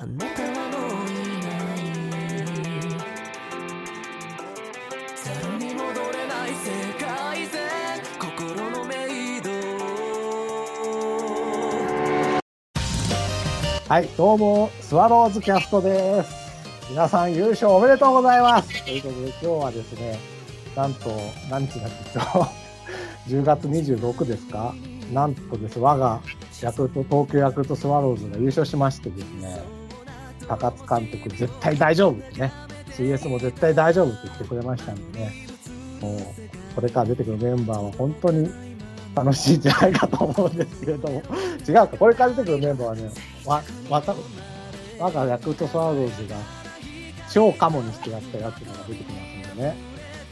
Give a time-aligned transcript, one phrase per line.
[0.00, 1.12] あなたはもうい
[1.42, 1.78] ない
[5.16, 6.70] ゼロに戻れない世
[7.04, 7.58] 界線
[8.20, 8.94] 心のメ
[9.38, 9.50] イド
[13.88, 16.30] はい、どうも、スワローズキャストです。
[16.90, 18.84] 皆さん優勝おめでとうございます。
[18.84, 20.18] ということで、今日はですね、
[20.76, 21.10] なんと、
[21.50, 22.22] 何日だっけ、今
[23.26, 24.74] 日、 10月26ですか？
[25.12, 26.20] なんとです、我が
[26.62, 29.58] ヤクルト、東京ヤクルトスワローズが優勝しましてですね、
[30.48, 32.52] 高津監督、絶対大丈夫ってね、
[32.96, 35.32] CS も絶対大丈夫って言ってくれましたんでね、
[36.00, 36.20] もう、
[36.74, 38.50] これから出てくるメンバーは本当に
[39.14, 41.22] 楽しいんじゃないかと思うんですけれども、
[41.68, 43.10] 違うか、これから出てくるメンバーはね、
[43.44, 44.14] わ、わた、
[44.98, 46.36] 我がヤクルトスワローズが
[47.30, 49.76] 超カモにしてやったやつが出てきますんでね、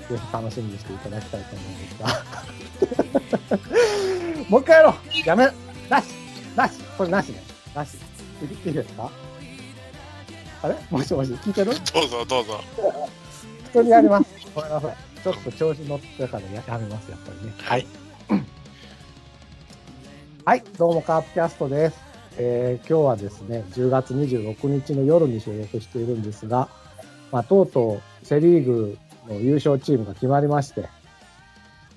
[0.08, 3.66] ぜひ楽しみにしていただきたいと思うんですが。
[4.48, 4.94] もう一回やろう。
[5.28, 5.44] やめ
[5.90, 6.04] なし
[6.56, 6.80] なし。
[6.96, 7.42] これなしね。
[7.74, 7.96] なし。
[8.64, 9.10] いいですか？
[10.62, 10.76] あれ？
[10.90, 11.72] もしもし、聞いてる？
[11.72, 12.60] どうぞどうぞ。
[13.64, 14.26] 普通にやります。
[14.54, 14.96] ごめんなさい。
[15.22, 17.52] ちょっと調子乗ってからややめます、やっぱりね。
[17.58, 17.86] はい。
[20.44, 21.98] はい、どうもカープキャストです。
[22.38, 26.68] えー今日はですね、10月26日の夜に収録しているんですが、
[27.32, 30.88] まあ、とうとうセ・リーグの優勝チームが決まりまして、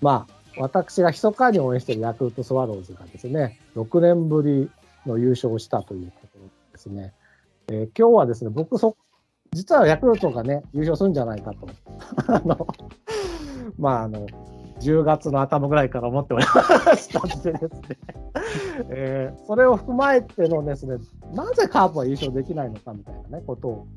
[0.02, 4.72] まあ、私が密かに応援しているヤクルトスワローズがですね、6年ぶり
[5.06, 6.40] の優勝をしたということ
[6.72, 7.14] ですね。
[7.72, 8.98] えー今日はですね、僕そ、
[9.54, 11.68] 実はヤクルトがね、優勝するんじゃないかと。
[12.28, 12.68] あの、
[13.78, 14.26] まあ、あの、
[14.80, 17.98] 10月の頭ぐらいから思っておりましたんでですね、
[18.90, 20.98] えーそれを踏まえてのですね、
[21.34, 23.88] なぜカープは優勝できないのかみたいなね、ことを、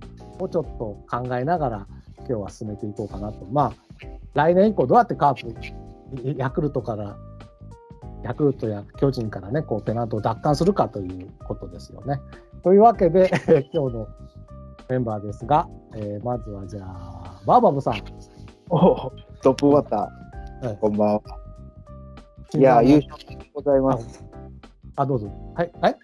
[0.40, 1.86] をちょっと考えながら、
[2.18, 3.46] 今日は進めていこうかなと。
[3.50, 3.72] まあ、
[4.34, 5.54] 来年以降どうやってカー
[6.14, 7.16] プ、ヤクルトから、
[8.22, 12.20] ヤクルトや巨人からね、こう、ペナントを奪還するかということですよね。
[12.62, 13.30] というわけで、
[13.72, 14.08] 今日の
[14.88, 17.94] メンバーですが、えーまずはじゃあ、バーバブさん。
[18.70, 20.10] おトップバッタは
[20.62, 21.22] いー、こんばんは。
[22.54, 24.24] いや、優勝でございます。
[24.96, 25.28] あ、どうぞ。
[25.54, 25.72] はい。
[25.80, 25.96] はい。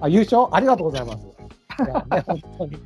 [0.00, 0.48] あ、優勝？
[0.50, 1.18] ありがとうございます。
[1.18, 2.76] いやね、 本当に。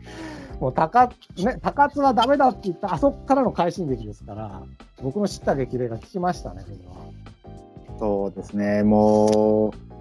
[0.61, 1.13] もう高、ね、
[1.61, 4.63] 高津はダメだって言った、あそこからの快進撃ですから、
[5.03, 7.99] 僕の知った激励が効きましたね、これは。
[7.99, 9.94] そうですね、もう、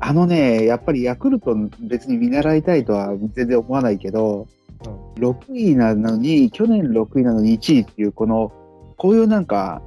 [0.00, 4.46] あのね、やっぱりヤクルト別に見習いたいとは全然思わないけど、
[5.16, 8.52] 6位なのに、去年6位なのに1位っていう、この、
[8.96, 9.82] こういうなんか、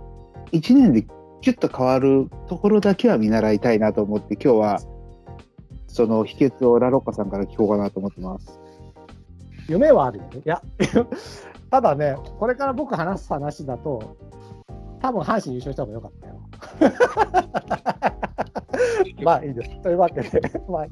[0.51, 1.03] 1年で
[1.41, 4.81] キュッと変わるところだけは見習いたいなと思って、今日は、
[5.87, 8.59] その秘訣をラロッカさんから聞こうかなと思ってます。
[9.67, 10.41] 夢はあるよね。
[10.45, 10.61] いや、
[11.71, 14.17] ただね、これから僕話す話だと、
[15.01, 18.10] 多分阪神優勝した方が良かったよ。
[19.23, 19.81] まあいいです。
[19.81, 20.85] というわけで、まあ、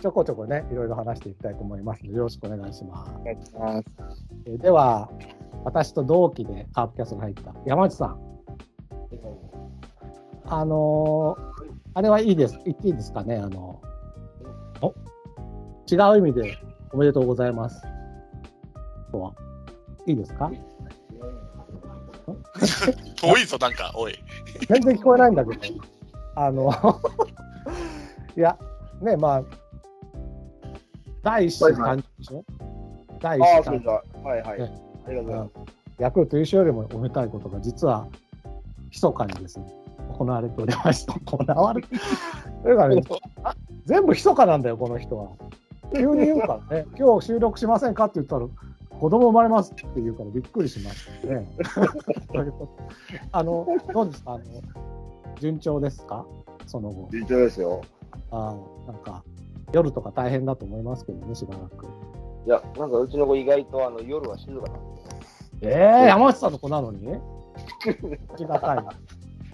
[0.00, 3.12] ちょこちょこね、いろいろ話していきたいと思いますので、よろしくお願いします。
[3.58, 4.26] ます。
[4.46, 5.10] えーでは、
[5.64, 8.18] 私と同期でカープキャストに入った山内さん。
[10.46, 11.54] あのー
[11.96, 12.58] あれはいいです。
[12.64, 13.36] 言っていいですかね？
[13.36, 13.80] あの
[14.82, 14.92] お
[15.90, 16.58] 違う意味で
[16.92, 17.80] おめでとうございます。
[19.12, 19.32] とは。
[20.06, 20.50] いいですか？
[23.20, 24.14] 遠いぞ、なんか、おい。
[24.68, 25.60] 全然聞こえないんだけど。
[26.36, 26.70] あの、
[28.36, 28.58] いや、
[29.00, 29.42] ね、まあ、
[31.22, 32.44] 第一子って感じでしょ、
[33.20, 34.60] 第一ああ、子それじゃあはいはい。
[34.60, 34.72] ね
[35.06, 35.74] ありがとうございます。
[35.98, 38.06] ヤクルト優勝よりもおめでたいことが実は
[38.90, 39.66] 密かにですね
[40.18, 41.14] 行われておりました。
[41.24, 41.88] 行われて。
[42.62, 43.02] というかね、
[43.44, 45.28] あ全部密かなんだよ、この人は。
[45.94, 48.46] 急に言うからね、 今日収録しませんかって言ったら、
[48.98, 51.46] 子供生まれますって言うからびっくりしましたね。
[53.32, 54.32] あの、どうですか？
[54.34, 54.44] あの
[55.40, 56.24] 順調ですか？
[56.66, 57.08] その後。
[57.12, 57.80] 順調ですよ。
[58.30, 59.22] あーなんか、
[59.72, 61.86] 夜とか大変だと思いますけどね、しばらく。
[62.46, 64.68] いや、なんかうちの子意外とあの夜は静かな。
[65.62, 67.08] ええ山内さんの子なのに？
[67.14, 67.18] あ
[68.38, 68.84] りがたいな。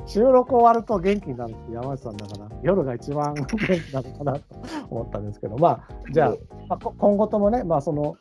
[0.07, 4.41] 収録終わると元気になるって山内さんだから、夜が一番 元気なのかなと
[4.89, 6.37] 思ったんですけど、まあ、じゃあ、
[6.69, 8.17] まあ、こ今後ともね、まあ、その、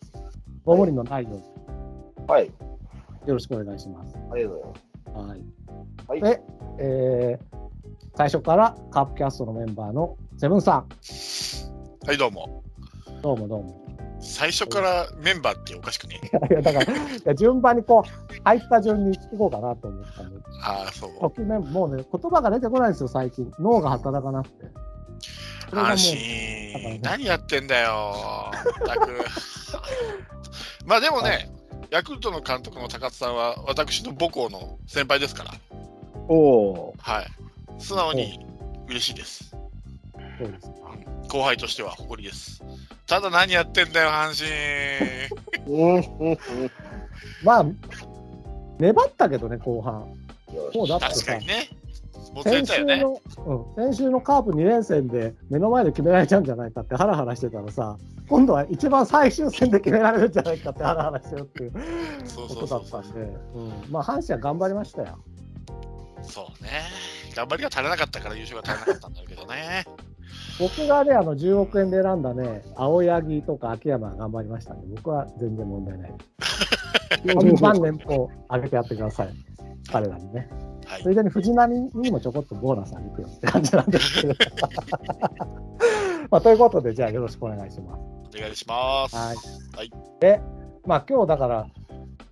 [0.65, 1.41] ご無理のないように
[2.27, 2.51] はい、よ
[3.27, 4.15] ろしくお願いします。
[4.31, 4.88] ありがとうございます。
[5.13, 5.43] はい。
[6.07, 6.41] はいで、
[6.79, 7.59] えー
[8.19, 10.89] 最初からカープキャストのメンバーのセブンさん、
[12.05, 12.65] はい、どうも。
[13.21, 13.85] どうもどうも。
[14.19, 16.19] 最初からメンバーっておかしくね。
[16.51, 16.81] いや、だか
[17.25, 18.09] ら、順番にこう、
[18.43, 21.11] 入った順にいこうかなと思ったんで、ああ、そう。
[21.17, 23.49] ときめもうね、言葉が出てこないんですよ、最近。
[23.59, 24.65] 脳が働かなくて。
[25.71, 26.99] 安だからね心。
[27.01, 28.51] 何やってんだよ。
[30.85, 31.49] まあでもね、
[31.91, 35.53] ヤクルトの監督の高津さんは私の母校の先輩ですから、
[36.27, 37.27] おおはい。
[37.79, 38.45] 素直に
[38.87, 39.55] 嬉しいです。
[40.39, 40.75] そうですか。
[41.29, 42.63] 後輩としては誇りです。
[43.07, 45.49] ただ何やってんだよ、阪神。
[47.43, 47.65] まあ、
[48.77, 50.15] 粘ったけどね、後半。
[50.73, 51.69] もうだってさ確か、にね。
[52.43, 52.85] 先週。
[52.85, 61.71] の、うん、先週のカープ2連戦で目の前で決められちゃうんじゃないかってハラハラしてたらさ、今度は一番最終戦で決められるんじゃないかってハラハラしてるっていう
[62.47, 63.19] ことだったんで、
[63.55, 65.17] うん、まあ阪神は頑張りましたよ。
[66.21, 66.69] そうね。
[67.35, 69.85] 頑張りが足りなかったから優勝が足りなかったんだけどね。
[70.59, 76.13] 僕がね、あの10億円で選んだね、青柳とか秋山が頑張りましたんで、僕は全然問題ない。
[77.61, 79.29] 万年俸上げてやってください、
[79.91, 80.49] 彼らにね。
[80.99, 84.33] はいついでに藤波にもちょこっとボーナスあげてよって感じなんですけど。
[86.29, 88.37] まあ、ということで、じゃあよろしくお願いします。
[88.37, 89.15] お願いします。
[89.15, 89.35] はい。
[89.77, 90.41] はいで、
[90.85, 91.67] まあ今日だから、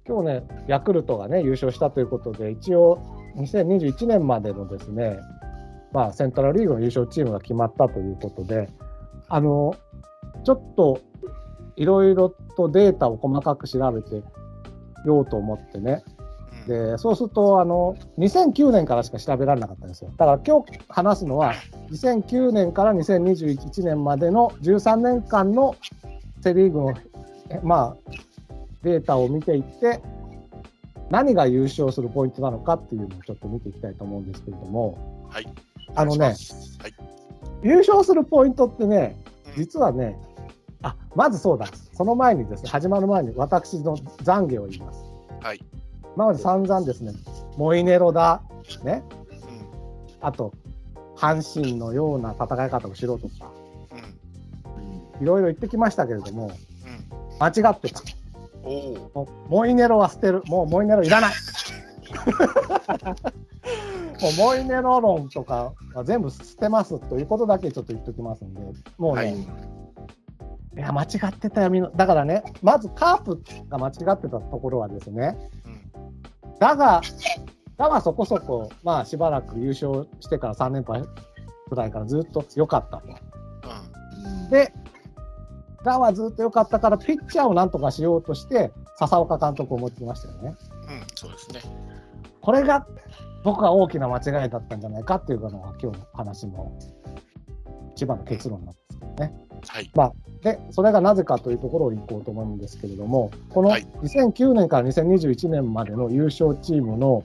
[0.07, 2.99] 今日ね、ヤクルトがね、優勝したということで、一応、
[3.37, 5.19] 2021年までのですね、
[5.93, 8.69] まあ、セントラルリーグの優勝チームが決まったということで、
[9.29, 9.75] あの、
[10.43, 10.99] ちょっと、
[11.75, 14.23] いろいろとデータを細かく調べて
[15.05, 16.16] ようと思ってね、うん
[16.67, 20.11] でそうするとあの、2009年からしか調べられなかったんですよ。
[20.17, 21.53] だから今日話すのは、
[21.91, 25.75] 2009年から2021年までの13年間の
[26.41, 26.93] セ・リーグの、
[27.49, 28.11] えまあ、
[28.83, 30.01] データを見ていって、
[31.09, 35.47] 何が優勝するポイントなのかっていうのをちょっと見ていきたいと思うんですけれども、はい。
[35.95, 36.35] あのねはい。
[37.63, 40.15] 優勝するポイントってね、うん実はね、
[40.83, 45.03] あまずそうだ、その前にですね、始まる前に私の懺悔を言います。
[45.41, 45.59] はい。
[46.17, 47.13] 今まで散々ですね、
[47.57, 48.41] モイネロだ、
[48.83, 50.27] ね、うん。
[50.27, 50.51] あと、
[51.15, 53.51] 阪神のような戦い方をしろとか、
[55.19, 55.23] うん。
[55.23, 56.53] いろいろ言ってきましたけれども、うん。
[57.39, 58.01] 間違ってた。
[59.47, 60.41] モイネロは捨てる。
[60.47, 61.33] もうモイネロいらない。
[64.19, 68.59] もうモイネロ論とかは全部捨てますということだけちょっと言っておきますんで、
[68.97, 69.35] もうね、はい。
[69.35, 69.45] い、
[70.77, 71.91] や、間違ってたよ、みんな。
[71.95, 73.39] だからね、まずカープ
[73.69, 75.77] が間違ってたところはですね、うん
[76.59, 77.01] だが、
[77.77, 81.03] だがそこそこ、まあしばらく優勝してから3連敗
[81.69, 83.07] くらいからずっと良かったと。
[83.07, 84.73] うんで、
[85.83, 90.55] だはずっと良かったから、ピッチャーをなんとかしようとして、笹岡監督を持ってきましたよね。
[90.89, 91.61] うん、そうですね。
[92.41, 92.87] これが
[93.43, 96.71] 僕は大きな間違いだったんじゃないかっていうのが今日の話の
[97.93, 98.75] 一番の結論なん
[99.19, 99.33] ね。
[99.67, 99.91] はい。
[100.41, 107.23] で、それがなぜかというところに行こうと思うんですけれども、このはい2009年から2021年までの優勝チームの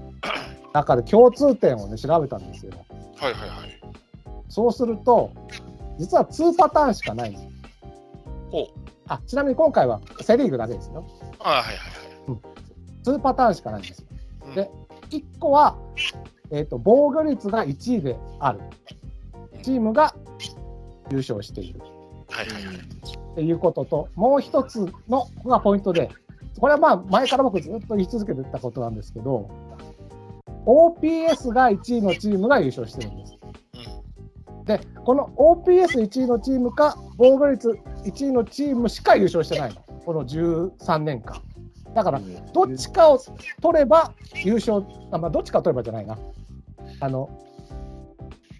[0.72, 2.72] 中で共通点をね、調べたんですよ。
[3.16, 3.80] はいはいはい。
[4.48, 5.30] そうすると、
[5.98, 7.36] 実は2パターンしかない。
[8.50, 8.66] ほう。
[9.08, 11.04] あ、ちなみに今回はセ・リーグだけですよ。
[11.40, 11.74] あはいはい
[13.04, 14.06] 2パターンしかないんですよ。
[14.44, 14.54] はい。
[14.54, 14.70] で
[15.10, 15.76] 1個は、
[16.50, 18.60] えー、と防御率が1位である
[19.62, 20.14] チームが
[21.10, 21.80] 優勝している
[22.30, 22.76] はいはいはい。
[22.76, 26.10] っていうことと、もう一つのここがポイントで、
[26.60, 29.48] これはまあ前から僕ずっと言い続けてたことなんですけど、
[30.66, 33.38] OPS が1位のチームが優勝してるんです。
[33.42, 33.48] うん
[34.68, 37.70] で、この OPS1 位のチームか、防御率
[38.04, 41.40] 1位のチームしか優勝してないの、この13年間。
[41.94, 42.20] だから、
[42.52, 43.18] どっちかを
[43.62, 44.12] 取れば
[44.44, 46.18] 優勝、あまあ、どっちかを取ればじゃないな。
[47.00, 47.30] あの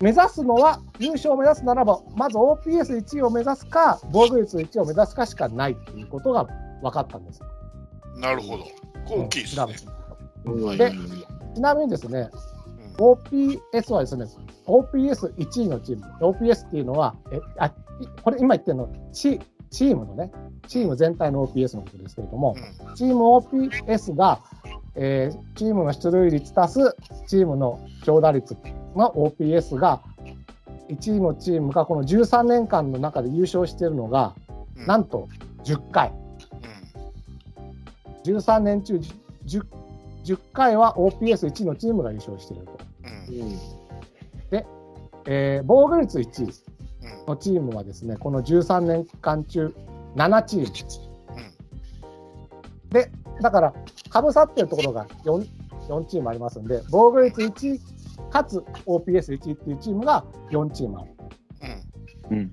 [0.01, 6.47] 目指すのは、優勝を目指すならば、まず OPS1 位を目指すか、防御率1位を目指すかしかないということが
[6.83, 7.41] 分かったんです。
[8.17, 8.65] なるほど。
[9.09, 9.67] 大きいですね。
[10.77, 10.93] で
[11.55, 12.31] ちなみにですね、
[12.99, 13.13] うん。
[13.13, 14.27] OPS はですね、
[14.67, 17.73] OPS1 位のチーム、OPS っていうのは、えあい
[18.23, 19.41] これ今言ってるのチ、
[19.71, 20.31] チームのね、
[20.69, 22.55] チーム全体の OPS のことですけれども、
[22.89, 22.95] うん。
[22.95, 24.41] チーム OPS が、
[25.01, 28.57] えーチームの出塁率足すチームの長打率
[28.97, 30.03] の OPS が、
[30.89, 34.35] 1位のチームがこの13年間の中で優勝しているのが、
[34.77, 35.29] うんなんと
[35.65, 36.13] 10回。
[38.25, 38.97] 13年中
[39.47, 39.65] 10,
[40.25, 42.79] 10回は OPS1 位のチームが優勝していると。
[43.31, 43.59] うんうん
[45.31, 46.53] えー防御率1位うん
[47.27, 49.75] のチームはですね、この13年間中
[50.17, 51.09] 7チーム。
[52.91, 53.75] で、だから、
[54.11, 55.47] かぶさってるところが 4,
[55.89, 57.81] 4チームありますんで、防御率1位
[58.31, 61.11] かつ OPS1 位っていうチームが4チームある。
[62.31, 62.39] うん。
[62.39, 62.51] うん。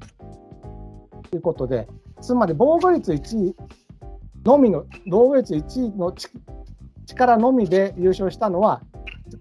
[1.30, 1.88] ということで、
[2.22, 3.56] つまり防御率1位
[4.44, 6.30] のみの、防御率1位のち
[7.06, 8.82] 力のみで優勝したのは、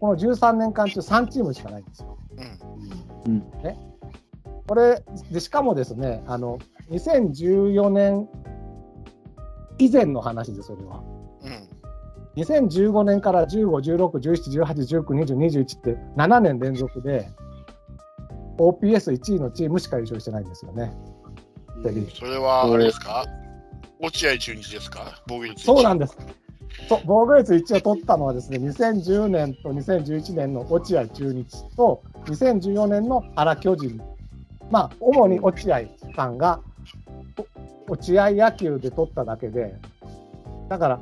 [0.00, 2.18] この13年間中3チームしかないんですよ。
[3.26, 3.44] うん。
[4.66, 6.58] これでしかもですねあの
[6.90, 8.28] 2014年
[9.78, 11.02] 以前の話ですそれは。
[11.06, 11.13] うん
[12.36, 17.28] 2015年から15、16、17、18、19、20、21って7年連続で
[18.58, 20.92] OPS1 位のチームしか優勝してないんですよね。
[22.14, 23.24] それは、あれですか？
[24.00, 25.22] 落合中日ですか？
[25.26, 25.64] 防御率。
[25.64, 26.16] そうなんです。
[26.88, 34.00] そう防御率1を取ったのはですね、2010年と2011年の落合中日と、2014年の原巨人。
[34.70, 35.82] まあ、主に落合
[36.16, 36.60] さんが、
[37.88, 39.74] お落合野球で取っただけで、
[40.68, 41.00] だから、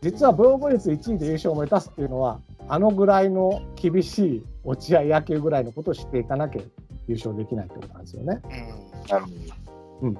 [0.00, 6.62] 実は防御率1位で優勝を目指すっていうのは、あのぐらいの厳しい落合野球ぐらいのことを知っていかなきゃ
[7.08, 8.40] 優勝できないってことなんですよね。
[10.02, 10.14] うん。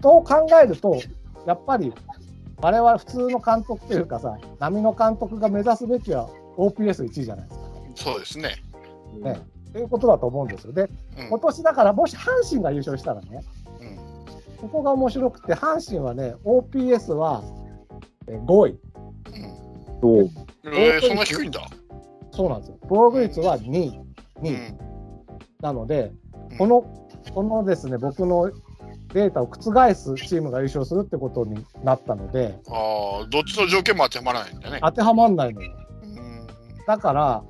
[0.00, 1.00] と考えると、
[1.46, 1.92] やっぱり
[2.62, 8.12] 我々普通の監督というかさ、波の監督が目指すべきは OPS1 位じゃないですか。
[8.12, 8.56] そうですね。
[9.22, 9.40] ね
[9.72, 10.72] ということだと思うんですよ。
[10.72, 10.82] で、
[11.18, 13.44] うん今年だから、もし阪神が優勝したらね、
[13.80, 13.96] うん
[14.60, 17.42] ここが面白くて、阪神はね、OPS は
[18.26, 18.78] えー5位。
[20.02, 20.22] う？
[20.22, 20.30] んど。
[20.64, 21.60] えー、そんな低いんだ。
[22.32, 22.78] そうなんですよ。
[22.88, 24.00] 防御率は2位。
[24.40, 24.54] 2位。
[24.54, 24.78] うん
[25.60, 26.10] なので
[26.52, 26.82] うん、この、
[27.34, 28.50] このですね、僕の
[29.12, 34.78] データを覆すチームが優勝するってことになったので、ああ、どっちの条件も当てはまらないんだね。
[34.82, 35.70] 当てはまんないのよ。
[36.02, 36.46] うん
[36.86, 37.44] だから、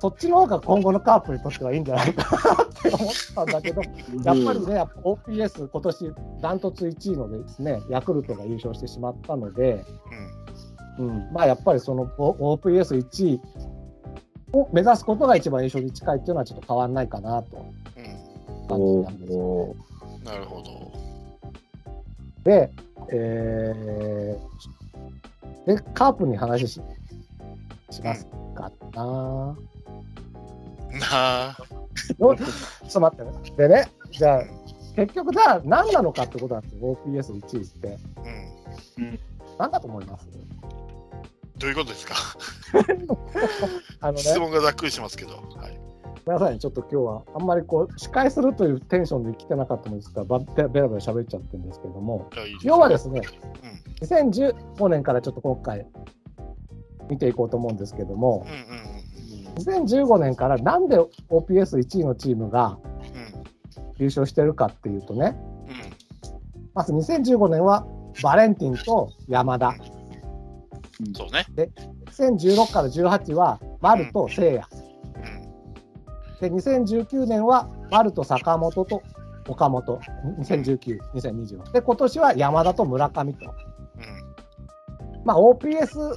[0.00, 10.37] そっちの方が今後のカープにとってはいいんじゃないかなって思ったんだけど、やっぱりね、やっぱ OPS、今年ダントツ1位のですね、ヤクルトが優勝してしまったので、うん、
[11.32, 13.40] まあやっぱりその O- OPS1 位
[14.52, 17.64] を目指すことが一番優勝に近いっていうのはちょっと変わらないかなと
[17.96, 19.74] うんうん感じたんですよ。
[20.24, 20.92] なるほど。
[22.44, 22.70] で、
[23.10, 24.48] えー
[25.66, 26.80] で、カープに話し
[27.90, 29.56] しますかな、な
[31.02, 31.56] あ。
[32.18, 33.32] おちょっと待ってね。
[33.56, 34.42] でね、じゃあ、
[34.96, 37.98] 結局、じゃあ何なのかってことなんですよ、OPS1 位って。
[38.96, 39.18] うん。
[39.58, 40.26] 何だと思います？
[41.58, 42.14] どういうことですか？
[44.00, 45.32] あのね、質問がざっくりしますけど。
[45.32, 45.80] はい。
[46.26, 52.28] ごめんなさいね、ちょっと今日はあんまりこう、司会するというテンションで来てなかったもんですから、ばベラベラ喋っちゃってるんですけども、
[52.62, 53.22] 要はですね、
[54.00, 54.06] うん。
[54.06, 55.86] 2015年からちょっと今回
[57.08, 58.46] 見ていこうと思うんですけども。
[58.46, 58.98] う、んうんうん
[59.58, 60.98] 2015年からなんで
[61.30, 62.78] OPS1 位のチームが
[63.14, 63.42] うん。
[63.96, 65.36] 優勝してるかっていうとね、
[65.66, 65.74] うん。
[66.74, 67.84] まず2015年は
[68.22, 69.74] バレンティンと山田、うん。
[71.14, 71.46] そうね。
[72.06, 74.66] 2016から18は丸と聖也、
[76.40, 76.50] うん。
[76.50, 79.02] で2019年は丸と坂本と
[79.48, 80.00] 岡本、
[80.40, 83.48] 2019、2020で今年は山田と村上と、う
[85.20, 85.24] ん。
[85.24, 86.14] まあ、OPS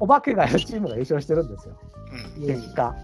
[0.00, 1.78] お化けがいるチームが優勝してるんですよ、
[2.38, 2.46] うん。
[2.46, 2.94] 結果。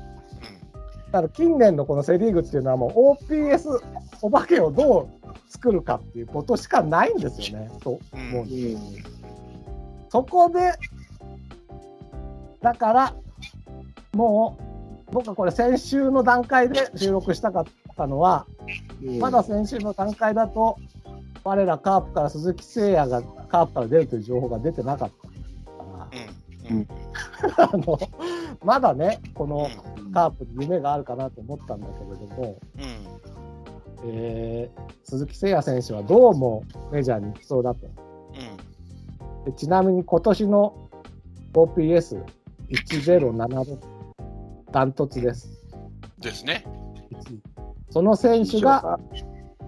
[1.13, 3.81] だから近年のこのセ・リーグっていうのはもう OPS
[4.21, 8.29] お化けをどう作るかっていうことしかないんですよね、とうん。
[8.31, 9.18] 思うんです
[10.11, 10.73] そこで、
[12.61, 13.15] だから、
[14.15, 14.59] も
[15.09, 17.65] う、僕はこれ先週の段階で収録したかっ
[17.97, 18.47] たのは、
[19.21, 20.77] まだ先週の段階だと、
[21.45, 26.09] 我らカープから鈴木誠也がカープから出るという情報が出てなかったか。
[27.57, 27.99] ら、 あの、
[28.63, 34.11] まだね、このうんカープに夢があるかなと思ったんだけれども、うん。
[34.11, 37.87] えー鈴木誠也選手はどうもメジャーに行きそうだと。
[37.87, 37.93] うん。
[39.45, 40.89] でちなみに今年の
[41.55, 43.79] OPS1076
[44.71, 45.51] ダントツです。
[46.19, 46.65] ですね。
[47.11, 47.43] 1位
[47.91, 48.99] その選手が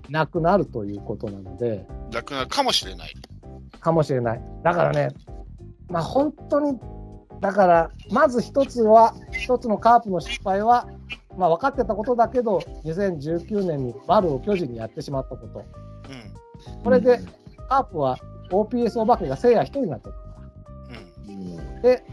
[0.08, 3.14] いなくなるということなので、なくなるかもしれない。
[3.80, 4.42] かもしれない。
[4.62, 5.08] だからね、
[5.88, 6.78] まあ本当に、
[7.40, 10.86] だから、まず一つは、一つのカープの失敗は、
[11.38, 15.64] まあ分かってたことだけど、2019年に丸を巨人にやってしまったこと。
[16.10, 16.82] うん。
[16.82, 17.20] これで、
[17.68, 18.18] カープは
[18.50, 20.18] OPS お化けが聖夜1人になってるか
[21.28, 21.34] ら。
[21.34, 21.36] う
[21.78, 21.82] ん。
[21.82, 22.04] で、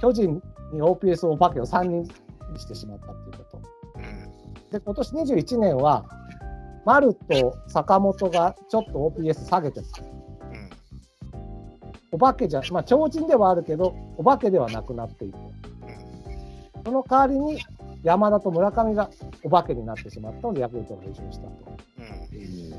[0.00, 2.08] 巨人に OPS お化けを3人に
[2.58, 3.62] してしまったっていうこと。
[3.96, 4.70] うん。
[4.70, 6.04] で、今年21年は、
[6.84, 10.02] 丸と坂本がちょっと OPS 下げてた。
[10.02, 10.70] うん。
[12.12, 15.38] お化けじゃ、まあ、超人ではあるけど、お化けではなくなっている。
[16.84, 17.60] その代わりに、
[18.02, 19.08] 山田と村上が
[19.42, 21.52] お化けになってしまったので、ヤクルトが優勝したと
[22.32, 22.36] うん。
[22.36, 22.76] いう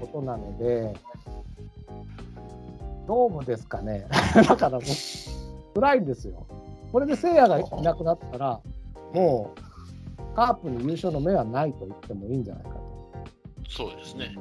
[0.00, 0.92] ことなので、
[3.06, 4.06] どうもですかね。
[4.34, 4.80] だからもう、
[5.74, 6.46] 辛いんですよ。
[6.92, 8.60] これで聖夜がいなくなったら、
[9.12, 12.80] もう、カープに優勝の目はないと言ってもいいんじゃないかと。
[13.68, 14.34] そうですね。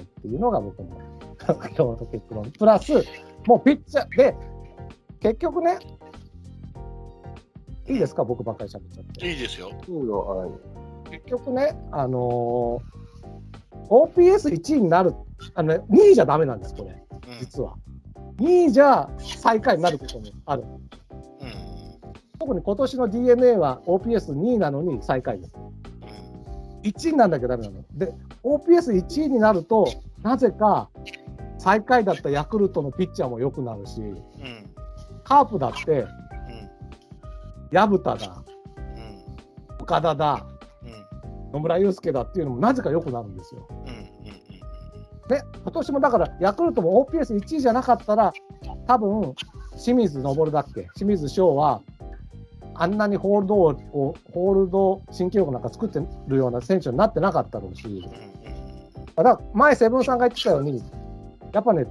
[0.00, 0.88] っていうのが僕の
[1.40, 2.50] 今日の結論。
[2.50, 2.94] プラス、
[3.46, 4.36] もうピッチャーで、
[5.20, 5.78] 結局ね、
[7.88, 9.28] いいですか、僕ばっかり喋っちゃって。
[9.30, 9.70] いいですよ。
[9.88, 10.50] いいよ、はい。
[11.10, 12.99] 結局ね、あのー
[13.90, 15.14] OPS1 位になる、
[15.54, 17.38] あのね、2位じゃダメなんです、これ、うん。
[17.40, 17.74] 実は。
[18.38, 20.62] 2位じゃ最下位になることもある。
[20.62, 20.80] うん。
[22.38, 25.54] 特に今年の d n a は OPS2 位なのに最下位です。
[25.56, 26.80] うん。
[26.82, 27.84] 1位になんなきゃダメなの。
[27.92, 29.86] で、OPS1 位になると、
[30.22, 30.88] なぜか
[31.58, 34.16] 最下位だったヤクルトのピッチャーも良くなるし、うん。
[35.24, 36.08] カープだって、うん。
[37.72, 38.42] 薮田だ、
[38.86, 39.24] うん。
[39.80, 40.59] 岡田だ、うん。
[41.52, 43.66] 野村祐介だっていうのもなぜか良くなるんですよ。
[45.28, 48.32] で、今年もだから、ヤクルトも OPS1 位じゃなかったら、
[48.86, 49.34] 多分
[49.78, 51.82] 清水昇だっけ、清水翔は、
[52.74, 53.74] あんなにホールドを、
[54.32, 59.04] ホールド新記録なんか作ってるような選手になってなかったろうし、うん。
[59.14, 60.82] だから前、セブンさんが言ってたように、
[61.52, 61.86] やっぱね、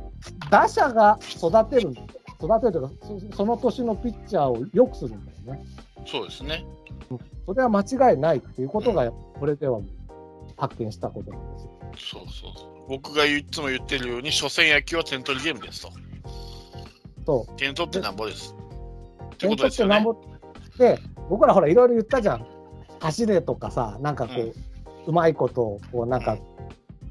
[0.49, 1.93] 打者が育てる、
[2.41, 5.65] 育てるとか、そその年のピッチャーを良くするんだよね。
[6.05, 6.65] そうですね。
[7.45, 9.81] それは間違いないっていうことが、これでは
[10.57, 11.71] 発見したことなんですよ。
[11.97, 12.87] そうそうそう。
[12.87, 15.91] 僕がいつも言ってるように、初戦野球は点取りゲームですと。
[17.25, 18.55] そう点取ってなんぼです。
[19.25, 19.95] って点取っことですよね。
[19.97, 20.15] てなんぼ
[20.77, 22.45] で、僕らほら、いろいろ言ったじゃん。
[23.01, 24.53] 走れとかさ、なんかこう、う
[25.07, 26.59] うまいこと、こう、なんか、うん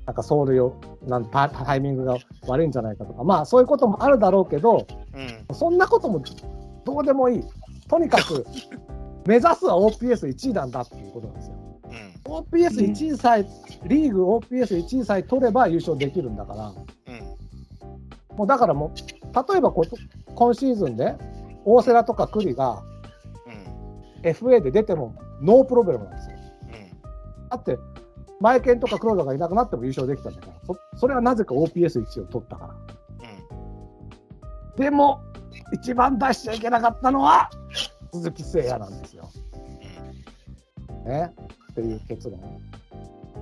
[0.09, 0.75] なんか走塁を
[1.07, 2.17] なんタ、タイミングが
[2.47, 4.87] 悪いんじゃないかとか、まあそういうこともあるだろうけど、
[5.19, 5.55] うん。
[5.55, 6.23] そんなことも
[6.85, 7.45] どうでもいい。
[7.89, 8.47] とにかく、
[9.27, 11.57] 目指すは OPS1 位なんだっていうことなんですよ。
[11.85, 12.33] うん。
[12.33, 13.47] OPS1 位さえ、
[13.87, 18.37] リーグ OPS1 位さえ取れば優勝できるんだから、うん。
[18.37, 19.85] もうだからもう、例えばこ
[20.35, 21.17] 今シーズンで、
[21.65, 22.83] 大瀬良とか栗が
[23.47, 24.31] うん。
[24.31, 26.37] FA で出てもノープロブレムなんですよ。
[26.63, 27.49] うん。
[27.51, 27.79] だって、
[28.41, 32.98] マイケンとか黒田がいなくなっても優勝できたんだから、そそれはなぜか OPS1 を取ったから。
[34.79, 35.21] でも、
[35.73, 37.51] 一番出しちゃいけなかったのは、
[38.13, 39.31] 鈴木誠也なんですよ。
[41.05, 41.33] ね？
[41.73, 42.41] っていう結論。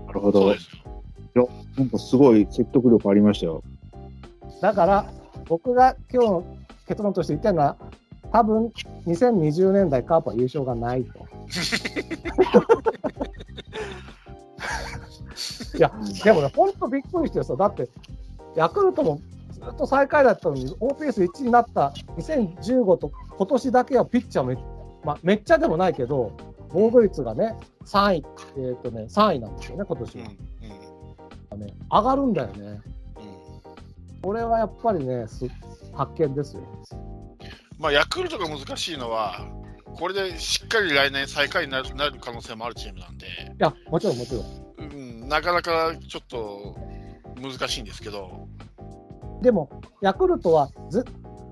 [0.06, 0.40] なるほど。
[0.40, 0.96] いそうですよ。
[1.36, 1.44] や、
[1.76, 3.62] なんかすごい説得力ありましたよ。
[4.60, 5.12] だから、
[5.46, 6.56] 僕が今日の
[6.88, 7.76] 結論として言ってるのは、
[8.32, 8.72] 多分
[9.06, 11.18] 2020年代カープは優勝がないと。
[15.76, 15.92] いや、
[16.24, 17.90] でもね、本当びっくりしてさ、だって、
[18.56, 19.20] ヤクルトも
[19.66, 24.56] ずっと最下位だったのに、OPS1 になった2015と今年だけはピッチャーめ,、
[25.04, 26.36] まあ、めっちゃでもないけど、
[26.70, 28.24] 防御率がね、3位、
[28.58, 30.24] えーとね、3位なんですよね、今年うん。
[30.24, 30.30] は
[31.52, 31.60] うん。
[31.60, 31.74] ね。
[31.90, 32.80] 上がるんだよね。
[34.14, 34.20] うん。
[34.22, 35.48] これはやっぱりね、す
[35.92, 36.62] 発見ですよ。
[37.78, 39.40] まあ、ヤクルトが難しいのは、
[39.98, 44.44] これでしっかり来年最下位になるなる可能性もあるチームなんで、いや、もちろんもちろん。
[44.78, 44.82] う
[45.24, 46.76] ん、なかなかちょっと
[47.40, 48.46] 難しいんですけど、
[49.42, 49.68] でも、
[50.02, 51.04] ヤクルトはず、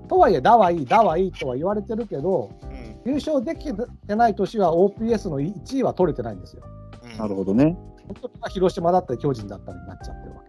[0.08, 3.70] とはいえ、だはいい、だはいいとは言われてるけど、うん優勝でき
[4.06, 6.62] てない年は OPS の1位は取れてないんですよ。
[7.02, 7.76] うんなるほどね。
[8.06, 10.42] 本当は広島だったり、巨人だったりになっちゃってるわ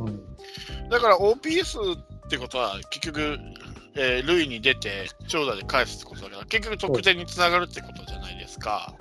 [0.00, 0.82] うんけ。
[0.82, 3.38] うん、だから OPS ってことは、結局、
[3.96, 8.94] えー塁に出て長打で返すってことだから、結局得点につながるってことじゃないですか。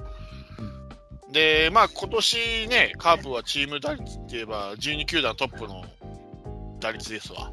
[1.32, 5.84] で、まあ今年ね、カープはチーム打率って言えば、12球団トップの
[6.80, 7.52] 打率ですわ。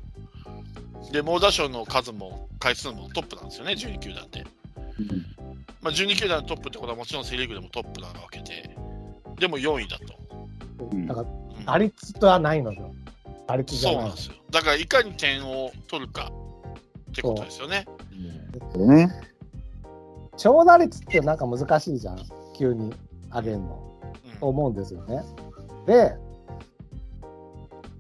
[1.11, 4.45] で、猛打賞の数も回数もトップなんですよね、12球団で。
[5.81, 8.77] まあ、12球団のトップってことはもちろんセ・リーグでもトップなわけで、
[9.39, 10.15] でも4位だと。
[10.93, 12.93] うんだから、うん打率とはないのよ。
[13.47, 14.35] 打率じゃないそうなんですよ。
[14.51, 16.33] だからいかに点を取るか
[17.11, 17.87] ってことですよね。
[18.77, 19.09] ね。
[20.37, 22.19] 長打率ってなんか難しいじゃん。
[22.57, 22.93] 急に
[23.33, 24.01] 上げるの。
[24.25, 25.23] うんと思うんですよね。
[25.87, 26.15] で、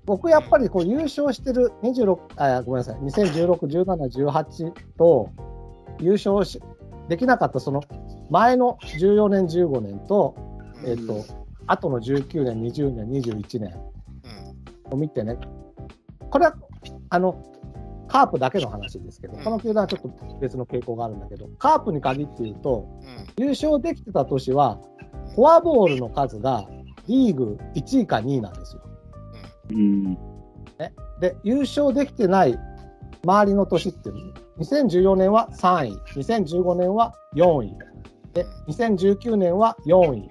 [0.04, 2.96] 僕やっぱりこう優勝してる26あごめんなさい。
[2.96, 3.84] 2016、17、
[4.28, 5.30] 18と
[6.00, 6.60] 優勝し
[7.08, 7.82] できなかったその
[8.30, 10.34] 前の14年、15年と、
[10.84, 10.90] うん。
[10.90, 11.24] えっと
[11.66, 13.74] 後の19年、20年、21年
[14.88, 14.94] うん。
[14.94, 15.36] を見てね、
[16.30, 16.54] これは
[17.10, 17.40] あの
[18.08, 19.44] カープだけの話ですけど、うん。
[19.44, 22.88] この球団はちょっと別の傾向があるんだけど、カープに限って言うと、
[23.38, 23.44] うん。
[23.44, 24.80] 優勝できてた年は、
[25.36, 26.66] フォアボールの数が
[27.08, 28.81] リーグ1位か2位なんですよ。
[29.70, 30.14] うん。
[31.20, 32.58] で、優勝できてない
[33.24, 37.76] 周りの年っていうの2014年は3位、2015年は4位、
[38.34, 40.30] で、2019年は4位、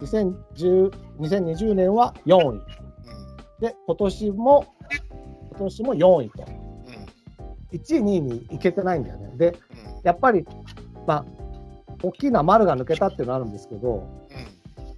[0.00, 0.90] 2010
[1.20, 2.60] 2020年は4位、
[3.60, 4.66] で、今年も、
[5.50, 6.44] 今年も4位と。
[6.48, 6.60] うん
[7.72, 9.32] 1位、2位に行けてないんだよね。
[9.36, 9.56] で、
[10.02, 10.44] やっぱり、
[11.06, 11.24] まあ、
[12.02, 14.08] 大きな丸が抜けたっていうのあるんですけど、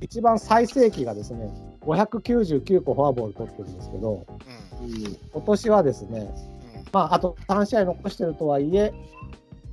[0.03, 1.49] 一番最盛期がですね、
[1.83, 6.35] 599個フォアボール取ってるんですけど、うん今年はですね、
[6.77, 8.93] うんまあ、あと3試合残してるとはいえ、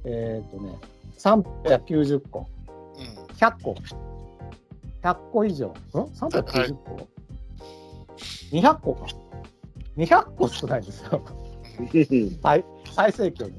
[0.06, 0.78] えっ、とね、
[1.18, 2.48] 390個、
[2.96, 3.76] うん100個、
[5.02, 7.08] 100個以上、ん ?390 個、
[8.52, 9.08] ?200 個か。
[9.98, 11.22] 200個少ないですよ。
[12.42, 12.64] 最
[12.94, 13.56] 最盛期より。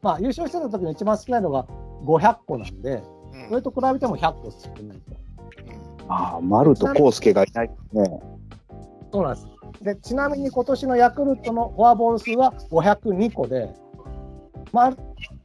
[0.00, 1.66] まあ、優勝してた時に一番少ないのが
[2.04, 5.25] 500個なんで、うんそれと比べても100個少ないと。
[6.08, 8.20] ああ、丸と康介がいないね。
[9.12, 9.48] そうなんです。
[9.82, 13.74] で、ちなみに今年のヤクルトのフォアボール数は502個で、
[14.72, 14.96] まあ、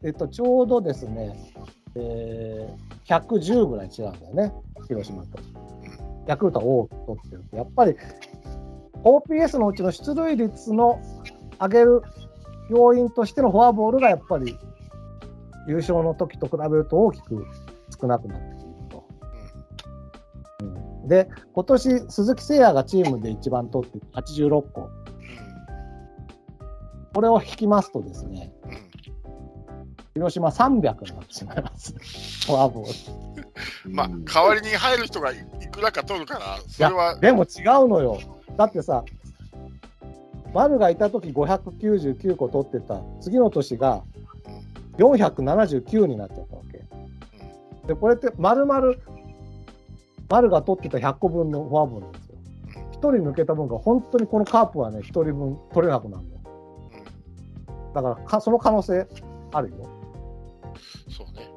[0.04, 1.36] えっと、ちょうどですね、
[1.96, 4.54] えー、110ぐらい違うんだよね、
[4.88, 5.40] 広島と。
[6.28, 7.44] ヤクルトは多く取ってる。
[7.54, 7.96] やっぱり、
[9.04, 11.02] OPS のうちの出塁率の
[11.60, 12.02] 上げる
[12.70, 14.58] 要因としてのフォアボールがやっぱり
[15.68, 17.46] 優勝の時と比べると大きく
[18.00, 18.61] 少なくなって。
[21.08, 24.90] で、今年鈴木誠也がチームで一番取って86個。
[27.14, 28.54] これを引きますとですね、
[30.14, 31.94] 広島300になってしまいます。
[32.46, 33.14] フォアボー
[33.86, 33.92] ル。
[33.92, 35.36] まあ、代わりに入る人がい
[35.72, 38.20] くらか取るから、それは、でも違うのよ。
[38.58, 39.04] だってさ、
[40.54, 44.04] 丸がいた時599個取ってた、次の年が
[44.98, 47.88] 479になっちゃったわけ。
[47.88, 48.94] で、これって丸々、
[50.32, 52.36] 丸が取ってた100個分のフォアボールなんですよ。
[52.94, 57.94] 1人抜けた分が本当にこのカープはね、1人分取れなくなるの。
[57.94, 59.06] だからか、その可能性
[59.52, 59.90] あるよ。
[61.10, 61.50] そうね。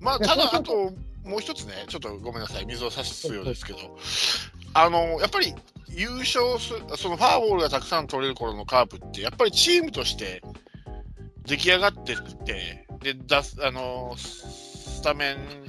[0.00, 0.92] まあ、ただ、あと、
[1.24, 3.78] もう一つね、ちょっとごめんなさい、水を差すようですけど、
[4.74, 5.52] あの、やっぱり
[5.88, 10.42] 優勝する、そのファーボールがたくさん取れる頃のカープって、やっぱりチームとして
[11.46, 15.63] 出来上がってって、で、出す、あの、スタメン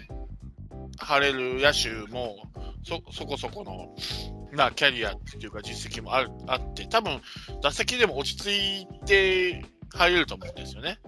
[0.98, 2.36] 張れる野手も、
[2.84, 3.96] そ、そこそこの、
[4.54, 7.22] まあ、キャリアっていうか実績もあるあって、多分
[7.62, 11.00] 打席でも落ち着いて入れると思うんですよね。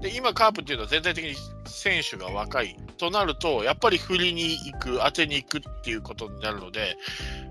[0.00, 1.34] で、今、カープっていうのは全体的に
[1.66, 6.96] 選手が若いとなると、やっぱり振りに行く、当てに行くっていうことになるので、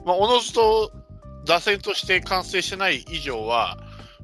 [0.05, 0.91] まあ、おのずと
[1.45, 3.77] 打線として完成してない以上は、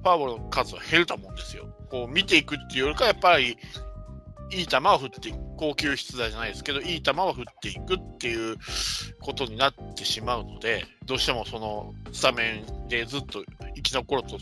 [0.04, 1.68] フォアボールの数は減ると思うんですよ。
[1.90, 3.58] こう見ていくっていうよりか、やっぱり
[4.52, 8.58] いい球を振っていく、高級出題じゃないですけど、いい球を振っていくっていう
[9.22, 14.38] ことになってしまうので、どうしてもそのスタメンでずっと生き残ろうと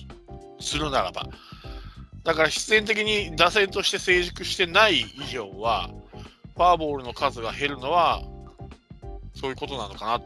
[0.60, 1.28] するならば、
[2.24, 5.92] だから必然的に打線として成熟してない以上は、
[6.56, 8.24] フォアボールの数が減るのは、
[9.36, 10.22] そういうことなのかな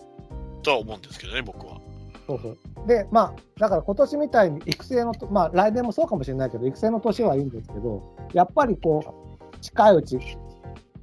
[0.63, 1.77] とは思うんですけどね、僕は。
[2.25, 2.88] そうそう。
[2.88, 10.19] で、まあ、だから今年みたいに育成の、まあ来年もそうかもしれないけど、育成の年はいいんですけど、やっぱりこう、近いうち、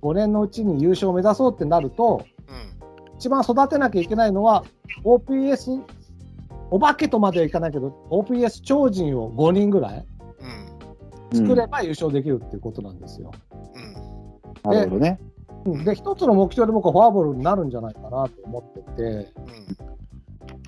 [0.02, 3.16] 5年のうちに優勝を目指そうってなると、うん。
[3.16, 4.64] 一番育てなきゃいけないのは、
[5.04, 5.80] OPS、
[6.70, 10.06] お化けとまではいかないけど、OPS 超人を5人ぐらい
[11.32, 11.46] うん。
[11.46, 13.30] 作れば優勝できるっていうことなんですよ。
[14.64, 14.72] うん。
[14.72, 15.18] なるほどね。
[15.64, 19.02] うんで、一つの目標で僕はフォアボールになるんじゃないかなと思ってて、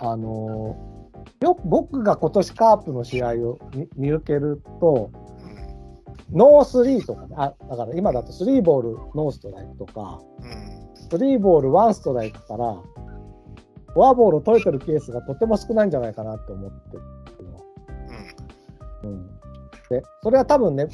[0.00, 0.06] うん。
[0.06, 0.94] あのー
[1.40, 5.10] よく僕が今年カープの試合を見見受けると、
[6.32, 10.84] ノースリーとかね、あだから今だとスリーボールノーストライクとか、うん。
[11.10, 12.76] スリーボールワンストライクから、
[13.92, 17.02] フォアボールを取れてるケースがとても少ないんじゃないかなって思ってる
[17.44, 17.64] の。
[19.04, 19.10] うん。
[19.10, 19.30] うん、
[19.90, 20.88] で、それは多分ね、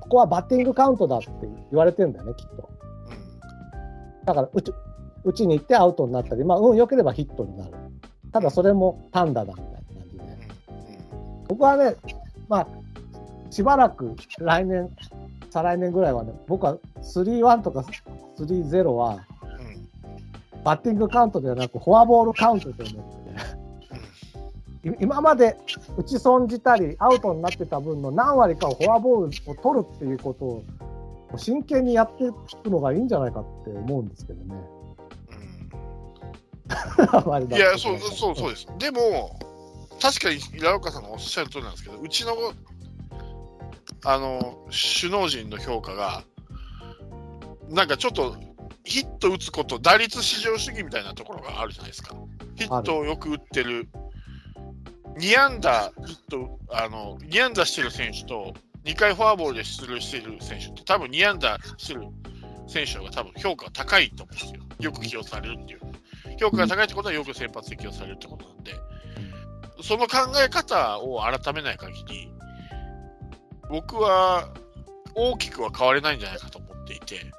[0.00, 2.70] ここはバッティングカウントだって言われてるんだよね、きっと。
[4.24, 4.72] だから打ち、
[5.24, 7.74] 打ちに行ってアウトになったり、まあ、運良ければヒットになる。
[8.32, 10.24] ただそれも単打だみたいな感じで。
[11.48, 11.96] 僕はね、
[12.48, 12.68] まあ、
[13.50, 14.88] しばらく来年、
[15.50, 17.84] 再来年ぐらいはね、僕は3-1とか
[18.38, 19.20] 3-0は、
[20.64, 23.02] バッティングカウントではなく、フォアボールカウントと思
[24.82, 25.56] って、い今まで
[25.96, 30.64] 打ち損じたり、アウトになってた分の何割かをフォアボールを取るっていうことを、
[31.36, 32.30] 真剣にやってい
[32.62, 34.54] くのがいいんじゃないかって思うんですけどね。
[37.56, 38.66] いや、そう、そう、そうです。
[38.78, 39.38] でも、
[40.00, 42.32] 確かに、平岡さんのおっしゃる通りなんですけど、うちの、
[44.04, 46.24] あの、首脳陣の評価が、
[47.68, 48.36] なんかちょっと、
[48.84, 52.14] ヒット打つこと、打率至上主義みたいなところがあるじゃないですか。
[52.56, 53.88] ヒットをよく打ってる、
[55.18, 62.06] 2安打、ヒット、あの、2安打してる選手と、2回フォアボールで出塁している選手って、多分2安打してる
[62.66, 64.62] 選手が多分評価が高いと思うんですよ。
[64.80, 65.80] よく起用されるっていう。
[66.38, 68.74] 評価が高いってことはよく先発で起用されるってことなんで、
[69.82, 72.32] その考え方を改めない限り、
[73.70, 74.48] 僕は
[75.14, 77.32] 大きくは変われないんじゃないかと思っていて、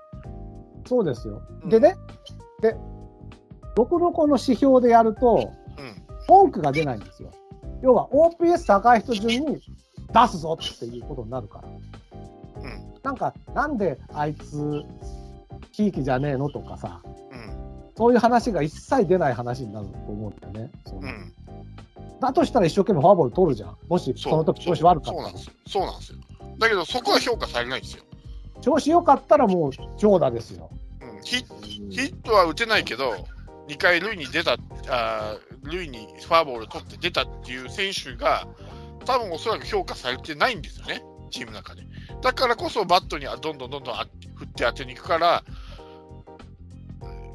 [0.85, 1.41] そうですよ。
[1.63, 1.95] うんでね、
[2.61, 2.75] で、
[3.75, 5.95] 僕のこの指標でやると、うん、
[6.27, 7.31] 文句が出ないんですよ。
[7.81, 9.61] 要は OPS 高い人順に
[10.13, 11.67] 出すぞっていうことになるから。
[12.61, 14.83] うん、なんか、なんであいつ、
[15.71, 20.71] ひいきじゃねえのとかさ、うん、そういう話が一切出ない話になると思うんだよね。
[20.85, 21.33] そのうん。
[22.21, 23.77] だとしたら一生懸命フォアボール取るじゃん。
[23.87, 25.53] もしその時調子悪かったらそうなんですよ。
[25.67, 26.17] そうなんですよ。
[26.59, 28.03] だけど、そこは評価されないんですよ。
[28.61, 30.69] 調子良かったらもう長打ですよ。
[31.01, 31.43] うん、ヒ
[31.89, 33.25] ヒットは打てないけど、
[33.67, 34.57] 2回塁に出た、
[34.89, 38.47] あ塁にフォアボール取って出たっていう選手が、
[39.05, 41.81] 多分おそらく評価されてないんですよね、チームの中で。
[42.21, 45.43] だからこそバットにはどんどんどんどんあ振って当てに行くから、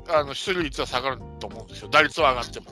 [0.08, 2.66] あの出塁率は下がると思うんですよ、打率は上がっても。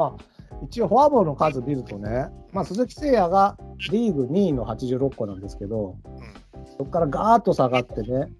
[0.00, 3.58] まあ、一応フォアボールの数見るとね、まあ、鈴木誠也が
[3.90, 5.96] リーグ2位の86個なんですけど、
[6.78, 8.32] そこからガーッと下がってね、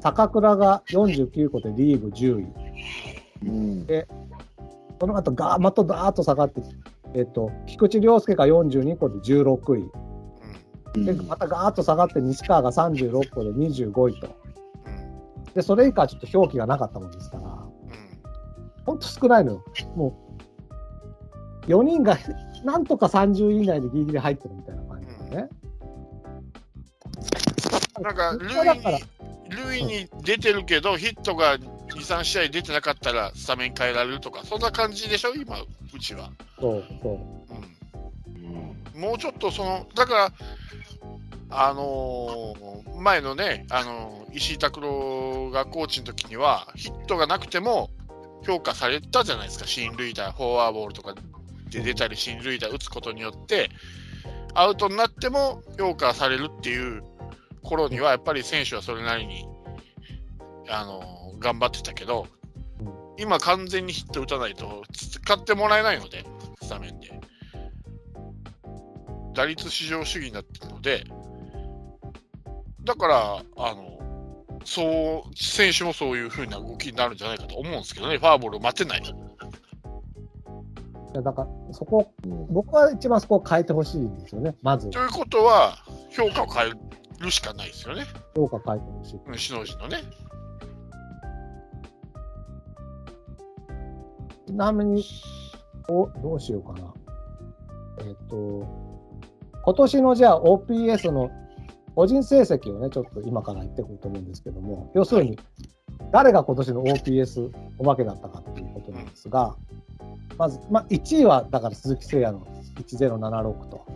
[0.00, 2.46] 坂倉が49個でリーグ10位。
[3.46, 3.86] うん。
[4.98, 6.60] その後ガーまたガーッと下がって、
[7.14, 9.76] えっと、菊池涼介が42個で16
[10.96, 11.04] 位。
[11.04, 14.28] で、またガーッと下がって西川が36個で25位と。
[15.54, 17.66] で、それ以下はちょっと表記がなかったもんですから、
[18.84, 19.64] ほんと少ないのよ。
[19.94, 20.25] もう、
[21.66, 22.18] 4人が
[22.64, 25.48] なんとか30位以内でギリギリ入ってるみたいな感じだね。
[28.00, 28.98] なんか本当だから、
[29.48, 36.30] 塁に出てるけど、ヒットが2、3試合出てなかったらスタメン変えられるとか、そんな感じでしょ、今、うちは。
[36.60, 37.18] そうそう。
[38.94, 40.32] うん、もうちょっとその、だから、
[41.48, 47.90] あのー前のね、あのー石井拓郎がコーチの時には、ヒットがなくても
[48.44, 51.14] 評価されたじゃないですか、進塁打、フォアボールとか
[51.70, 53.70] で出たり、進塁打打つことによって、
[54.54, 57.02] アウトになっても評価されるっていう
[57.62, 59.46] 頃には、やっぱり選手はそれなりに、
[60.68, 62.26] あのー頑張ってたけど、
[63.18, 66.24] 今、完全にヒット打たないと使ってもらえないので、
[66.62, 67.20] スタメンで。
[69.34, 71.04] 打率至上主義になってるので、
[72.84, 73.98] だから、あの、
[74.64, 79.02] そう、選手もそういう風な動きになるんじゃないかと思うんですけどね、ファーボールを待てない。
[81.22, 82.12] だから、そこ、
[82.50, 84.54] 僕は一番そこを変えてほしいんですよね。
[84.62, 85.76] まず、ということは、
[86.10, 86.72] 評価を変え
[87.18, 89.14] るしかないですよね、評価変えてほしい。
[89.16, 89.98] うん首脳陣のね。
[94.46, 95.04] ちなみに、
[95.88, 96.94] おどうしようかな。
[98.00, 98.66] えっ、と、
[99.64, 101.30] 今年のじゃあ OPS の
[101.96, 105.38] 個人成績をね、ちょっと今から言っていこうと思うんですけども、要するに、
[106.12, 109.56] 誰が今年の OPS お化けだったかっていうことなんですが、
[110.38, 112.46] まず、まあ、1位はだから鈴木誠也の
[112.76, 113.86] 1076と、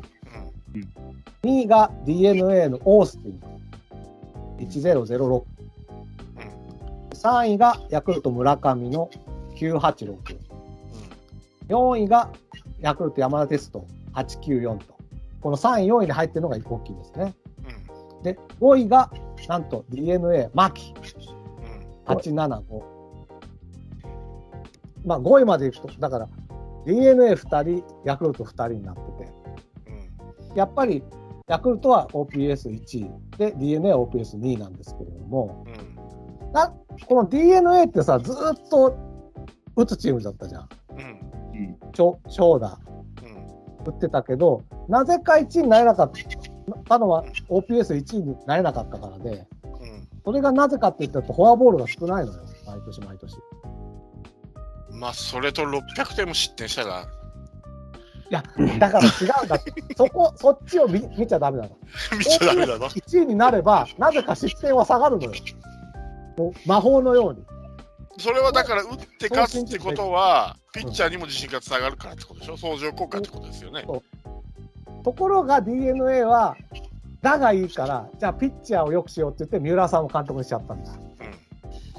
[1.43, 3.41] 2位が DNA のオースティン。
[4.61, 5.43] 1006、
[7.15, 9.09] 3位がヤクルト村上の
[9.57, 10.19] 986、
[11.69, 12.31] 4位が
[12.81, 14.95] ヤクルト山田テスト894と、
[15.41, 17.35] この3位、4位に入ってるのが大きいですね。
[18.23, 19.11] で、5位が
[19.49, 20.95] なんと DNA 牧。
[22.07, 22.90] 875。
[25.05, 26.29] まあ5位までいくと、だから
[26.87, 29.33] DNA2 人、ヤクルト2人になってて、
[30.55, 31.03] やっぱり
[31.49, 33.11] ヤクルトは OPS1 位。
[33.37, 35.65] で DNA は OPS2 位なんですけれども、
[36.53, 36.73] な
[37.07, 38.97] この DNA ってさ、ずーっと
[39.77, 40.69] 打つチームだったじゃん。
[41.93, 42.79] 長長打。
[43.85, 46.11] 打ってたけど、なぜか1位になれなかっ
[46.87, 49.47] たのは OPS1 位になれなかったからで、
[50.25, 53.37] それがなぜかって言ったらフォアボールが少ないのよ、毎年毎年。
[55.01, 57.07] いまあ、それと600点も失点したら、
[58.31, 58.43] や、
[58.79, 59.09] だから違
[59.43, 59.59] うんだ。
[59.97, 61.77] そこ、そっちを見見ちゃダメなの。
[62.17, 62.87] 見ちゃダメだな。
[62.87, 65.33] 1位になれば、なぜか失点は下がるのよ。
[66.65, 67.45] 魔法のように。
[68.19, 73.85] それはだから、打って勝つってことは、ピッチャーにも自信がつながるからってことでしょ、相乗効果ってことですよね。
[75.03, 76.57] ところが DNA は、
[77.23, 80.93] だがいいから、じゃあピッチャーをよくしようって言って、三浦さんを監督にしちゃったんだ。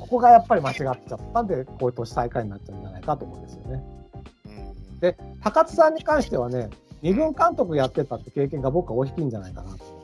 [0.02, 0.98] ここがやっぱり間違っちゃっ
[1.32, 3.84] たんで、こういう年最下位になっちゃうんじゃないかと思うんですよね。
[5.00, 6.70] で、高津さんに関してはね、
[7.04, 10.02] 二軍監督やってたって経験が僕は大きいんじゃないかなと。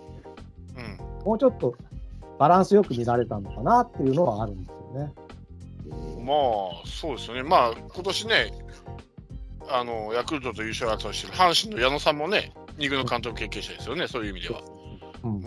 [1.25, 1.75] もうちょっと
[2.39, 5.13] バランスよく見られたのかなっていうのはあるんですよね。
[6.23, 7.43] まあ、そうですよね。
[7.43, 8.53] まあ、今年ね、
[9.69, 14.61] あの、ヤクルトと優勝争いしてる阪神の矢野さんもね、二軍の監督経験者ですよね、そういう意味では。
[15.23, 15.43] うん。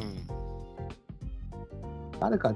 [2.19, 2.55] 誰か、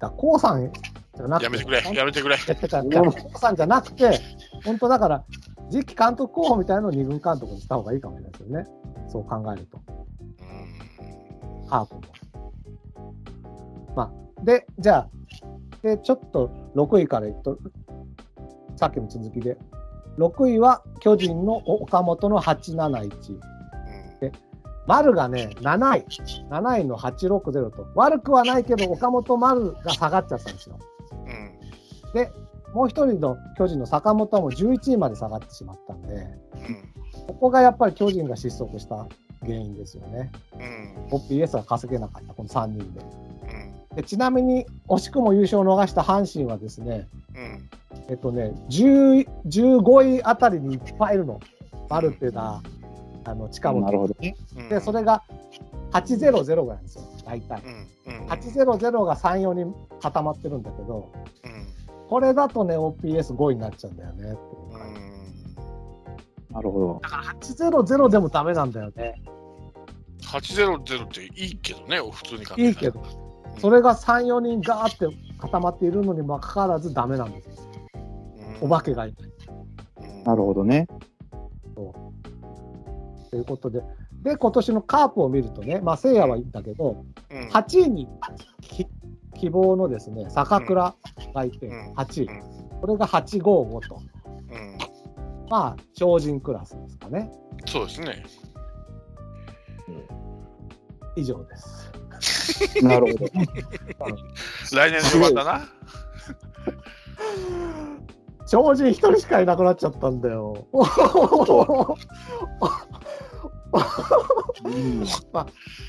[0.00, 0.72] だコウさん
[1.14, 2.36] じゃなくて、やめてくれ、やめてくれ。
[2.36, 4.18] いやだからコウさんじゃなくて、
[4.64, 5.24] 本当だから、
[5.70, 8.64] 次期監督候補みたいなのを二軍監督にした方がいいかもしれないですよね。
[9.08, 9.78] そう考えると。
[11.68, 12.00] カープも。
[13.94, 15.08] まあ、で、じゃあ、
[15.82, 17.58] で、ちょっと6位からいくと、
[18.76, 19.58] さっきの続きで、
[20.18, 23.38] 6位は巨人の岡本の871。
[24.20, 24.32] で、
[24.90, 26.04] 丸がね、7位。
[26.50, 27.86] 7位の860と。
[27.94, 30.80] 悪くはないけど、岡本丸が下がっちゃったんですよ。
[32.12, 32.32] で、
[32.74, 36.26] もう一人の巨人の坂本はもう11位まで下がってしまったんで、
[37.28, 39.06] ここがやっぱり巨人が失速した
[39.42, 40.32] 原因ですよね。
[41.12, 43.00] OPS は稼げなかった、この3人で。
[43.94, 47.70] でちなみに惜しくも優勝を逃した阪神はですね、うん。
[48.08, 51.38] えっとね、10 15位あたりにいっぱいいるの。
[51.88, 52.60] マルテだ、
[53.24, 53.82] あの近本。
[53.82, 54.34] なるほどね。
[54.56, 55.22] うんで、それが
[55.92, 57.62] 800ぐらいなんですよ、大体。
[58.06, 58.22] うん。
[58.22, 58.26] うん。
[58.26, 61.12] 800が3、4人固まってるんだけど、
[61.44, 62.08] うん。
[62.08, 64.34] これだとね、OPS5 位になっちゃうんだよねっていう
[64.68, 65.00] う感じ。
[65.00, 66.54] ん。
[66.54, 67.00] なるほど。
[67.02, 69.22] だから800でもダメなんだよね。
[70.22, 73.02] 800っていいけどね、普通に考えたらいいけど、
[73.58, 77.52] それが3、4人ガーって固まっているのにもかかわらずダメなんですよ。
[78.60, 79.30] お化けがいない。
[80.04, 80.86] うんなるほどね。
[83.30, 83.82] ということで、
[84.22, 88.08] で、今年のカープを見るとね、まあ、聖夜はいいんだけど、うん8位に
[88.60, 88.86] き
[89.34, 90.94] 希望のですね、坂倉
[91.34, 92.32] がいて、うん8位う。
[92.32, 94.02] んこれが855と。
[94.50, 94.78] うん
[95.48, 97.30] まあ、超人クラスですかね。
[97.66, 98.24] そうですね。
[101.16, 101.90] 以上です。
[102.82, 103.32] なるほど。
[104.72, 105.60] 来年の4番だな。
[108.46, 110.66] 超人一人しかいなくなっちゃったんだよ。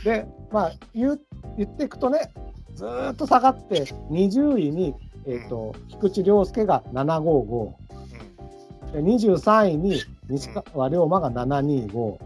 [0.04, 1.22] で、まあ言う、
[1.58, 2.32] 言っていくとね、
[2.76, 4.94] ずーっと下がって、20位に、
[5.26, 7.74] えーと菊池涼介が755、
[8.94, 12.18] で23位に西川龍馬が725、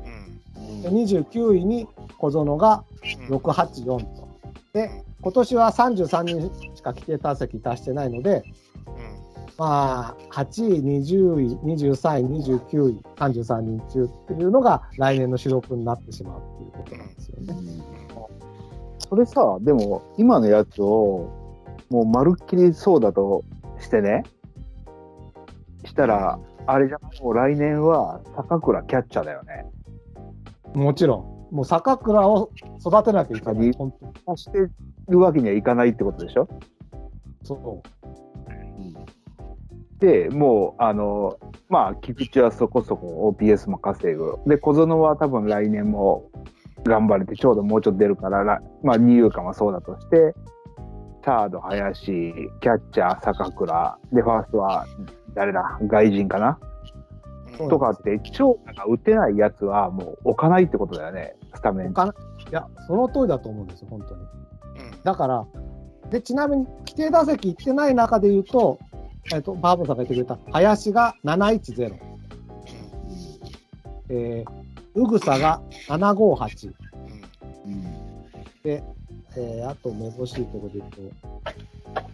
[0.58, 0.82] うん。
[0.82, 2.84] で29位に小園が
[3.30, 3.36] うん。
[3.38, 4.28] 684と。
[4.74, 4.90] で、
[5.22, 8.44] 今年は33人しか規定打席出してないので、
[9.58, 17.56] まあ、8位、20位、23位、29位、33人中っていうのが来年の主力になってしまうっていうことなんですよね。
[19.08, 21.30] それさ、でも、今のやつを、
[21.90, 23.46] もうまるっきりそうだと
[23.80, 24.24] してね、
[25.86, 29.66] したら、あれじゃん、もう来年は坂倉キャッチャーだよね。
[30.74, 33.72] もちろん、もう坂倉を育てなきゃいけない。
[33.74, 34.12] 本当に。
[34.26, 34.68] まあして
[35.08, 36.48] るわけにはいかないってことでしょ？
[37.44, 37.56] そ
[40.00, 41.38] で、もう、あの、
[41.70, 44.36] まあ、菊池はそこそこ OPS も稼ぐ。
[44.46, 46.30] で、小園は多分来年も
[46.84, 50.36] 頑張れて、ちょうどもうちょっと出るから、らまあ、二遊間はそうだとして、
[51.24, 52.06] サード、林、
[52.60, 54.86] キャッチャー、坂倉、で、ファーストは
[55.34, 55.80] 誰だ？
[55.88, 56.60] 外人かな？
[57.70, 61.90] とかって、長打が打てないやつはもう置かないってことだよね、スタメう。
[61.90, 61.92] ン。
[61.92, 61.96] い
[62.52, 64.22] や、その通りだと思うんですよ、本当に。
[64.22, 64.28] うん
[65.04, 65.46] だから、
[66.10, 68.78] でちなみに規定打席行ってない中で言うと、
[69.34, 71.96] えっとバーボンさんが言ってくれた林が710、
[74.10, 76.74] えー、うぐさが758、
[78.66, 82.06] えー、あとめぼしいところで言うと、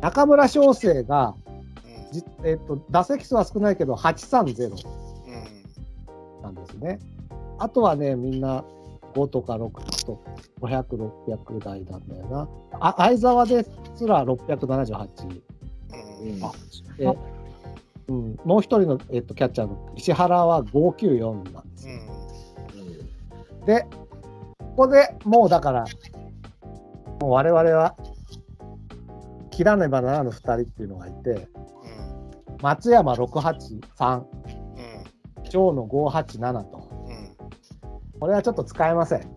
[0.00, 1.34] 中村翔成が、
[2.12, 4.70] じえっと打席数は少ないけど830
[6.42, 6.98] なんですね。
[7.58, 8.64] あとはね、みんな
[9.14, 10.22] 5とか6と
[10.60, 12.48] 500、600台なんだよな。
[12.80, 15.49] あ相沢ですら678。
[16.98, 17.06] で
[18.08, 21.94] うん、もう一人の、えっとキャッチャーの石原は594なんですよ。
[23.66, 23.86] で、
[24.58, 25.84] ここでもうだから、
[27.20, 27.94] もう我々は
[29.52, 31.46] 切らねばならぬ2人っていうのがいて、
[32.60, 34.24] 松山683、
[35.50, 36.90] 長野587と。
[38.18, 39.20] これはちょっと使えません。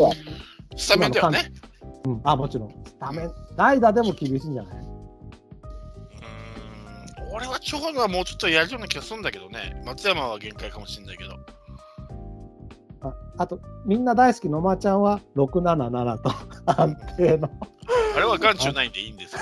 [0.00, 0.12] は
[0.76, 1.40] スタメンではね。
[2.06, 2.70] うん、あ、もちろん。
[2.84, 3.32] スタメン。
[3.56, 4.76] 代打でも厳しいんじゃない？
[4.76, 4.96] うん
[7.34, 9.82] 俺は長野はもうちょっとやるような気がするんだけどね。
[9.84, 11.36] 松山は限界かもしれないけど。
[13.02, 16.32] ああと、みんな大好きのまちゃんは677と
[16.66, 17.50] 安定の。
[18.16, 19.40] あれは眼中ないんでいいんですよ。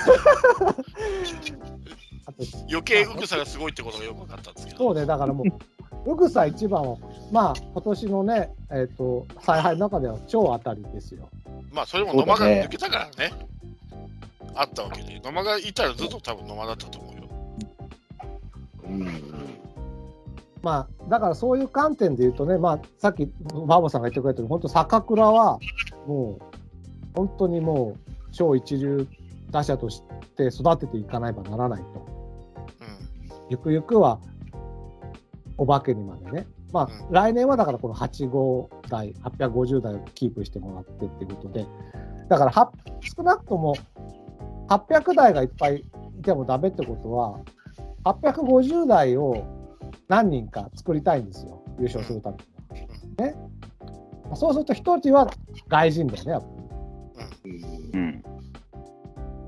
[2.25, 4.79] あと余計うくさがすごいってことがよく分かったんですけど。
[4.79, 5.47] そうね、だからもう、
[6.05, 6.97] うぐさ一番は、
[7.31, 11.29] まあ、今年のね、えっ、と、采配の中では超当たりですよ。
[11.71, 13.33] まあそれも野間が抜けたからね。
[14.55, 15.19] あったわけで。
[15.23, 17.15] 野間がいたらずっと多分野間だったと思うよ。
[20.65, 23.25] まあ、だからそういう観点で言うとね、まあ、さっき
[23.67, 25.59] バーボさんが言ってくれたように、本当、坂倉は、
[26.07, 26.43] もう、
[27.13, 29.07] 本当にもう、超一流
[29.51, 30.01] 打者とし
[30.35, 32.05] て育てていかないばならないと。
[32.81, 33.47] うん。
[33.49, 34.19] ゆくゆくは、
[35.57, 36.47] お化けにまでね。
[36.71, 41.65] まあ、う来年はだからこの85台、850台をキープしてもらってっていうことで、
[42.29, 43.75] だからは少なくとも
[44.67, 45.85] 800台がいっぱい
[46.17, 47.39] いてもダメってことは、
[48.03, 49.43] 850台を
[50.07, 52.43] 何人か作りたいんですよ、優勝するために
[53.19, 53.25] は。
[53.27, 53.35] ね。
[54.35, 55.29] そうすると一人は
[55.67, 56.47] 外人だよね、やっぱ
[57.93, 58.23] うん。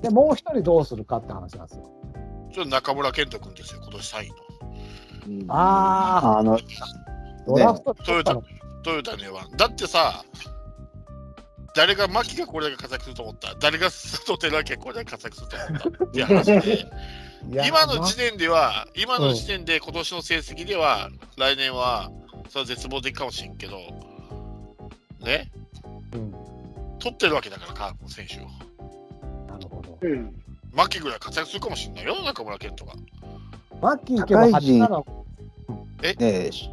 [0.01, 1.91] で、もう一人どうするかって話なんですよ。
[2.53, 4.35] それ中村健人君ですよ、今年3位の。
[5.49, 6.59] ああの、あ、
[7.47, 8.43] ドラフト取ったの、
[8.83, 9.51] トヨタの4番。
[9.57, 10.23] だってさ、
[11.75, 13.53] 誰が牧がこれだけ活躍すると思った？
[13.59, 16.05] 誰が佐藤輝明がこれだけ活躍すると思った？
[16.05, 16.85] って話で、
[17.67, 22.09] 今の時点では、今の時点で今年の成績では、来年は、
[22.49, 23.77] それは絶望的かもしれんけど、
[25.21, 25.51] ね、
[26.13, 26.31] うん、
[26.99, 28.47] 取ってるわけだから、カープの選手を。
[29.51, 29.97] なるほど。
[30.01, 30.33] うん。
[30.73, 32.93] 牧ぐらい活躍するかもしれないよ、中村健人が。
[33.81, 35.05] マッキー行けば社会人8、7、
[36.01, 36.69] ねえ、し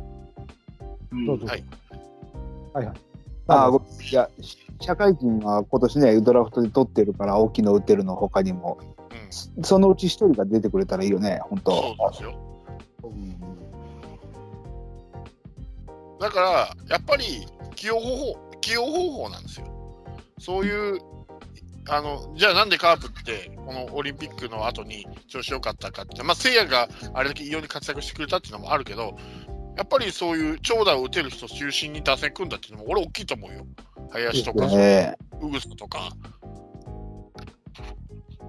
[1.27, 1.47] どうぞ。
[1.47, 1.65] はい。
[2.73, 2.97] はいはい。
[3.47, 3.71] あ
[4.11, 4.31] いや、
[4.81, 8.79] 社会人は今年ね、ドラフトで取ってるから、大きの打てるの他にも、
[9.57, 11.71] うん、そのうち一人が出てくれたらいいよね、本当。
[11.73, 12.55] そうなんですよ。
[16.21, 19.67] だから、やっぱり起用方法、起用方法なんですよ。
[20.39, 21.01] そういう、
[21.89, 29.17] あの、じゃあなんでカープって、このオリンピックの後に調子良かったかって、まあ、聖夜があれだけ異様に活躍してくれたっていうのもあるけど、
[29.77, 33.67] やっぱりそういう長打を打てる人中心に打線組んだっていうのも、俺大きいと思うよ。
[34.11, 36.11] 林とか、ねウグスとか。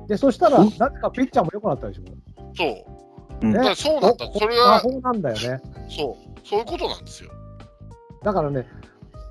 [0.07, 2.03] で、そしたら、なぜかピッチャーも良くなったでしょ。
[2.55, 2.75] そう。
[3.41, 4.29] うんだからそうなんだ。
[4.31, 5.61] それ魔は、法なんだよね。
[5.89, 6.47] そう。
[6.47, 7.31] そういうことなんですよ。
[8.23, 8.65] だからね、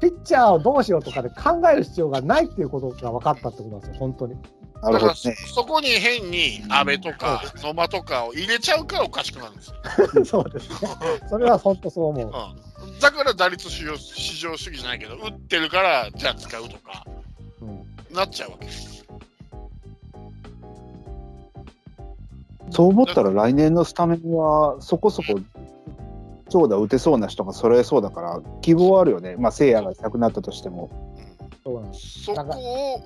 [0.04, 4.34] ピッチャーをどうしようとかで考える必要がないっていうことが分かったってことなんですよ、本当に。
[4.82, 5.36] だからそね。
[5.54, 10.24] そこに変に安倍とか野間とかを入れちゃうからおかしくなるんですよ。
[10.26, 10.90] そうですね。
[11.30, 12.26] それは本当そう思う。
[12.86, 17.06] うん、だから打率至上至上主義じゃないけど、打ってるからじゃあ使うとか
[17.62, 19.06] うんなっちゃうわけです。
[22.70, 25.40] そう思ったら来年のスタメンはそこそこ
[26.48, 29.36] 長打打てそうな人が揃えそうだから希望はあるよね。
[29.38, 30.90] まあ、聖夜がいなくなったとしても。
[31.62, 32.24] そうなんです。
[32.24, 33.02] そこを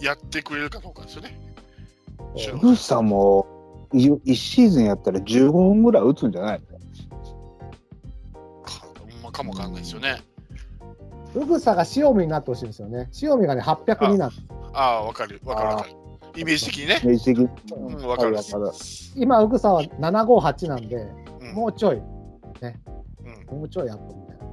[0.00, 1.38] やってくれるかどうかですよね。
[2.36, 3.46] そうグースさんも
[3.92, 6.64] 1シーズンやったら15本ぐらい打つんじゃないか
[9.22, 10.22] まあかもわかんないですよね。
[11.34, 13.08] うぐさが塩見になってほしいんですよね。
[13.22, 14.42] 塩見がね、802なんです。
[14.72, 15.90] ああ、わかる、わかるわかる。
[16.36, 16.94] イメージ的にね。
[17.04, 17.48] 明示的に。
[17.76, 18.34] うん、わかる。
[18.34, 18.72] わかる
[19.14, 22.02] 今、うぐさは758なんで、うんもうちょい、
[22.68, 24.44] うんもうちょいアップみたいな。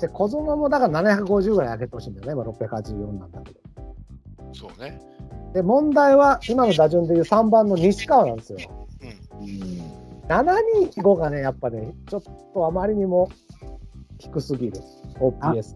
[0.00, 2.32] で、小園もだから750ぐらい上げてほしいんだよね。
[2.32, 3.60] 今684なんだけど。
[4.52, 5.00] そうね。
[5.54, 8.58] で、問題は今の打順でいう3番の西川なんですよ。
[9.40, 9.48] うん。
[9.48, 9.92] うん
[10.28, 12.22] 725がね、やっぱね、ちょっ
[12.54, 13.28] とあまりにも
[14.18, 14.80] 低すぎる。
[15.18, 15.74] OPS。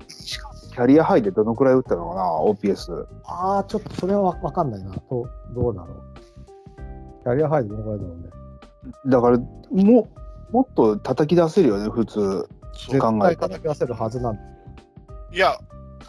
[0.73, 3.07] キャリアハイでどのくらい打ったのかな、OPS。
[3.25, 4.95] ああ、ちょっとそれはわわかんないな。
[5.11, 6.03] どどうだろう。
[7.25, 8.25] キャリアハイでどのくらいだろうね。
[9.07, 10.09] だから、も
[10.51, 12.49] もっと叩き出せるよね、普通。
[12.79, 14.41] そう絶対叩き出せるはずなんで
[15.33, 15.59] いや、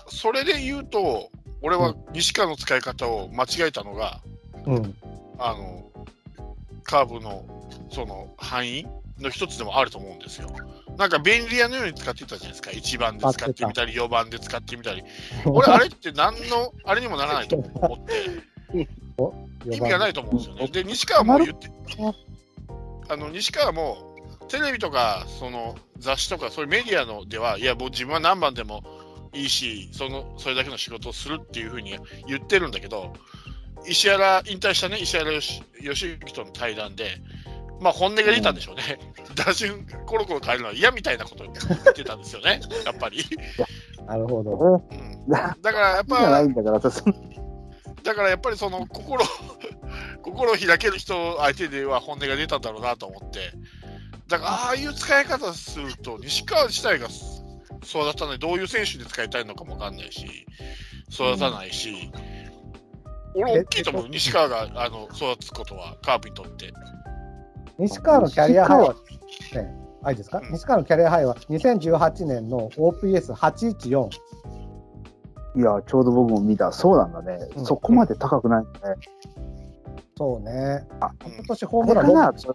[0.07, 1.29] それで言うと、
[1.61, 4.21] 俺は西川の使い方を間違えたのが、
[4.65, 4.95] うん。
[5.39, 5.89] あの、
[6.83, 7.45] カーブの
[7.89, 8.85] その範囲
[9.19, 10.49] の一つでもあると思うんですよ。
[10.97, 12.71] なんか便利屋のように使ってたじゃないですか。
[12.71, 15.03] 1番で使ってみたり、4番で使ってみたり。
[15.45, 18.87] 俺、あれって何の、 あれにもならないと思って、
[19.65, 20.67] 意味がないと思うんですよね。
[20.67, 21.69] で、西川も言って、
[23.09, 24.06] あの、西川も、
[24.47, 28.83] テレビとか、その雑誌とか、そういうメディアのでは、いや、もう自分は何番でも
[29.33, 33.13] いいし、その、それだけの仕事をするっていうふうに言ってるんだけど、
[33.85, 37.21] 石原、引退したね、石原よし義行との対談で、
[37.79, 38.99] まあ本音が出たんでしょうね。
[39.35, 43.23] 打順、コロコロ変えるのは嫌みたいなことを言ってたんですよね、やっぱり。
[44.07, 44.83] なるほど。
[44.89, 47.13] うん、だからやっぱ、いんだからさ、その
[48.03, 49.23] だからやっぱりその心、
[50.23, 53.51] 心を開ける人相手では本音が出たんだろうなと思って、
[54.27, 57.07] だからああいう使い方すると、西川自体が
[57.83, 60.45] 育たない、どういう選手で使いたいのかもわかんないし、
[61.09, 62.11] 育たないし、
[63.35, 66.73] 俺、大きいと思う、西川があの育つことは、カープにとって。
[67.79, 68.95] 西川のキャリアハイは、
[69.53, 74.09] ね、あいいですか、うん西川のキャリアハイは2018年の OPS814。
[75.55, 76.71] いや、ちょうど僕も見た。
[76.71, 77.47] そうなんだね。
[77.55, 78.95] うんそこまで高くないんだね。
[80.17, 80.85] そうね。
[80.99, 82.53] あ今年ホームランあれかな6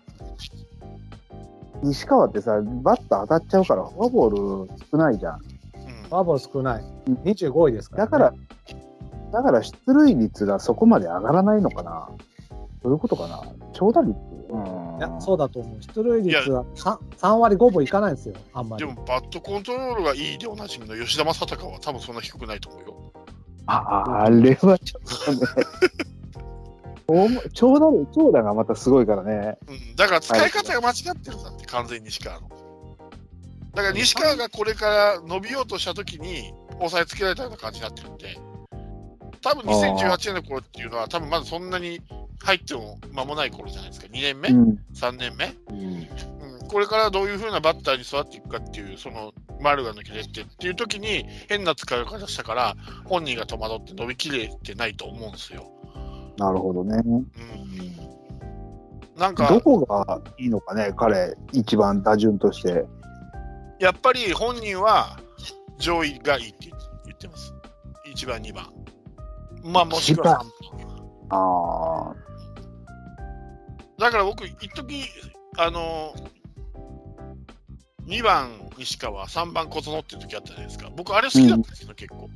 [1.83, 5.35] 西川ってさ、バット当たっちゃうから、フォアボール少ないじゃん。
[5.35, 5.41] うん
[6.09, 7.15] フォアボール少ないうん。
[7.15, 8.35] 25位ですから、だから、
[9.33, 12.09] だから出塁率がそこまで上がらないのかな。
[12.83, 13.43] どういうことかな。
[13.73, 14.15] 長打率
[14.51, 15.81] うんいや、そうだと思う。
[15.81, 18.93] 出塁率は 3, 3割5分いかないんですよ、あんまりで。
[18.93, 23.13] も、バットコントロールがいいでおなじみの吉田正尚は多分そんな低くないと思うよ。
[23.67, 25.47] ああれはちょっとね。
[27.53, 29.59] 長打長打がまたすごいからね。
[29.69, 32.49] うん、だから使い方が間違ってるんだって、完全に西川の。
[33.75, 38.37] だから西川がこれから伸びようとしたときに、押さえつけられたような感じになってるんで、
[39.41, 42.01] 多分2018年の頃っていうのは、多分まだそんなに
[42.41, 44.79] 入っても間もない頃じゃないですか、2年目、うん。
[44.95, 45.85] 3年目、うん
[46.61, 55.72] うん、これからどういう風なバッターに育っていくかっていう、その丸が抜けてってっていう時に変な使い方したから本人が戸惑って伸びきれてないと思うんですよ。
[56.37, 57.01] なるほどね。
[57.05, 57.27] うん、
[59.17, 62.85] なんかどこがいいのかね、彼、一番打順として。
[63.79, 65.19] やっぱり本人は
[65.79, 66.71] 上位がいいって
[67.05, 67.53] 言ってます。
[68.15, 68.73] 1番、2番。
[69.65, 71.03] まあもしくは3番。
[71.31, 72.15] ああ、
[73.99, 75.05] だから僕、一時
[75.59, 76.15] あの
[78.07, 80.91] 2番西川、3番小園っていう時あったじゃないですか。
[80.97, 82.29] 僕、あれ好きだったんですよ、結構。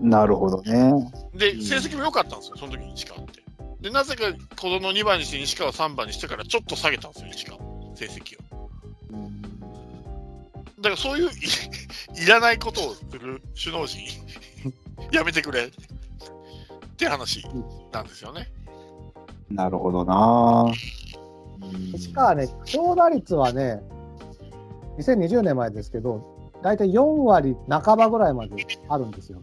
[0.00, 1.12] なるほどね。
[1.34, 3.39] で、うん成績も良かったんですよ、その時に西川って。
[3.80, 4.24] で、なぜか
[4.56, 7.58] 小園2番にして西川3番にしてからちょっと下げたんですよ、西川、
[7.94, 8.50] 成績を。
[10.80, 11.30] だからそういうい
[12.24, 14.02] いらないことをする首脳陣、
[15.12, 15.70] やめてくれっ
[16.96, 17.44] て話
[17.92, 18.50] なんですよね。
[19.50, 20.72] なるほどな。
[21.92, 23.82] 西川ね、長打率はね、
[24.98, 28.54] 2020年前ですけど、大体4割半ばぐらいまで
[28.88, 29.40] あるんですよ。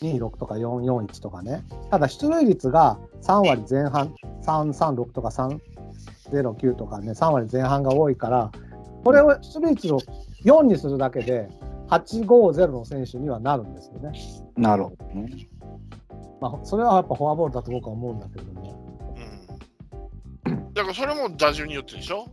[0.00, 1.64] 426とか441とかね。
[1.90, 4.14] ただ出塁率が3割前半、
[4.44, 8.50] 336とか309とかね、3割前半が多いから、
[9.04, 10.00] これを出塁率を
[10.44, 11.48] 4にするだけで、
[11.88, 14.12] 850の選手にはなるんですよね。
[14.56, 15.48] なるほどね。
[16.40, 18.96] まあ、それはやっぱフォアボールだと僕は思うんだけれども、
[20.46, 20.72] うん。
[20.72, 22.26] だからそれも打順によってでしょ？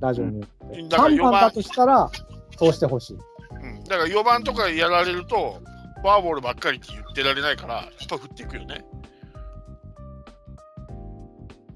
[0.00, 0.82] ラジオによって。
[0.88, 2.10] だから3 4番だ番、としたら、
[2.56, 3.18] そうしてほしい。
[3.62, 5.60] うん、だから4番とかやられると、
[6.02, 8.84] フォアボールばっかりって言ってられないから、やっぱ振っていくよね。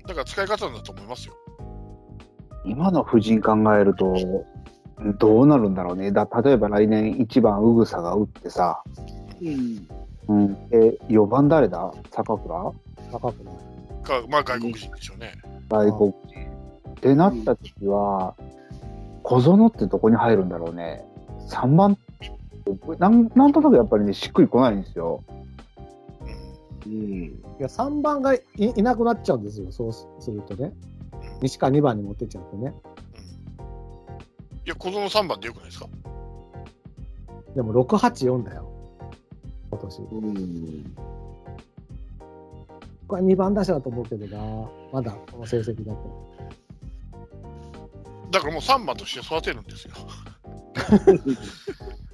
[0.05, 1.35] だから使い方なんだと思いますよ。
[2.64, 4.16] 今の布陣考えると、
[5.18, 6.11] どうなるんだろうね。
[6.11, 8.83] だ例えば来年1番、うぐさが打ってさ、
[9.41, 9.89] うん。
[10.29, 11.93] うん、で4番誰だ？
[12.11, 12.72] 坂倉？
[13.12, 13.55] 高くない。
[14.03, 15.35] かまあ外国人でしょうね。
[15.68, 16.51] 外国人。
[16.91, 18.35] ってなった時は、
[19.22, 21.05] 小園ってどこに入るんだろうね。
[21.49, 21.97] 3番
[22.98, 25.22] なんなんとなくやっぱりね、しっくりこないんですよ。
[26.84, 27.24] うんうん。
[27.24, 30.72] いや3番がいいなくなっちゃうんですよ、そうすするとね。
[31.42, 32.74] 西川2番に持ってっちゃうとね。
[32.88, 32.96] うん
[34.66, 35.86] いや、小園3番でよくないですか？
[37.54, 38.68] でも6、8、4だよ、
[39.70, 39.98] 今年。
[40.00, 40.96] うん。
[43.06, 46.26] これは2番打者だと思うけどな、まだこの成績だと。
[48.32, 49.94] だからもう3番として育てるんですよ。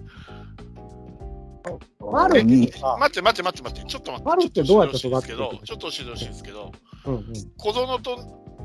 [2.00, 4.28] 丸にあ待って待って待って待って、ちょっと待って。
[4.28, 6.72] 丸ってどうやってちょってほしいんですけど育てていくのちょっと教えてほしいんですけど、
[7.06, 7.32] うんうん。
[7.56, 8.18] 小園と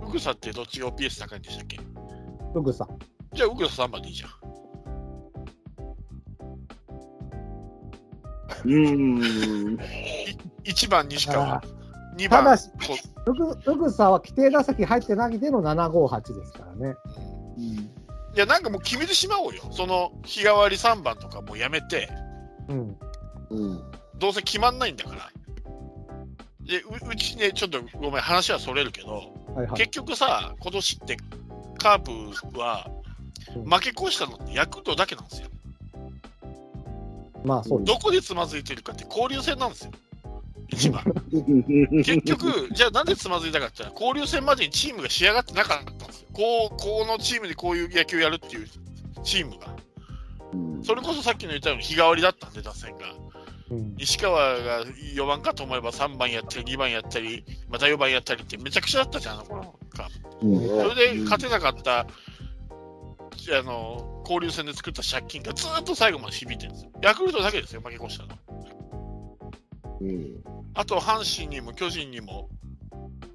[0.05, 1.79] ウグサってどっちが OPS 高いんでしたっけ？
[2.53, 2.87] フグさん。
[3.33, 4.29] じゃあウグサ3番でいいじゃん。
[8.65, 9.79] うん。
[10.63, 11.61] 1番西川あ、
[12.17, 16.95] 2番ただしこフグフグさんは規定打席入ってないでの758ですからね。
[17.57, 17.91] うん
[18.35, 19.63] いや、なんかもう決めてしまおうよ。
[19.71, 22.07] その日替わり3番とかもうやめて、
[22.69, 22.97] うん。
[23.49, 23.81] うん。
[24.17, 25.31] どうせ決まんないんだから。
[26.61, 29.77] で、ううちね、ちょっとごめん、話はそれるけど、はいはい。
[29.77, 31.17] 結局さ、今年って
[31.77, 31.99] カー
[32.51, 32.89] プは
[33.55, 35.47] うん負け越したのってヤクルトだけなんですよ。
[37.43, 37.93] まあそうです。
[37.93, 39.91] どこでつまずいてるかって交流戦なんですよ。
[40.69, 41.03] 一番。
[42.03, 46.27] 結局、じゃあなんでつまずいたかって言ったら、交流戦までにチームが仕上がってなかったんですよ。
[46.33, 48.67] こう、このチームでこういう野球やるっていう
[49.23, 49.76] チームが。
[50.83, 53.11] それこそさっきの言ったように日替わりだったんで、打線が。
[53.69, 60.09] うん西川が4番かと思えば3番やったり、2番やったり、また4番やったりってめちゃくちゃだったじゃん、あの頃か。
[60.41, 62.07] うんそれで勝てなかった、あ
[63.63, 66.91] の交流戦で作った借金がずーっと最後まで響いてるんですよ。
[67.01, 68.37] ヤクルトだけですよ、負け越したの。
[70.01, 70.43] うん。
[70.73, 72.49] あと、阪神にも巨人にも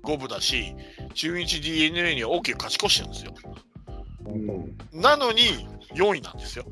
[0.02, 0.74] 五分だし、
[1.14, 3.34] 中日 d n a には大きく勝ち越してるんですよ。
[4.92, 6.64] なのに4位なんですよ。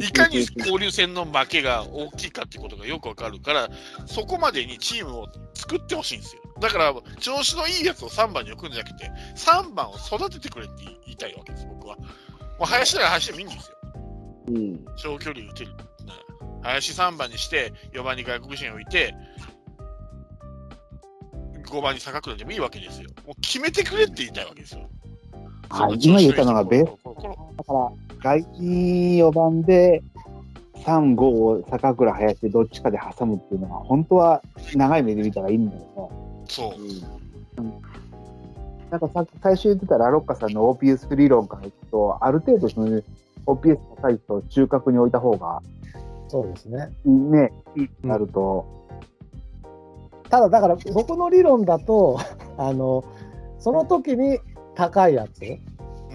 [0.00, 3.68] いかに交流戦の負けが大きいかってことがよくわかるから、
[4.06, 6.42] そこまでにチームを作ってほしいんですよ。
[6.60, 11.96] だから、調子のいいやつを3番に置くんじゃなくて、3番を育ててくれって言いたいわけです、僕は。
[11.96, 12.04] も
[12.62, 13.76] う林なら林でもいいんですよ。
[14.48, 14.84] うん。
[14.96, 15.72] 長距離打てる。
[16.62, 19.14] 林3番にして、4番に外国人を置いて、
[21.66, 23.08] 5番に坂倉でもいいわけですよ。
[23.26, 24.88] もう決めてくれって言いたいわけですよ。
[25.72, 26.90] はい今言ったのがベース
[27.56, 27.92] だから、
[28.22, 30.02] 外人4番で、
[30.84, 34.42] 3、5を坂倉、林でどっちかで挟むっていうのは、本当は
[34.74, 36.10] 長い目で見たらいいんだけど、
[36.46, 37.62] そう。
[38.90, 43.02] なんかさっき最初言ってたラロッカさんの OPS 理論からいくと、ある程度その、ね、
[43.46, 45.62] OPS 高い人を中核に置いた方が、
[46.28, 46.90] そうですね。
[47.06, 48.66] ね、いいとなると、
[50.28, 52.18] ただ、だから僕の理論だと、
[52.58, 53.04] あの、
[53.58, 54.38] その時に
[54.74, 55.60] 高いやつ、うん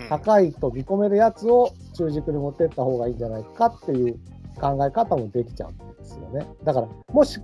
[0.09, 4.19] 高いと見込めるやつを中軸に持ってった方がいいんじゃないかっていう
[4.61, 6.47] 考え方もできちゃうんですよね。
[6.63, 7.39] だから、もし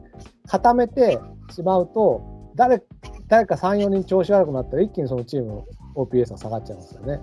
[0.47, 1.19] 固めて
[1.51, 2.21] しまうと、
[2.55, 2.83] 誰
[3.27, 7.19] 誰か3、4人調子悪くなったら、一気にそのチームの OPS が下がっちゃいますよね。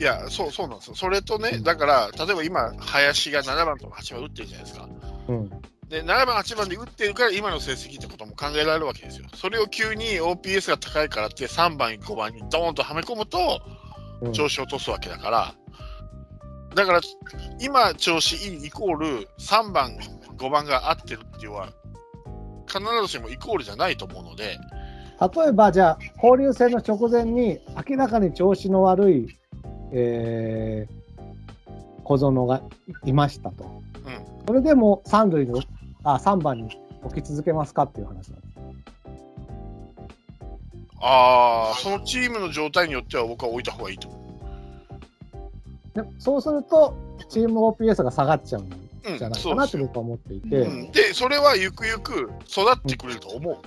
[0.00, 0.96] いや、そうそうなんですよ。
[0.96, 4.88] それとね、だから、例えば今、林が7番とか8番打ってるじゃないですか。
[5.28, 5.50] うん、
[5.88, 9.26] で、7番、8番で打ってるから、今の成績ってことも考えられるわけですよ。
[9.34, 13.80] それを急に OPS が高いからって、3番、5番にドーンとはめ込むと、う
[14.28, 15.54] ん調子を落とすわけだから、
[16.74, 17.00] だから、
[17.60, 19.98] 今、調子いいイコール、3番、
[20.38, 21.68] 5番が合ってるっていうのは、
[22.66, 24.58] 必ずしもイコールじゃないと思うので、
[25.20, 29.38] 例えば、じゃあ、交流戦の直前に明らかに調子の悪い、
[29.92, 31.04] えー
[32.04, 32.62] 小園が
[33.04, 33.64] いましたと。
[33.64, 34.10] う
[34.42, 35.60] ん、それでも三塁の
[36.04, 38.54] あ3番に置き続けますかっていう話なんです。
[41.00, 44.24] ああ、そのチームの状態によっては僕は置いた方がいいと思
[45.94, 46.96] でそうすると、
[47.28, 48.76] チーム OPS が下がっちゃうんう。
[49.06, 49.42] うん、じゃない。
[49.42, 53.58] かなって僕は思っていて、うん、で、それはゆくゆく育ってくれると思う。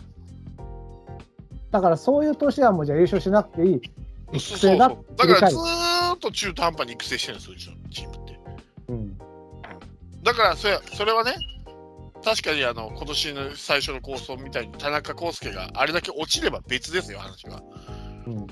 [1.71, 3.81] だからそういう年はもうじゃあ優勝しなくていい
[4.33, 8.39] 育そう成だだからずーっと中途半端に育成してるんですよ、うちのチームって。
[8.89, 9.17] うん、
[10.23, 11.35] だからそれ、それはね、
[12.23, 17.61] 確かにあの今年の最初の構想みたいに田中康介があれだけ落ちれば別ですよ、話は。
[18.25, 18.47] うん、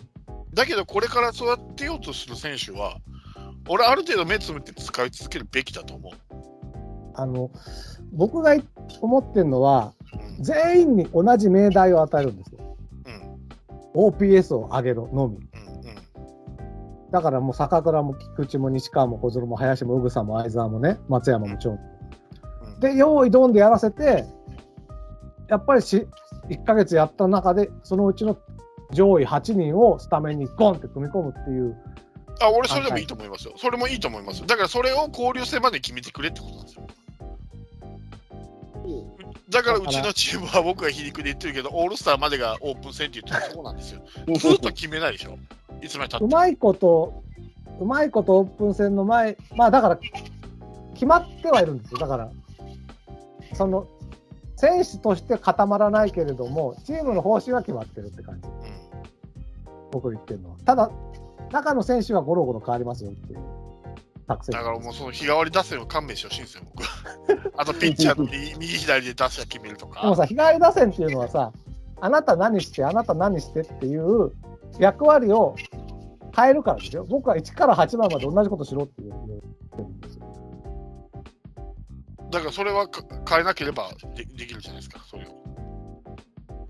[0.54, 2.98] だけど、これから育てようとする選手は、
[3.68, 6.14] 俺、ある程度目つむって使い続けるべきだと思う。
[7.18, 7.50] あの
[8.12, 8.56] 僕が
[9.02, 12.78] 思ってるのは、うん全員に同じ命題を与えるんですよ。
[13.96, 15.40] うん OPS を上げろのみ。
[17.12, 21.95] だからもう坂倉も菊池も西川も小園も林も宇草も相沢もね、松山も長野も。
[22.76, 24.26] うんで、用意ドンでやらせて、
[25.48, 26.08] やっぱりし
[26.50, 28.38] 1ヶ月やった中で、そのうちの
[28.92, 31.76] 上位8人をスタメンにゴンって組み込むっていう、
[32.42, 33.54] あ俺、それでもいいと思いますよ。
[33.58, 34.46] それもいいと思います。
[34.46, 36.88] だから、それを交流戦まで決めてくれってことなんですよ。
[39.50, 44.02] だから、うちのチームは僕が皮肉で言ってるけど、オールスターまでがオープン戦って言ってるそうなんですよ。
[44.38, 45.38] ずっと決めないでしょ。
[45.82, 46.28] いつまでたっても。
[46.28, 47.24] うまいこと、
[47.80, 50.00] うまいことオープン戦の前、まあだから、
[50.94, 52.00] 決まってはいるんですよ。
[52.00, 52.30] だから、
[53.56, 53.88] その、
[54.58, 58.48] 選手として固まらないけれども、チームの方針は決まってるって感じ。
[58.48, 58.86] うん
[59.96, 60.58] 僕言ってるのは。
[60.66, 60.92] ただ、
[61.54, 63.40] 中の選手はゴロゴロ変わりますよっていう。
[64.28, 66.90] だからもうその日替わり打線を勘弁してほしいんですよ、僕は。
[67.58, 70.02] あとピッチャーの 右右左で打線決めるとか。
[70.02, 71.54] でもさ、日替わり打線っていうのはさ、
[72.02, 74.32] あなた何して、あなた何してっていう
[74.80, 75.56] 役割を
[76.36, 77.06] 変えるからですよ。
[77.08, 80.26] 僕は1から8番まで同じことしろって言ってるんですよ。
[82.32, 85.46] だからそれはか変えなければでできるじゃないですか、それを。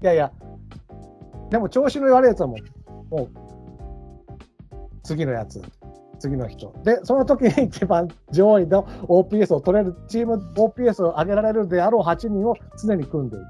[0.01, 0.31] いやいや、
[1.49, 2.57] でも調子の悪いやつはも
[3.11, 3.29] う、もう、
[5.03, 5.61] 次のやつ、
[6.19, 6.73] 次の人。
[6.83, 13.47] で、その時に一番上位の OPS を取れる、チーム OPS を上げられるであろう8人を常に組んでいくっ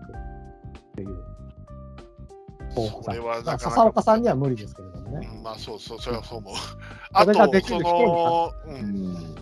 [0.95, 1.23] ていう。
[2.75, 5.29] それはなか笹岡さんには無理ですけれどもね。
[5.33, 6.53] うん、まあそうそう、それはそう思う。
[7.13, 9.35] あと、るその、う、うんん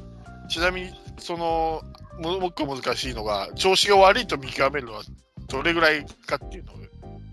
[0.47, 1.81] ちなみに、その、
[2.19, 5.01] ももう一個難しいのが、調子が悪いと見極めるのは
[5.47, 6.73] どれぐらいかっていうの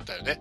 [0.06, 0.40] だよね。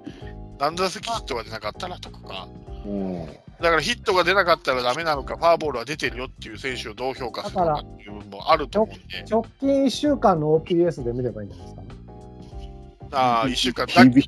[0.59, 2.47] 何打席ヒットが出なかったらとか、
[2.85, 3.25] うん
[3.61, 11.81] だからヒットが出なかったらダメなのか、ファーボールは出てるよっていう選手をどう評価するのかっていう部分もあると思うんで、直近1週間の OPS で見ればいいんじゃないですか？
[11.81, 12.71] ね。
[13.11, 14.23] ああ、1週間だけね。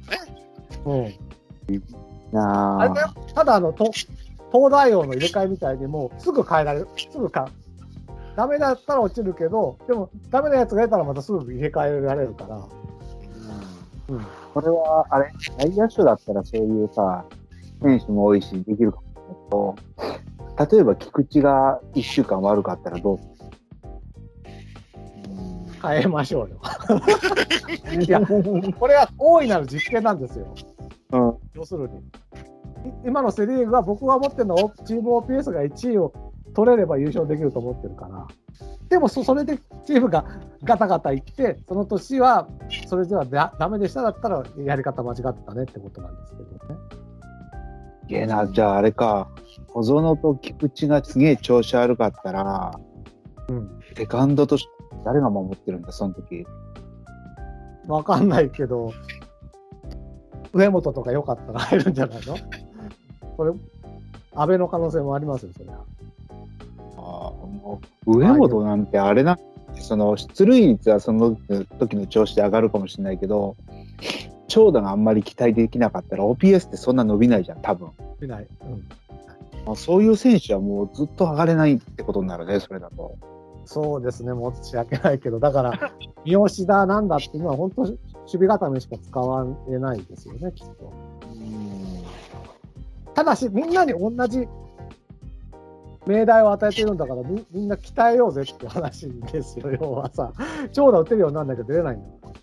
[0.85, 1.13] うん。
[2.33, 4.07] なああれだよ、ただあの、と東
[4.69, 7.49] 大王の入れ替えみたいにもうすぐ変えられる、すぐか。
[8.35, 12.57] ダメだったら落ちるけど、でもダメなやつが出たらまたすぐ入れ替えられるから。
[14.09, 14.25] うん。
[14.53, 17.25] これは、あれ、内野手だったらそういうさ、
[17.81, 23.19] 選手も多いし、できるかもしれないけど、例えば菊池が1週間悪かったらどう？
[25.81, 26.57] 変えましょうよ。
[27.99, 30.45] いや、これは大いなる実験なんですよ。
[31.13, 31.97] うん要するに。
[31.97, 32.01] い
[33.05, 36.13] 今のセ・リーグは僕が思ってるのはチーム OPS が1位を
[36.53, 38.27] 取れれば優勝できると思ってるから。
[38.89, 40.25] でもそそれでチームが
[40.63, 42.47] ガタガタいって、その年は
[42.87, 46.81] それではだダメでしただったらやり方間違ってたねってことなんですけどね。
[48.07, 49.29] いやな、じゃああれか、
[49.69, 52.77] 小園と菊池がすげえ調子悪かったら、
[53.47, 53.79] うん。
[53.95, 54.69] セカンドとして
[55.05, 56.45] 誰が守ってるんだ、その時。
[57.87, 58.91] わかんないけど、
[60.51, 62.35] 上本とか良かったら入るんじゃないの？
[63.37, 63.53] これ、
[64.35, 65.85] 安倍の可能性もありますよ、それは。
[66.97, 69.39] ああもう上本なんてあれな、
[69.79, 71.37] その出塁率はその
[71.79, 73.55] 時の調子で上がるかもしれないけど、
[74.47, 77.89] 長打があんまり期待できなかったら OPS ってそんな伸びないじゃん、多分。
[78.19, 78.47] 見ない。
[78.61, 78.87] うん。
[79.65, 83.15] まあそういう選手はもうずっと上がれないってことになるね、それだと。
[83.65, 85.93] そうですね、申し訳ないけど、だから、
[86.25, 87.97] 三好だなんだっていうのは、本当、守
[88.31, 90.91] 備固めしか使われないですよね、きっと。
[93.13, 94.47] ただし、みんなに同じ
[96.05, 100.31] 命題を与えてるんだから、みみんな鍛えようぜって話ですよ、 要はさ、
[100.71, 102.27] 長打打てるようにならなきゃ出れないんだ。
[102.27, 102.41] から。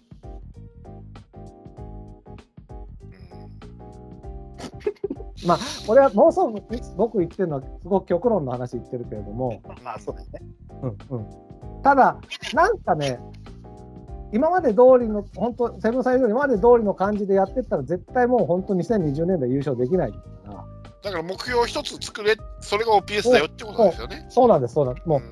[5.46, 6.54] まあ、俺はもうそう
[6.96, 10.42] 僕言ってるのは、すごく極論の話言ってるけれども、まあそうですね。
[10.82, 11.26] うんうん、
[11.82, 12.16] ただ、
[12.54, 13.18] なんかね、
[14.32, 20.64] 今まで通りの、本当、セブンサイド今まで通りの感じでやってったら、絶対もう本当、2020年で優勝できないから、
[21.09, 24.26] だから目標一つ作れ、それが OPS だよってことですよね。
[24.28, 25.09] そうなんです、そうなんです。
[25.09, 25.22] もう、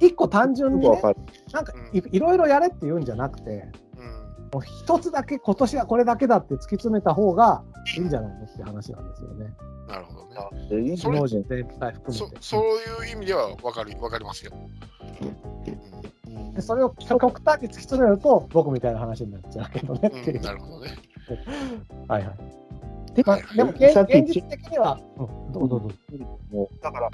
[0.00, 1.02] 一個単純に、ね。
[1.52, 3.70] なんかいいろいろやれって言うんじゃなくて、
[4.52, 7.62] もう一つだけ、今年はこれだけだって突き詰めた方が
[7.96, 9.54] いいんじゃないのって話なんですよね。
[9.88, 10.86] なるほどね。
[10.86, 12.02] でそ人全体含めて。
[12.12, 12.62] そそう
[13.06, 14.52] いう意味では分かり分かりますよ。
[16.54, 20.36] でそれを極端に突き詰めると、僕みたいな話になっちゃうけどねっていう。
[20.38, 20.96] うんなるほどね。
[22.08, 22.65] はいはい。
[23.22, 25.96] でも現実的には、うん、どうぞどうぞ。
[26.50, 27.10] もうだから、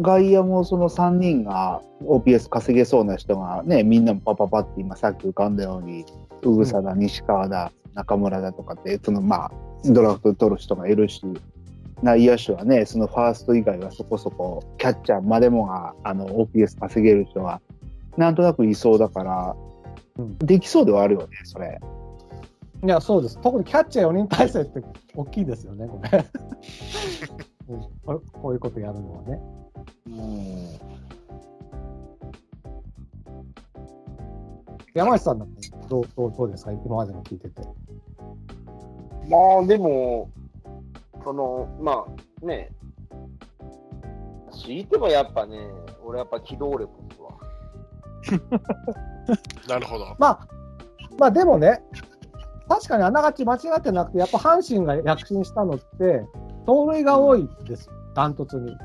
[0.00, 6.04] 外野もその3人が OPS 稼げそうな人がね、みんなもパパパって今さっき浮かんだように、
[6.42, 9.50] 宇草だ、西川だ、中村だとかって、そのまあ、
[9.84, 11.22] ドラフト取る人がいるし、
[12.02, 17.60] 内野手はね、そのファースト以外はそこそこ、キャッチャーまでもがあの OPS 稼げる人が、
[18.16, 19.56] なんとなくいそうだから、
[20.18, 21.80] うんできそうではあるよね、それ。
[22.84, 23.40] いや、そうです。
[23.40, 24.82] 特にキャッチャー4人体制って
[25.16, 26.24] 大きいですよね、これ。
[27.68, 27.80] うん
[28.40, 29.40] こういうことやるのはね。
[34.94, 37.62] 山内さんだってどうどうどうですか、今までの聞いてて。
[39.28, 40.30] まあでも、
[41.22, 42.06] その、ま
[42.42, 42.70] あね、
[44.50, 45.58] 強いてもやっぱね、
[46.04, 47.30] 俺やっぱ機動力ですわ。
[49.68, 50.16] なるほど。
[50.18, 50.48] まあ、
[51.18, 51.82] まあでもね、
[52.68, 56.24] 確かにあながち間違ってなくて、やっぱ阪神が躍進したのって、
[56.66, 58.72] 盗塁が多いですよ、ダントツに。
[58.72, 58.78] うん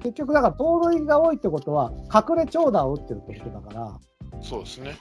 [0.00, 4.96] 結局、だから盗塁が多いってことは、隠れ長打を打ってるってことだから、そうですね。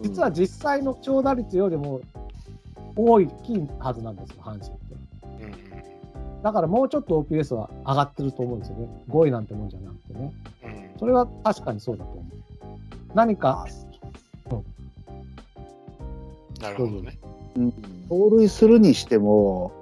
[0.00, 2.00] 実は実際の長打率よりも
[2.96, 4.72] 多いきいはずなんですよ、阪神って。
[6.42, 9.04] だからもうちょっと OPS は上がってると思うんですよね。
[9.08, 10.32] 5位なんてもんじゃなくてね。
[10.64, 12.24] うんそれは確かにそうだと思う。
[13.14, 13.66] 何か、
[16.60, 17.18] なるほどね。
[18.08, 19.72] 盗塁するにしても、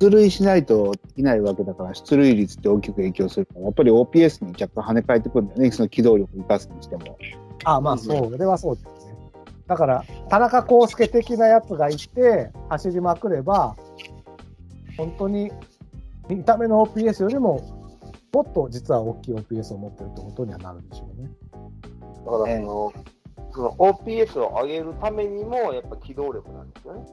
[0.00, 7.16] 出塁しないとできないわけだから、出塁率って大きく影響するから、やっぱり OPS に若干跳ね返ってくるんだよね、その機動力を生かすにしても。
[7.64, 9.16] あまあそう、それはそうですね。
[9.66, 13.76] だから、田中康介的なやつがいて、走りまくれば、
[14.96, 15.50] 本当に
[16.28, 17.60] 見た目の OPS よりも、
[18.32, 21.30] もっと実は大きい OPS を持ってるってことにはなるんでしょうね。
[22.24, 22.92] だからその、
[23.54, 27.06] その OPS を上げるためにも、やっぱ機動力なんですよね。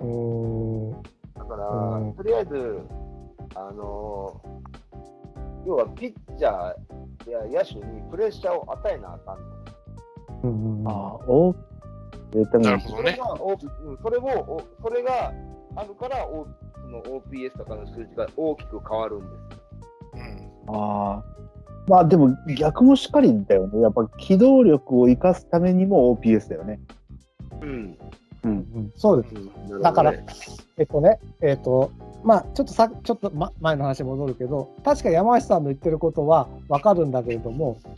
[0.00, 1.02] うーん。
[1.34, 2.80] だから、うんとりあえず、
[3.56, 4.40] あの
[5.66, 9.44] 要はピッチャーや野手にプレッシャーを与えなあかんの。
[10.44, 10.94] うんうん、ああ、
[11.26, 11.54] お
[12.34, 13.02] えためになるほどね。
[13.02, 15.32] それが、おうんそれをおそれが
[15.74, 19.60] あるから、おその OPS とかの数字が大きく変わるんです。
[20.68, 21.43] うんああ。
[21.86, 23.80] まあでも逆もしっかりだよね。
[23.80, 26.80] やっぱ機動力を生かすためにも OPS だよね。
[27.60, 27.98] うん。
[28.44, 28.50] うん。
[28.50, 29.34] うん、そうです。
[29.34, 30.14] うんだから
[30.76, 31.90] えっとね、えっと、
[32.24, 37.94] まあ、ちょっとさ、ちょっと、ま、前の話に戻るけど、確か山下さんの言ってることはわかるんだけれども、うん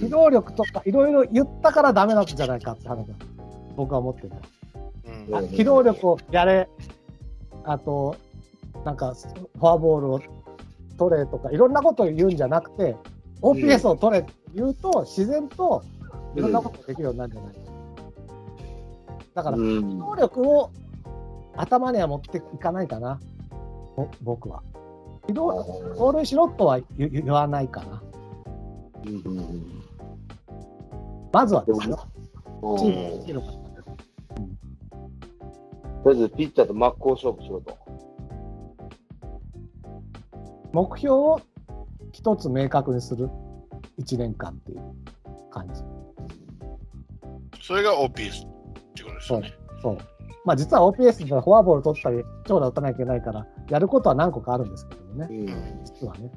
[0.00, 3.30] 機動力とかいろいろ言ったからダメなんじゃないかって話なんです
[3.74, 4.30] 僕は思ってる
[5.28, 6.68] うんあ機動力をやれ、
[7.64, 8.14] あと、
[8.84, 10.20] なんか、フォアボールを
[10.98, 12.96] 取れとか、いろんなことを言うんじゃなくて、
[13.42, 15.82] OPS を取れって言うと、自然と
[16.34, 17.60] いろんなことができるようになるんじゃないか。
[19.34, 20.70] だから、うん機動力を
[21.56, 23.20] 頭には持っていかないかな、
[23.96, 24.62] ぼ僕は。
[25.26, 25.64] 機動
[25.96, 28.02] 盗塁しろとは言言わないかな。
[31.32, 32.06] まずはですよ。
[32.62, 33.46] うんチームができるか
[36.04, 37.76] とりあえずピッチャーと真っ向勝負しろと。
[40.72, 41.40] 目標を
[42.12, 43.28] 一つ明確にする
[44.00, 44.80] 1年間っていう
[45.50, 45.82] 感じ。
[47.62, 48.10] それが OPS っ
[48.94, 49.54] てことですよね。
[49.82, 49.98] そう。
[50.44, 56.30] まあ実は OPS ではフォアボール取ったり、長打打たなきゃいけないから、やることは何個かあるんですけどもね、うん実はね。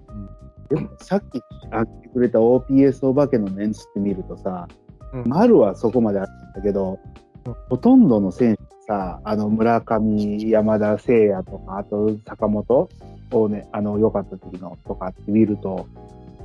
[0.70, 1.42] でもさっき
[1.72, 4.68] あってくれた OPS お化けのメンツって見るとさ、
[5.14, 7.00] うん丸はそこまであったんだけど、
[7.46, 8.62] うんほとんどの選手
[8.92, 12.90] さ、あの、村上、山田誠也とか、あと坂本
[13.32, 15.88] をね、あの、良かった時のとかって見ると、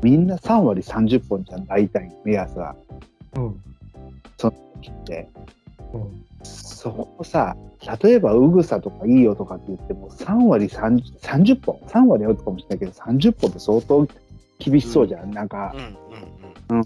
[0.01, 2.77] みんな3割30本じゃん、大体、目安は。
[3.35, 3.61] うん。
[4.39, 5.29] その時って。
[5.93, 6.25] うん。
[6.45, 7.57] そこさ、
[8.01, 14.07] 例えば、うぐさとかいいよとかって言っても、3割 30, 30本、3割は打つかもしれないけど、30本って相当
[14.61, 15.33] 厳しそうじゃん。
[15.33, 15.75] なんか
[16.71, 16.85] うん、うんっ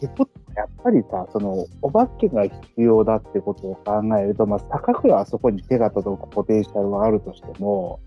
[0.00, 8.00] てことはやっぱりさ、その、お化けが必要だってことを考えると、まあ、坂倉はそこに手が届くポテンシャルはあるとしても、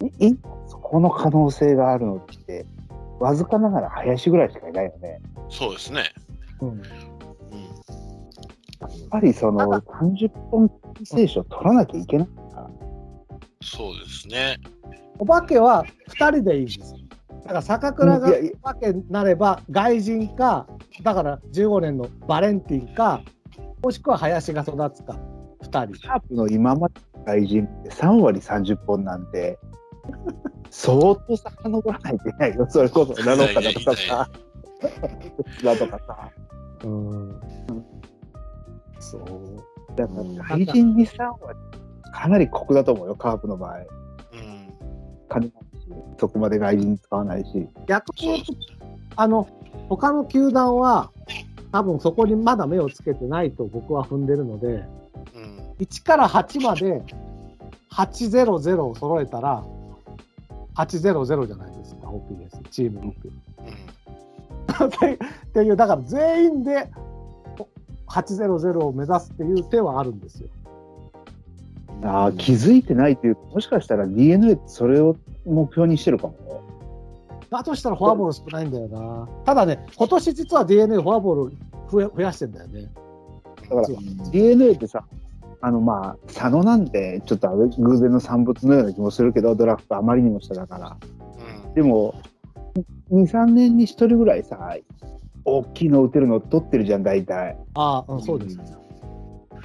[0.00, 0.06] うん。
[0.20, 2.64] いいそこの可能性があるのって、
[3.18, 5.20] わずかながら林ぐらいしかいないよね。
[5.48, 6.12] そうですね。
[6.60, 6.68] うん。
[6.70, 6.78] うん。
[6.78, 6.88] やっ
[9.10, 10.70] ぱりその、30本
[11.04, 12.70] 聖書取らなきゃいけないから。
[13.62, 14.56] そうですね。
[15.18, 17.07] お化けは2人でいいんですよ。
[17.48, 20.66] だから坂倉がいやいやお化けになれば外人か、
[21.02, 23.22] だから15年のバレンティンか、
[23.82, 25.18] もしくは林が育つか、
[25.62, 25.94] 2人。
[25.94, 29.58] シャープの今までの外人って3割30本なんて、
[30.68, 32.66] 相当遡らないといけないよ。
[32.68, 34.28] それこそ、ナノカだとかさ、
[35.64, 36.30] だとかさ。
[36.84, 37.40] うん。
[39.00, 39.22] そう。
[39.96, 41.58] だから外人に3割、
[42.12, 43.78] かなり酷だと思うよ、カープの場合。
[43.78, 43.86] うん。
[45.30, 45.50] 金
[46.18, 47.68] そこまで外人使わないし。
[47.86, 48.44] 逆に
[49.16, 49.48] あの、
[49.88, 51.10] 他の球団は、
[51.72, 54.66] 多分そこにまだ目をつけてないと僕は踏んでるので、
[55.34, 55.74] うん。
[55.78, 57.02] 1から8まで
[57.90, 59.64] 800を揃えたら、
[60.76, 63.12] 800じゃないですか、OPS、チーム OPS。
[64.80, 64.86] うん。
[64.86, 66.88] っ てっていう、だから全員で
[67.58, 67.66] お
[68.08, 70.48] 800を目指すっていう手はあるんですよ。
[72.04, 75.16] ああ、気づいてないというか、もしかしたら DNA ってそれを
[75.48, 76.62] 目標にしてるかもよ。
[77.50, 79.28] だとしたらフォアボール少ないんだよな。
[79.44, 81.56] ただね、今年実は DNA フォアボール
[81.90, 82.90] 増や増やしてんだよね。
[83.62, 83.88] だから
[84.30, 85.04] DNA ってさ、
[85.60, 90.96] あのまあ、佐野なんて、ちょっと偶然の産物のような気もするけど、ドラフトあまりにも下だから。
[91.66, 91.74] うん。
[91.74, 92.14] でも、
[93.10, 94.76] 2、3年に1人ぐらいさ、
[95.44, 97.56] 大きいの打てるの取ってるじゃん、大体。
[97.74, 98.58] ああ、うん、そうです。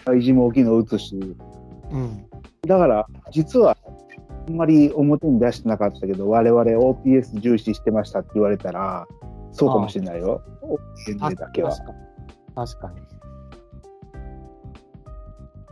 [0.05, 1.15] 外人も大きいの打つし。
[1.91, 2.25] うん。
[2.65, 3.77] だから、実は、
[4.47, 9.07] あんまり表に出してなかったけど、我々 OPS 重視してましたって言われたら、
[9.51, 10.41] そうかもしれないよ。
[11.07, 11.71] DNA だけは。
[12.55, 13.01] 確かに。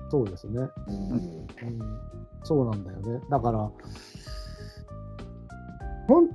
[0.10, 0.68] そうですね。
[0.88, 2.00] うんうん、
[2.44, 3.22] そうなんだよね。
[3.30, 3.72] だから、
[6.08, 6.30] ほん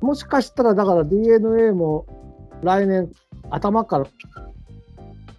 [0.00, 2.06] もしかしたら、だから DNA も
[2.62, 3.10] 来年
[3.50, 4.06] 頭から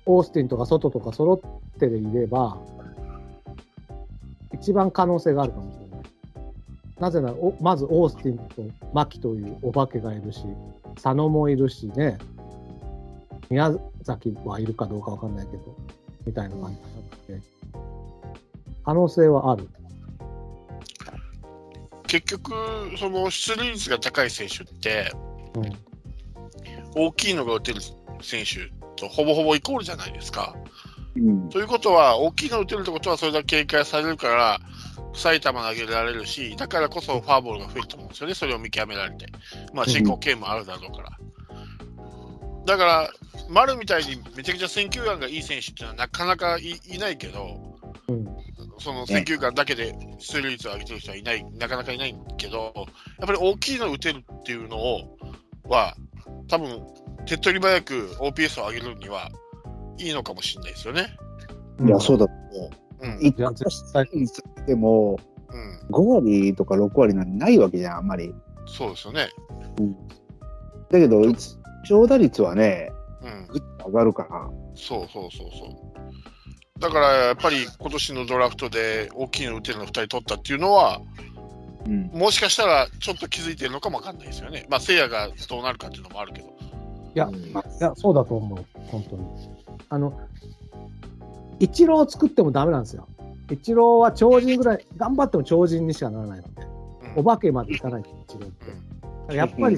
[0.06, 2.58] オースティンとか外とか揃っていれば、
[4.54, 5.83] 一番可能性があるかもしれない。
[7.04, 10.46] なぜなら、おまずオースティンと牧というお化けがいるし、
[10.96, 12.18] 佐野もいるしね、
[13.50, 15.76] 宮崎はいるかどうかわかんないけど、
[16.26, 17.42] みたいな感じになって、
[18.86, 19.68] 可能性はある。
[22.08, 22.54] 結局、
[22.98, 25.12] その出塁率が高い選手って、
[25.56, 25.64] うん
[26.96, 27.82] 大きいのが打てる
[28.22, 30.56] 選手とほぼほぼイコールじゃないですか。
[31.18, 34.60] うんということは、大きいの打てるってことは、それだけ警戒されるから、
[35.14, 39.28] 臭い球投げられるし、だからこそフォアボールが増えると思うんですよね、それを見極められて。
[39.74, 41.10] まあ、進行形もあるだろうから。
[42.66, 43.10] だから、
[43.50, 47.78] 丸みたいにめちゃくちゃ選球眼がいい選手っていうのはなかなかいいないけど、
[48.08, 48.26] うん
[48.80, 52.74] その選球眼だけで出塁率を上げてる人はいない、なかなかいないけど、
[53.20, 55.18] やっぱり大きいの打てるっていうのを、
[55.66, 55.96] は、
[56.48, 56.82] 多分
[57.26, 59.30] 手っ取り早く OPS を上げるには
[59.98, 61.16] いいのかもしれないですよね。
[61.86, 62.34] いや、そうだと
[63.20, 64.08] 一いや個絶対
[64.66, 65.18] でも、
[65.50, 65.96] うん。
[65.96, 68.34] 5割とか6割なんてないわけじゃん、あんまり。
[68.66, 69.30] そうですよね。
[70.90, 71.22] だけど、
[71.88, 72.92] 長打率はね、
[73.22, 73.48] うん。
[73.48, 74.50] ぐっと上がるから。
[74.76, 76.80] そうそうそうそう。
[76.80, 81.02] だからやっぱり今年のドラフトで大きいの打てるの2人取ったっていうのは、
[81.86, 82.10] うん。
[82.14, 84.66] もしかしたらちょっと気づいてるのかもわかんないですよね。
[84.70, 86.48] まあ、せいやがどうなるかっていうのもあるけど。
[87.16, 89.24] いや、いや、そうだと思う、本当に。
[89.90, 90.20] あの、
[91.60, 93.08] イチローを作ってもダメなんですよ。
[93.52, 96.74] イチローは超人ぐらい、頑張っても超人にしかならないので、うん
[97.16, 98.52] お化けまでいかないと、イチローっ
[99.28, 99.36] て。
[99.36, 99.78] やっぱり、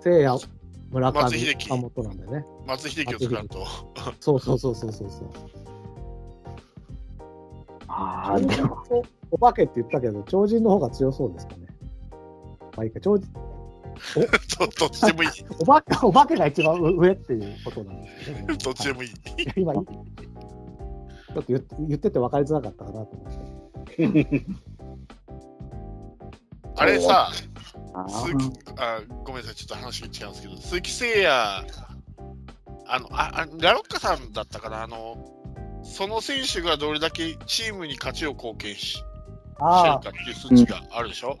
[0.00, 0.36] せいや、
[0.90, 2.44] 村上、なんでね。
[2.66, 3.66] 松井秀喜を作らんと。
[4.20, 5.30] そうそうそうそうそうそう。
[7.88, 8.84] ああ、でも、
[9.30, 11.66] お化けって言ったけど、超人の方が強そうですかね。
[12.76, 13.26] まあいいか、超人、
[14.58, 15.30] どどっちでもいい。
[15.60, 19.10] お化けお化けが一番上っていうことなんですけどね、 どっちでもいい。
[19.56, 23.28] 今、ちょっと言って言ってて分かりづらかったかなと思
[23.82, 24.46] って。
[26.76, 27.30] あれさ、
[27.94, 31.28] あ鈴木あごめんなさい、ちょっと話が違うんですけど、鈴木誠也、
[32.86, 35.16] あの、ああラロッカさんだったかな、あの、
[35.82, 39.04] その選手がどれだけチームに勝ちを貢献ししてる
[39.58, 41.36] あかっていう数値があるでしょ、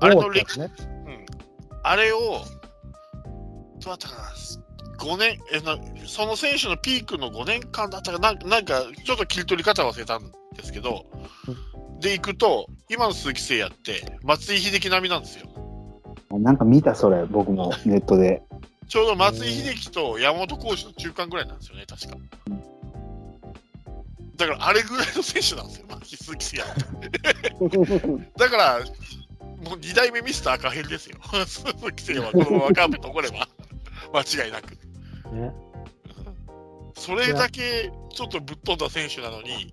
[0.00, 0.72] あれのレね。
[1.06, 1.26] うん、
[1.82, 4.22] あれを、どうだったかな、
[5.02, 5.76] 5年えな、
[6.06, 11.06] その選手のピークの5年間だったかな、なんかちょっと切り取り方忘れたんですけど、
[12.00, 15.46] でいくと、今の鈴木誠也って、松井秀喜並みなんですよ。
[16.30, 18.42] なんか見た、それ、僕も ネットで。
[18.88, 22.16] ちょうど松井秀喜と山本浩二の中間ぐらいなんですよね、確か。
[24.36, 26.78] だから、あれぐらいの選手なんですよ、鈴木誠
[27.68, 28.28] 也。
[28.36, 28.80] だから、
[29.62, 31.18] もう2代目ミスター赤ヘルですよ。
[31.46, 33.48] 鈴木誠也はこのままカーペ残れば、
[34.12, 34.76] 間違いなく。
[35.32, 35.52] ね。
[36.94, 39.72] それだけちょっとぶっ飛んだ選手なのに、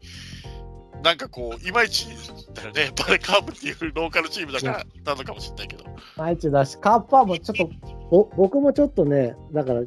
[1.03, 2.07] なんかこう、いまいち
[2.53, 5.85] だよね、 バレカーブっていうローカルチームだからなのかもしれないけど、
[6.17, 7.69] 毎日だし、カープファンもちょっと、
[8.09, 9.81] ぼ僕もちょっとね、だから、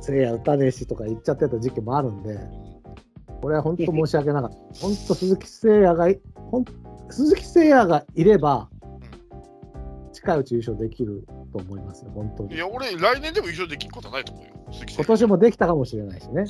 [0.00, 2.38] せいや打たねえしとか言っちゃってた時期もあるんで、
[3.40, 4.56] これは本当申し訳なかった。
[4.80, 6.64] 本当鈴木誠也がい、ほん
[7.10, 8.68] 鈴木誠也がいれば、
[10.12, 12.56] 近いうち優勝できると思いますよ、本当に。
[12.56, 14.50] いや、俺、来年でも優勝できることはないと思うよ、
[14.96, 16.44] 今年もできたかもしれないしね。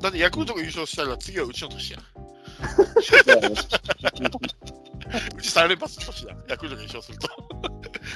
[0.00, 1.98] だってヤクルトが優勝したら次はうちの年や。
[5.36, 7.28] うち3連発の年だ、ヤクルトが優勝すると。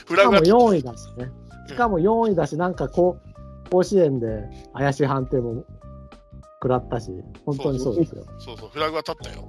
[0.07, 1.31] フしかもラグが4位だしね。
[1.67, 3.19] しかも4位だし、なんかこ
[3.67, 5.65] う、甲子園で怪しい判定も
[6.63, 7.11] 食らったし、
[7.45, 8.25] 本当にそうですよ。
[8.39, 9.45] そうそう、フラグは立ったよ。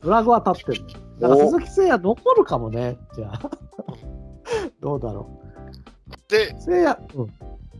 [0.00, 0.86] フラグは立ってる。
[1.20, 3.50] だから鈴木誠也残るかもね、じゃあ。
[4.80, 5.47] どうだろでう。、
[6.08, 7.32] 誠也、うん。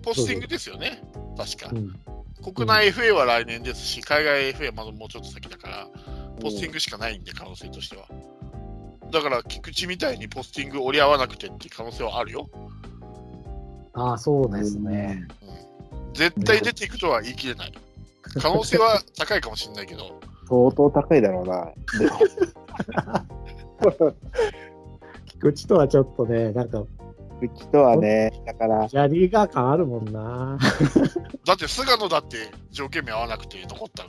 [0.02, 1.02] ポスティングですよね、
[1.36, 1.74] 確かう。
[1.74, 1.94] ん、
[2.42, 5.88] 国内 FA は来年ですし、海外 FA はまだもうちょっと先だから、
[6.40, 8.06] ポスティングしかないんで、可能性としては。
[9.10, 12.48] だから、菊池みたいにポスティング折り合わなくてっていう可能性はあるよ。
[13.94, 15.26] ああ、そうですね。
[16.14, 17.72] 絶対出ていくとは言い切れない。
[18.40, 21.72] 可能性は高いかもしれないけど、相当高いだろうな。
[25.26, 26.84] 菊池とはちょっとね、なんか、
[27.40, 30.58] うちとはね、だから、やりが感あるもんな。
[31.46, 32.36] だって菅野だって
[32.70, 34.04] 条件名合わなくて残った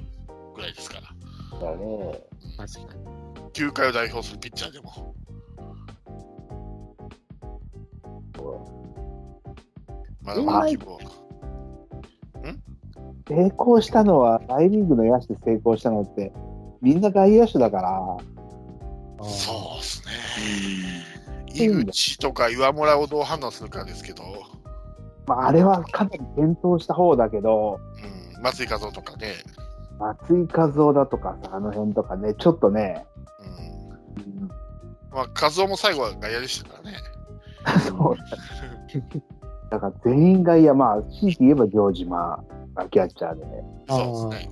[0.55, 1.69] ぐらいですから。
[1.71, 2.23] だね。
[2.57, 3.51] 確かに。
[3.53, 5.13] 球界を代表するピッチャーでも。
[10.23, 10.99] まだまだ希望は
[13.27, 16.34] 成功したのは、大リーグの野手で成功したのって、
[16.82, 18.17] みんな外野手だから、
[19.23, 21.09] そうですね。
[21.54, 24.24] 井口とか岩村をどう判断するかですけど、
[25.28, 27.80] まあ、あれはかなり検討した方だけど、
[28.38, 29.36] うん、松井和夫とかね、
[30.00, 33.06] 松井和夫だとかさ、あの辺とかね、ちょっとね、
[34.18, 34.47] うん、うん
[35.12, 36.97] まあ、和夫も最後は外野でしたからね。
[37.88, 38.18] そう
[39.70, 42.43] だから全員外野、まあ、強いて言えば行島
[42.74, 43.43] がキャッチャーで、
[43.88, 44.52] そうですね。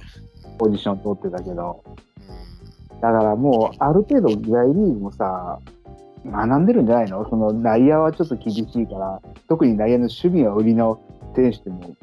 [0.59, 3.01] ポジション取ってたけど、うん。
[3.01, 5.59] だからもう、ある程度、大リーグもさ、
[6.31, 7.27] 学んでるんじゃないの？
[7.29, 10.99] その内野はちょっと厳しいから、特に内野の守備が売りの
[11.35, 11.95] 選手でも、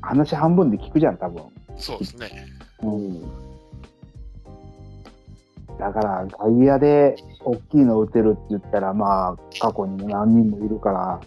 [0.00, 1.42] 話半分で聞くじゃん、多分。
[1.76, 2.46] そうですね。
[2.82, 3.22] うん。
[5.78, 11.20] だから、外野で大きいの打てるって言ったら、まあ、過去にも何人もいるから、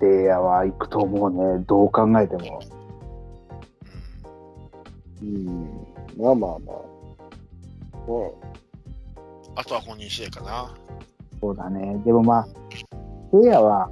[0.00, 2.60] レイヤーは行くと思うね、どう考えても。
[5.22, 5.86] うんうん。
[6.18, 6.76] まあまあまあ。
[9.54, 10.74] ねあとは本人次第かな。
[11.40, 12.02] そうだね。
[12.04, 12.46] でもまあ、
[13.32, 13.90] レイヤーは、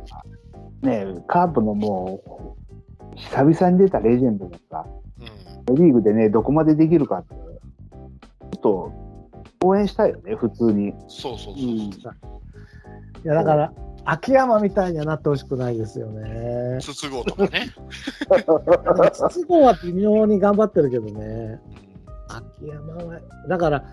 [0.82, 4.86] ね、カープのもう、久々に出たレジェンドだから、
[5.68, 5.74] うん。
[5.76, 8.92] リーグでね、どこまでできるかって、ちょっと
[9.64, 10.92] 応援したいよね、普通に。
[11.08, 11.64] そうそうそう。
[11.64, 11.90] い
[13.24, 13.72] や、だから、
[14.04, 16.78] 秋山みたいにはなってほしくないですよね。
[16.80, 17.68] 筒香とかね。
[19.12, 21.60] 筒香は微妙に頑張ってるけどね。
[22.28, 23.84] 秋山は、だから、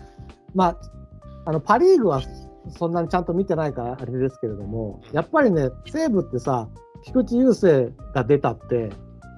[0.55, 0.98] まあ、
[1.45, 2.21] あのパ・リーグは
[2.69, 6.67] そんなにちゃんと見てないからあれですけれども、やっぱりね、西武ってさ、
[7.03, 8.89] 菊池雄星が出たって、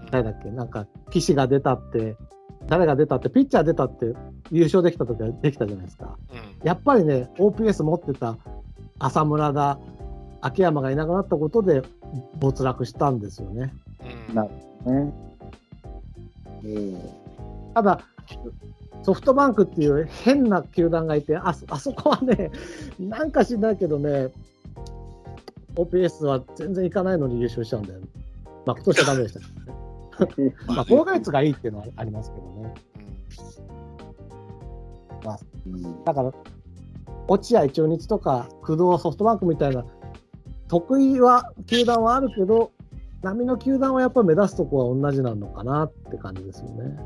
[0.10, 2.16] 誰だっけ、なんか、岸が出たって、
[2.68, 4.14] 誰が出たって、ピッチャー出たって
[4.52, 6.18] 優勝できた時はできたじゃないですか。
[6.32, 6.68] うん。
[6.68, 8.38] やっぱりね、OPS 持ってた
[9.00, 9.80] 浅村だ、
[10.42, 11.84] 秋山がいなくなったことで
[12.40, 13.74] 没落したんですよね。
[14.30, 14.36] うん。
[14.36, 14.52] なね。
[16.64, 17.02] うん。
[17.74, 18.02] ただ、
[19.04, 22.52] ソフトバンクっていう変な球団がいて、あそあそこはね、
[23.00, 24.32] なんか知んないけどね、
[25.76, 28.08] OPS は全然いかないのに優勝しちゃうんだよね。
[28.66, 30.56] まあ、今年はダメでしたけどね。
[30.68, 32.74] まあ、防御率がいいっていうのはありますけどね。
[35.68, 36.32] うんだから、
[37.28, 39.86] 落合中日とか工藤ソフトバンクみたいな
[40.68, 42.72] 得意は球団はあるけど、
[43.22, 46.98] 波の球団はやっぱり目指すとこは同じなのかなって感じですよね。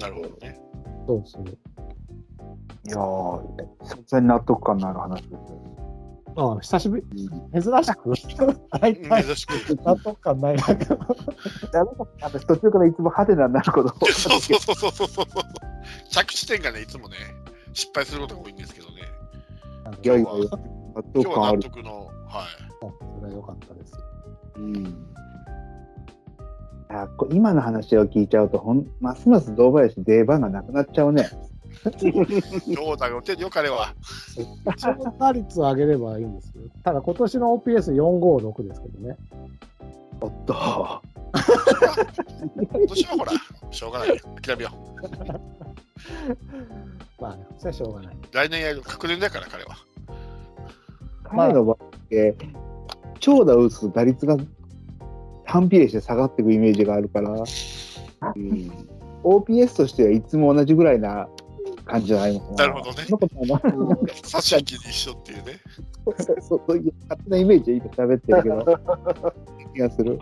[0.00, 0.60] なるほどね。
[1.06, 1.44] そうそう。
[1.44, 5.70] いやー、さすがに納得感のある話ですよ。
[6.36, 7.04] ああ、久しぶり、
[7.52, 8.12] 珍しく、
[8.80, 9.76] 大体、珍しく。
[9.84, 10.62] 納得感ないな。
[12.22, 15.26] 私途中からいつもハテナになることをそうそうそうそうそうそう。
[16.08, 17.16] 着地点がね、いつもね、
[17.72, 19.02] 失敗することが多いんですけどね。
[20.02, 20.58] いやいや今日は
[20.94, 21.60] 納得感ある。
[21.60, 22.12] 得の、はい。
[22.80, 23.92] それは良かったです。
[24.56, 25.06] うん。
[26.92, 31.30] あこ今の話を聞いちゃうとほん、ますます堂林出番がなくなっちゃうね。
[32.74, 33.94] どうだよ、手でよ彼は。
[34.76, 36.62] 一応打率を上げればいいんですよ。
[36.82, 39.16] ただ今年の OPS456 ですけどね。
[40.20, 40.54] おっと。
[42.56, 43.32] 今年はほら、
[43.70, 44.16] しょうがないよ。
[44.42, 44.70] 諦めよ
[47.20, 48.14] まあね、それはしょうがない。
[48.14, 48.18] う。
[48.34, 49.76] 来年やる、確認だから、彼は。
[51.22, 51.78] 彼の場合
[53.20, 54.36] 長打を打つと打率が
[55.50, 57.44] 反比例して下がっていくイメージがあるから、うん。
[59.24, 61.28] OPS としてはいつも同じぐらいな
[61.84, 62.56] 感じじゃないのかな。
[62.56, 65.60] なるほどねそんなことはない差し引きに一緒っていうね。
[66.18, 68.64] そうそういう勝手なイメージで今喋ってるけど、
[69.74, 70.20] 気がする。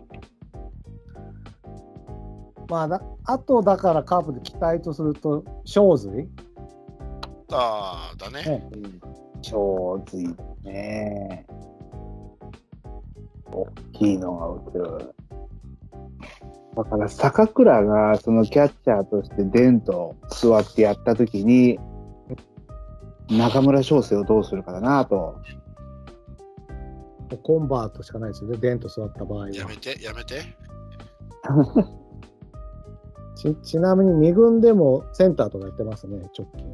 [2.70, 6.26] まあだ、あとだからカープで期待とすると、正髄
[7.53, 8.43] ああ、だね。
[8.45, 8.70] ね
[9.43, 10.29] 超ずい
[10.64, 11.47] ね。
[13.53, 15.14] 大きいのが打てる。
[16.76, 21.78] だから坂倉がそのキャッチャーとしてデンと座ってやったときに、
[23.30, 25.40] 中村翔成をどうするかだなと。
[27.42, 29.51] コンバートしかないですよね、デンと座った場合は。
[29.51, 30.42] やめて、やめて。
[33.36, 36.66] ちちなみに2軍でもセンターとかやってますね、直近。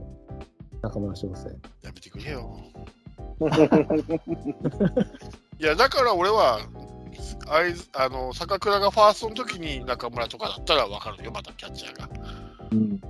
[0.83, 1.51] 中村翔成。
[1.83, 2.57] やめてくれよ。
[5.59, 6.61] いや、だから俺は、
[7.49, 12.07] あいあの坂倉がファーストの時に中村とかだったら分かるよ、またキャッチャーが。
[12.07, 12.21] だか
[12.73, 13.01] うん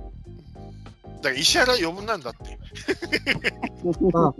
[1.23, 2.59] ら石原余分なんだって。
[4.11, 4.35] まあ、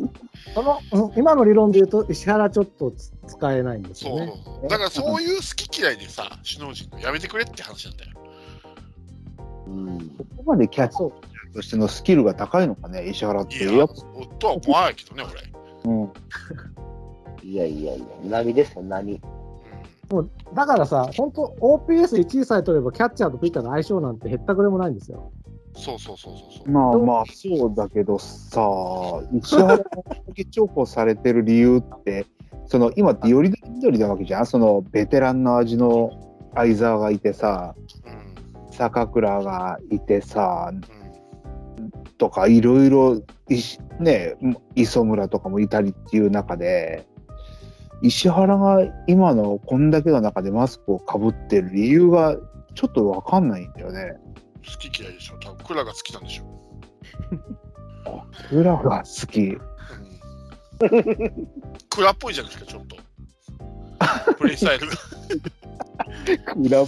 [0.54, 4.34] そのうん今の理論で言うと、石原ちょっとつ使えないんですそうよね。
[4.70, 8.12] だからそういう好き嫌いでさ、首脳陣のやめてくれって話なんだよ。
[9.68, 10.10] うん。
[10.18, 13.56] ここまでキャッチャそうーとしてのスキルが高いのかね、石原って。
[13.64, 13.88] いや
[14.40, 15.24] とは思わないけどね、
[15.84, 15.92] 俺。
[15.92, 16.12] うん、
[17.46, 19.22] いやいやいや、波ですよ、波。
[20.56, 25.32] だからさ、本当 OPS1 位さえ取れば、キャッチャーとピッチャーの相性なんてへったくれもないんですよ。
[25.76, 26.72] そうそうそうそうそう。
[26.72, 28.62] まあまあ、そうだけどさ、
[29.32, 29.84] 石原が
[30.50, 32.26] 重宝されてる理由って、
[32.66, 36.12] その今ってよりどりどりなわけじゃん、そのベテランの味の
[36.56, 37.76] 相沢がいてさ、
[38.08, 38.26] うん
[38.72, 40.82] 坂倉がいてさ、うん
[42.18, 44.36] とかいろいろ、いしね、
[44.76, 47.06] 磯村とかもいたりっていう中で、
[48.02, 52.38] 石原が今のこんだけの中でマスクをかぶってる理由が
[52.74, 54.14] ちょっとわかんないんだよね。
[54.66, 55.38] 好き嫌いでしょ。
[55.40, 56.56] 多分クラが好きなんでしょ。
[58.52, 59.42] 裏が好き。
[59.42, 61.48] うん、
[61.90, 62.98] クラっぽいじゃないですか、ちょっと。
[64.34, 64.94] プレイスタイルが。
[66.58, 66.86] 裏っ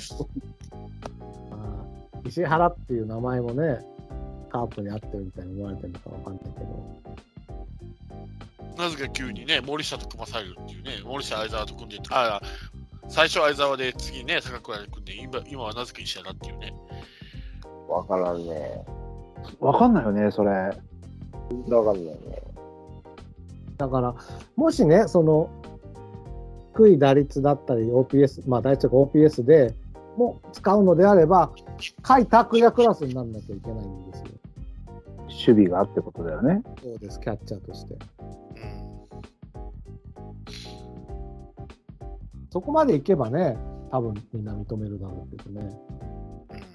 [1.52, 3.80] あー石原っていう名前もね、
[4.52, 6.98] カープに合ってるみたいに思われてるのかわかんないけど。
[8.78, 12.42] なぜか急にね、森下と組まされるっていうね、森下相沢と組んで、あ
[13.10, 16.74] 最初相沢で、次ね、坂倉で組んで、今今はなぜか石原っていうね。
[17.88, 18.86] わからんね。
[19.60, 20.50] わかんないよね、それ。
[20.50, 22.18] わかんないね。
[23.78, 24.16] だから、
[24.56, 25.50] もしね、その、
[26.76, 29.74] 低い打率だったり、OPS、まあ、打率とか OPS で
[30.18, 31.52] も使うのであれば、
[32.04, 34.26] 甲斐拓也クラスにならなきゃいけないんですよ。
[35.28, 36.62] 守備がってことだよね。
[36.82, 37.94] そうです、キャッチャーとして。
[37.94, 38.00] うん。
[42.50, 43.58] そこまでいけばね、
[43.92, 45.62] 多分みんな認めるだろうけどね。
[45.92, 46.08] うん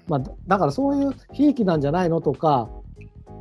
[0.07, 2.69] まあ、だだからそういうひいきなんじゃないのとか、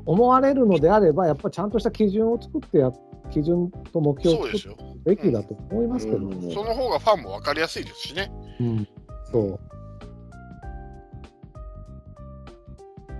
[0.06, 2.92] 思われるのであれば、やっぱりちゃんとした基準を作ってや、
[3.30, 4.76] 基準と目標を作る。
[5.04, 8.32] べきだと思いますけど、うんその方がファンも分かりやすいですしね。
[8.60, 8.88] うん、
[9.32, 9.60] そう。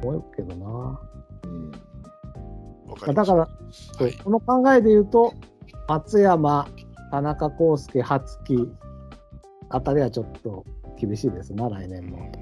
[0.05, 1.01] 思うけどな。
[1.45, 1.71] うん。
[3.15, 3.49] だから、は
[4.09, 5.35] い、この考えで言うと、
[5.89, 6.69] 松山、
[7.11, 8.71] 田中康介、初木
[9.71, 10.65] あたりはちょっと
[10.99, 12.33] 厳しいですな、来年も。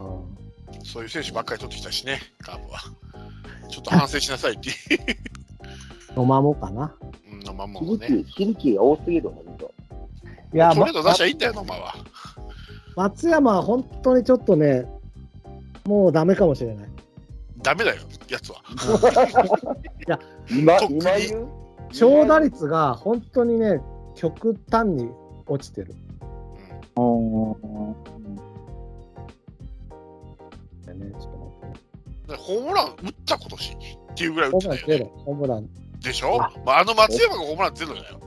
[0.00, 0.46] うん
[0.84, 2.80] そういう選手ばっかり取ってきたしね、カープは。
[3.68, 4.74] ちょっと反省しなさいっていう。
[6.16, 6.94] 野間もかな。
[7.32, 8.06] うん、のまんまヒもね。
[8.06, 9.72] ルキー、ヒルキーが多すぎる、ほんと。
[10.54, 11.94] いや、トレードま出しゃいいんだよ、野間は。
[12.96, 14.86] 松山は本当にちょっとね、
[15.84, 16.88] もうダメかもしれない。
[17.66, 18.62] ダメだよ、やつは。
[20.48, 21.48] 今、とっくに今言う？
[21.92, 23.80] 長打率が本当にね、
[24.14, 25.10] 極端に
[25.48, 25.92] 落ちてる。
[26.96, 27.50] うん。
[27.50, 27.96] うん
[30.86, 33.76] ね、ちょっと待ってホームラン打った今年っ
[34.14, 35.10] ていうぐらい打ホってたよね。
[35.24, 35.68] ホームラン。
[36.00, 36.38] でしょ？
[36.38, 38.20] まあ、あの松山がホームランゼロだよ。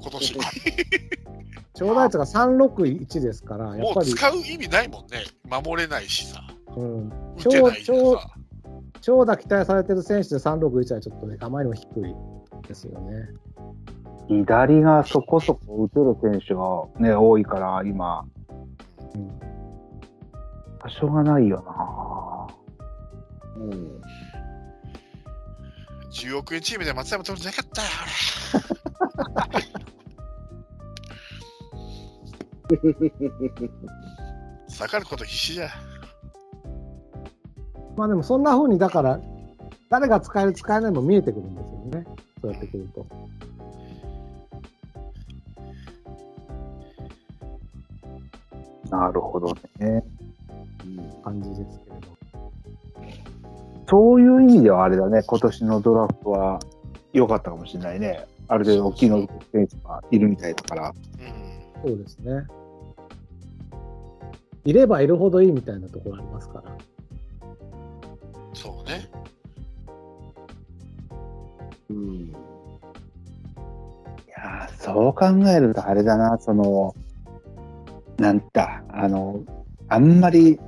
[0.00, 0.38] 今年。
[1.76, 5.18] 長打率が361ですから、やっもうぱり、使う意味ないもんね。
[5.44, 6.42] 守れないしさ。
[6.76, 8.30] うん、打てないし超さ
[9.00, 12.14] 長打期待されてる選手で361はちょっとね、あまりにも低い
[12.68, 13.28] ですよね。
[14.28, 18.24] 左がそこそこ打てる選手がね、多いから、今。
[19.14, 19.50] うん
[20.88, 22.46] しょうがないよな
[23.56, 24.00] うん。
[26.10, 27.88] 10億円チームで松山取るんじゃなかったよ
[32.70, 33.70] 俺
[34.68, 35.68] 下がること必死じゃ
[38.00, 39.20] まあでもそんな風に、だから、
[39.90, 42.06] 誰が使える、使えないも見えてくるんですよね。
[42.40, 43.06] そうやってくると。
[48.88, 50.02] なるほどね。
[51.22, 52.08] 感じですけれど。
[53.86, 56.58] そういう意味ではあれだね、今年のドラフトは
[57.12, 58.26] 良かったかもしれないね。
[58.48, 60.88] ある程度大きいの選手がいるみたいだから。
[60.88, 62.46] うんそうですね。
[64.64, 66.74] いればいるほどいいみたいなところありますから。
[68.52, 69.08] そうね
[71.88, 71.96] うん。
[71.96, 72.32] い
[74.28, 76.94] やーそう考えるとあれだな、その、
[78.18, 79.40] なんだ、あの、
[79.88, 80.58] あんまり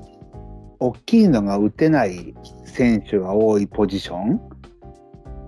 [0.78, 2.34] 大きいのが打てない
[2.64, 4.40] 選手が多いポジション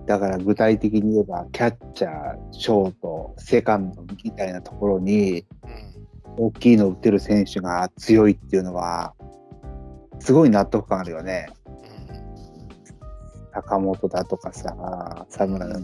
[0.05, 5.95] だから具体的に言えば、キャッチャー、ショート、セカンドみたいなところに、うん
[6.37, 9.13] 大きいの打てる選手が強いっていうのは、
[10.19, 11.47] すごい納得感あるよね。
[13.55, 15.79] 坂本だとかさ、佐村だ、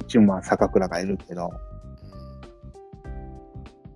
[0.00, 1.50] 一応まあ坂倉がいるけど、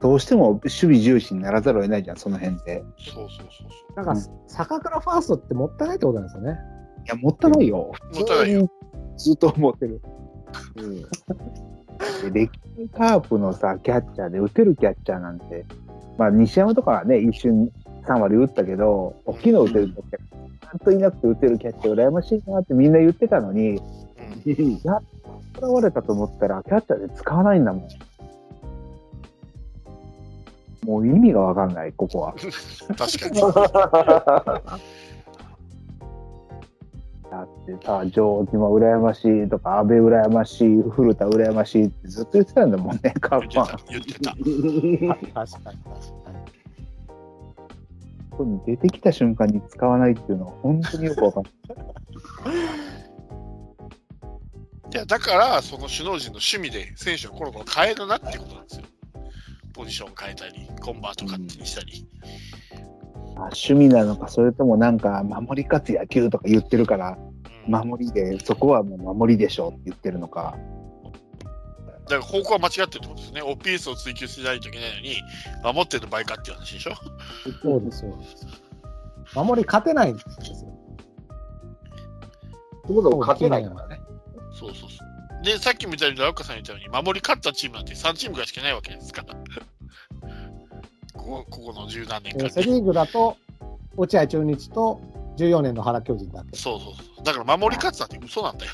[0.00, 2.84] どうしても守備重視にならざるを得ないじゃん、その辺で。
[2.98, 6.58] そうそうそうそだから、坂倉ファーストってもったいないってことなんですよね。
[7.06, 7.76] いや、もったいないよ。
[7.76, 8.70] もったいないよ。
[9.16, 10.02] ずっと思ってる。
[10.76, 10.96] うん。
[12.30, 15.64] で歴代カープのさ、キャッチャーで打てるキャッチャーなんて、
[16.18, 17.72] まあ西山とかはね、一瞬
[18.06, 20.36] 3割打ったけど、大きいの打てるキャッチャー、
[20.74, 23.80] んといなくて打てるキャッチャー羨ましいなってみんな言ってたのに、う、
[24.46, 24.80] うん
[25.56, 27.88] 現れたと思ったら、キャッチャーで使わないんだもん。
[30.86, 32.34] もう意味がわかんない、ここは。
[32.96, 33.40] 確かに
[37.30, 44.34] だってさ、城島羨ましいとか、安倍羨ましい、古田羨ましいってずっと言ってたんだもんね、カープは言ってた。
[44.44, 45.94] 言ってた 確かに、確
[46.24, 46.25] かに。
[48.36, 51.52] ここに出てきた瞬間に使わないっていうのは本当によくわかんない。
[54.94, 58.84] いやだからその首脳陣の趣味で選手をコロコロ変えるなってことなんですよ
[59.74, 62.08] ポジション変えたりコンバート勝手にしたり、
[63.34, 67.36] あ趣味なのか、それともなんか、守り勝つ野球とか言ってるから、うん
[67.68, 70.56] 守りで、そこはもう守りでしょうって言ってるのか。
[72.08, 73.42] だから方向は間違ってるってことですね。
[73.42, 75.16] オピースを追求しないといけないのに、
[75.62, 76.92] 守ってる場合かっていう話でしょ？
[77.62, 78.16] そうですよ。
[79.34, 80.32] 守り勝てないんですよ。
[80.32, 80.36] っ
[82.88, 84.00] てことは勝てないからね。
[84.52, 84.96] そうそうそ
[85.42, 85.44] う。
[85.44, 89.34] で、さっきも言ったように、ラウカさん言ったように、守り勝ったチームなんて3チームぐらいしかいないわけですから。
[91.12, 93.36] ここここの十何年間セ・リーグだと、
[93.96, 95.00] 落合中日と
[95.38, 96.56] 14年の原巨人だけ。
[96.56, 97.24] そうそうそう。
[97.24, 98.72] だから守り勝つなんて嘘なんだよ。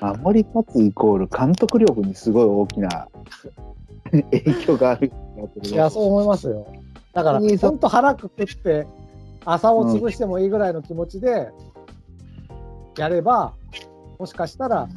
[0.00, 3.08] 守り勝つイコール監督力にすごい大きな
[4.10, 5.12] 影響がある
[5.62, 6.66] いや、そう思いますよ。
[7.12, 8.86] だから、本当腹くくって、
[9.44, 11.50] 朝を潰してもいいぐらいの気持ちで
[12.96, 13.54] やれば、
[14.18, 14.88] もしかしたら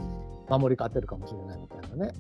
[0.50, 2.14] 守り勝てるかもしれないみたいなね。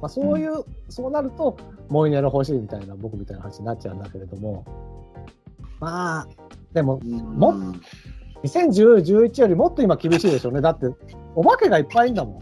[0.00, 1.56] まあ、そういう、そうなると、
[1.88, 4.64] モイネロ欲しいみたいな、僕みたいな話になっちゃうんだけれども、
[5.78, 6.28] まあ、
[6.72, 7.54] でも、も
[8.44, 10.60] 2010、11よりもっと今厳しいでしょうね。
[10.60, 10.86] だって、
[11.34, 12.40] お化けがいっぱいいんだもん。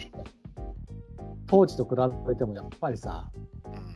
[1.47, 1.91] 当時と比
[2.29, 3.49] べてもやっぱりさ、うん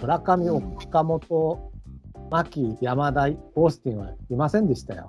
[0.03, 1.71] 村上、岡本、
[2.29, 5.09] 牧、山田、オースティンはいませんでしたよ。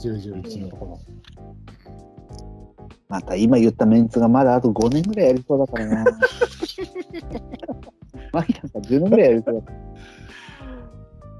[0.00, 0.98] 10、11のところ。
[3.08, 6.04] また今言ったメンツがまだあと5年ぐらいやりそうだからな。
[8.32, 9.78] マキなんか10年ぐらいやりそうだから。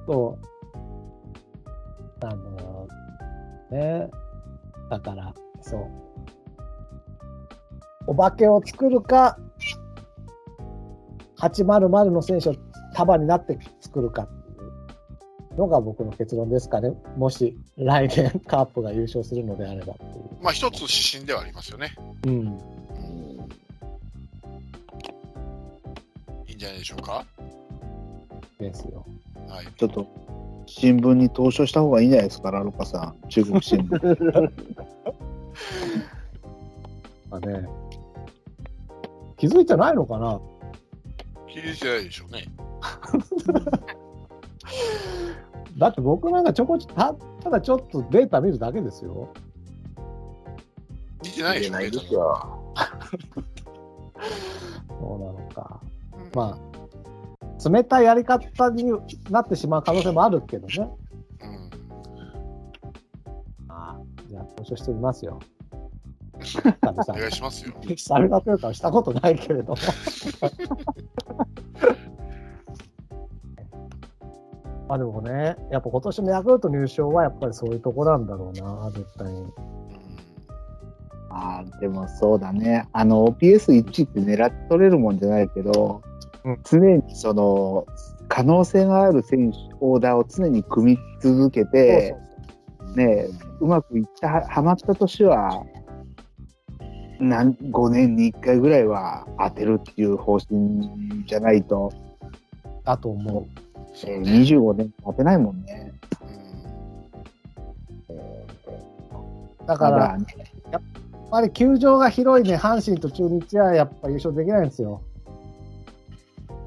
[0.06, 0.38] そ
[2.20, 2.26] う。
[2.26, 2.86] あの
[3.70, 4.10] ね。
[4.92, 5.90] だから、そう。
[8.08, 9.38] お化けを作るか、
[11.38, 12.54] 800の選手を
[12.94, 14.32] 束になって作るかって
[15.54, 16.92] いうのが僕の結論ですかね。
[17.16, 20.24] もし来年 カープが優勝するのであればっていう。
[20.42, 21.94] まあ一つ指針ではありますよね。
[22.26, 22.32] うん。
[26.48, 27.24] いいんじゃないでしょうか。
[28.58, 29.06] ですよ。
[29.48, 29.66] はい。
[29.78, 30.06] ちょっと
[30.66, 33.28] 新聞に投書した方がいいんじゃないですか、ラロカさん。
[33.28, 34.52] 中国新聞。
[37.32, 37.66] かね。
[39.36, 40.40] 気づいてないのかな？
[41.48, 42.44] 気づいてないでしょうね。
[45.78, 49.28] だって僕なんかちょこちょたただちょっとデータ見るだけですよ。
[51.24, 51.78] 見てないでしょうね。
[51.78, 52.62] ないですよ。
[55.00, 55.80] そうなのか。
[56.14, 56.58] うんまあ、
[57.70, 58.92] 冷たいやり方に
[59.30, 60.90] なってしまう可能性もあるけどね。
[61.42, 61.70] うん
[63.68, 65.40] ああじゃあ、投書してみますよ。
[66.82, 67.74] お願いしますよ。
[67.82, 69.78] に久々というかしたことないけれども。
[74.88, 79.40] まあでもね、やっぱ今年のヤクルト入賞はやっぱりそういうとこなんだろうな、絶対に。
[79.40, 79.52] うん
[81.34, 82.86] あーでもそうだね。
[82.92, 86.02] あの、OPS1 って狙って取れるもんじゃないけど、
[86.44, 87.86] うん常にその、
[88.28, 92.16] 可能性がある選手、オーダーを常に組み続けて、
[92.96, 93.26] ね、
[93.60, 95.64] うまくいった、ははまった年は、
[97.20, 100.90] なん5年に1回ぐらいは当てるっていう方針
[101.26, 101.92] じゃないと、
[102.84, 103.46] だと思う。
[103.46, 104.30] えーそうね。
[104.30, 105.92] 25年当てないもんね。
[109.66, 110.18] だから、
[110.70, 110.82] やっ
[111.30, 115.02] ぱり球場が広いね、阪神と中日はやっぱ優勝できないんですよ。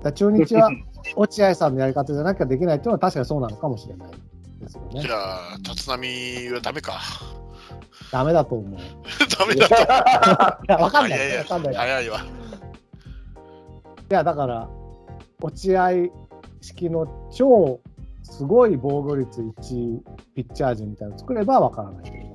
[0.06, 0.70] だ中日は
[1.18, 4.12] 落合さんのやり方じゃなきゃできないっていうのは確かにそうなのかもしれない
[4.60, 5.08] ですよねじ。
[5.08, 6.94] ゃあ、立浪はダメか。
[8.12, 8.80] ダメだと思う。
[8.80, 8.84] い
[9.38, 10.72] ダメだと。
[10.72, 11.18] や、わかんない。
[11.18, 11.74] いやいやわかんない。
[11.74, 12.20] い早いわ。
[14.10, 14.70] や、だから、
[15.42, 15.90] 落合
[16.62, 17.80] 式の超
[18.24, 20.02] すごい防御率1
[20.36, 22.26] ピッチャー陣みたいなの作ればわからないけど。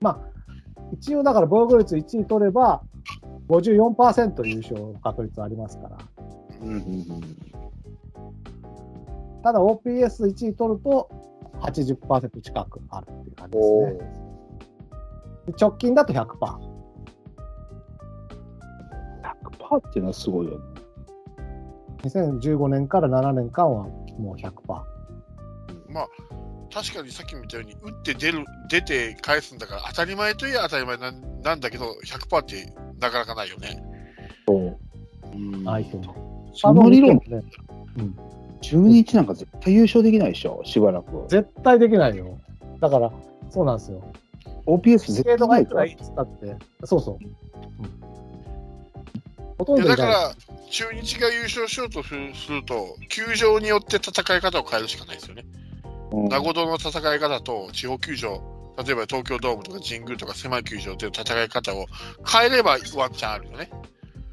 [0.00, 0.18] まあ、
[0.92, 2.82] 一応だから防御率1位取れば、
[3.48, 5.98] 54%優勝の確率ありますから。
[9.42, 11.08] ただ OPS1 位取ると
[11.60, 13.92] 80%近くあるっていう感じですおね。
[15.46, 16.26] で直近だと100%。
[19.76, 20.64] 100%っていうのはすごいよね。
[22.02, 23.84] 2015年から7年間は
[24.18, 24.52] もう100%。
[25.88, 26.08] まあ、
[26.72, 33.82] 確かにさっきも言ったように、打って出る、出て返すんだから、当たり前といえば当たり前なんなんだけど、100%ってなかなかないよね。
[35.64, 36.56] ないと思う。
[36.56, 37.42] その理論、ね、
[38.60, 41.26] 中日なんか絶対優勝できないでしょ、しばらく。
[41.28, 42.38] 絶対できないよ。
[42.80, 43.12] だから、
[43.50, 44.02] そうなんですよ。
[44.66, 47.24] OPS ス絶対ないからいっつったって、そうそう。
[47.24, 47.98] うん
[49.58, 50.34] ほとんどいないだから、
[50.70, 52.32] 中日が優勝しようとする
[52.64, 55.44] と、球場によって戦い方を変えるしかないですよね。
[56.12, 58.40] うん名護堂の戦い方と地方球場、
[58.84, 61.86] 例えば東京ドームとか神宮とか狭い球場での戦い方を
[62.26, 63.70] 変えればワンチャンあるよね。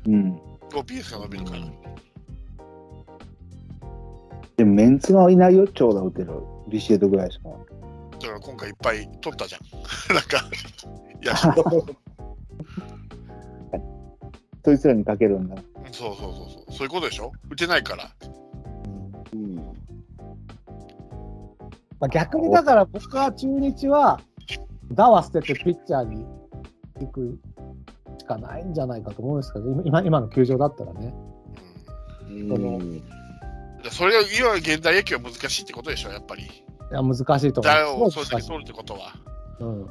[0.08, 0.40] うん。
[0.72, 1.60] OPS が伸びるから。
[4.58, 6.32] でもメンツがいないよ、長打打てる。
[6.70, 7.50] ビシエドぐらいしか。
[8.22, 9.62] だから今回いっぱい取ったじゃん。
[10.16, 10.38] なんか、
[11.22, 11.86] い や、そう
[14.64, 15.56] そいつらにかけるんだ。
[15.92, 16.74] そうそうそう。
[16.74, 17.32] そういうことでしょ？
[17.50, 18.10] 打てないから。
[22.00, 24.20] まあ、逆にだから僕は中日は、
[24.92, 26.26] 打は捨ててピッチャーに
[27.00, 27.40] 行く
[28.18, 31.14] しかないんじゃないかと思うんですけど、今今今の球場だったらね。
[32.30, 32.80] うんその
[33.84, 36.44] でそれが今の現代野球は難しいってことでしょ、やっぱり。
[36.44, 36.48] い
[36.92, 38.12] や難しいと思打をう。
[38.12, 39.14] すごい難しいそれだけ取るってことは。
[39.60, 39.88] うん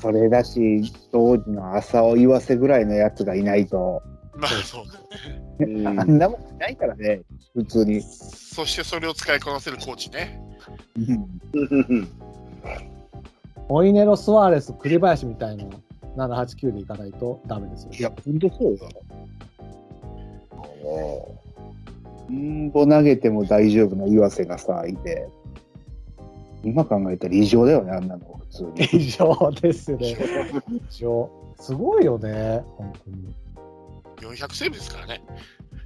[0.00, 4.02] それだし、当時の浅尾岩瀬ぐらいのやつがいないと、
[4.38, 5.84] まあそうね。
[5.86, 7.22] あんなもないからね、
[7.54, 8.00] 普通に。
[8.00, 10.40] そしてそれを使いこなせるコーチね。
[13.68, 15.64] モイネロ・スワーレス、栗林みたいな
[16.28, 17.90] 789でいかないとダメですよ。
[17.92, 18.88] いや、ほんとそうよ。
[22.30, 25.28] うんぼ投げても大丈夫な岩瀬がさ、いて。
[26.64, 28.84] 今考えたら異常だよね、あんなの、普通に。
[28.92, 30.16] 異常ですね。
[30.70, 31.30] 異常。
[31.60, 33.34] すごいよね、本当に。
[34.20, 35.22] 400セーブですからね。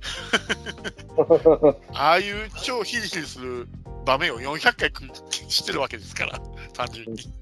[1.94, 3.68] ああいう超ヒリヒリする
[4.04, 5.02] 場面を400回く
[5.48, 6.38] してるわけですから、
[6.72, 7.32] 単純に。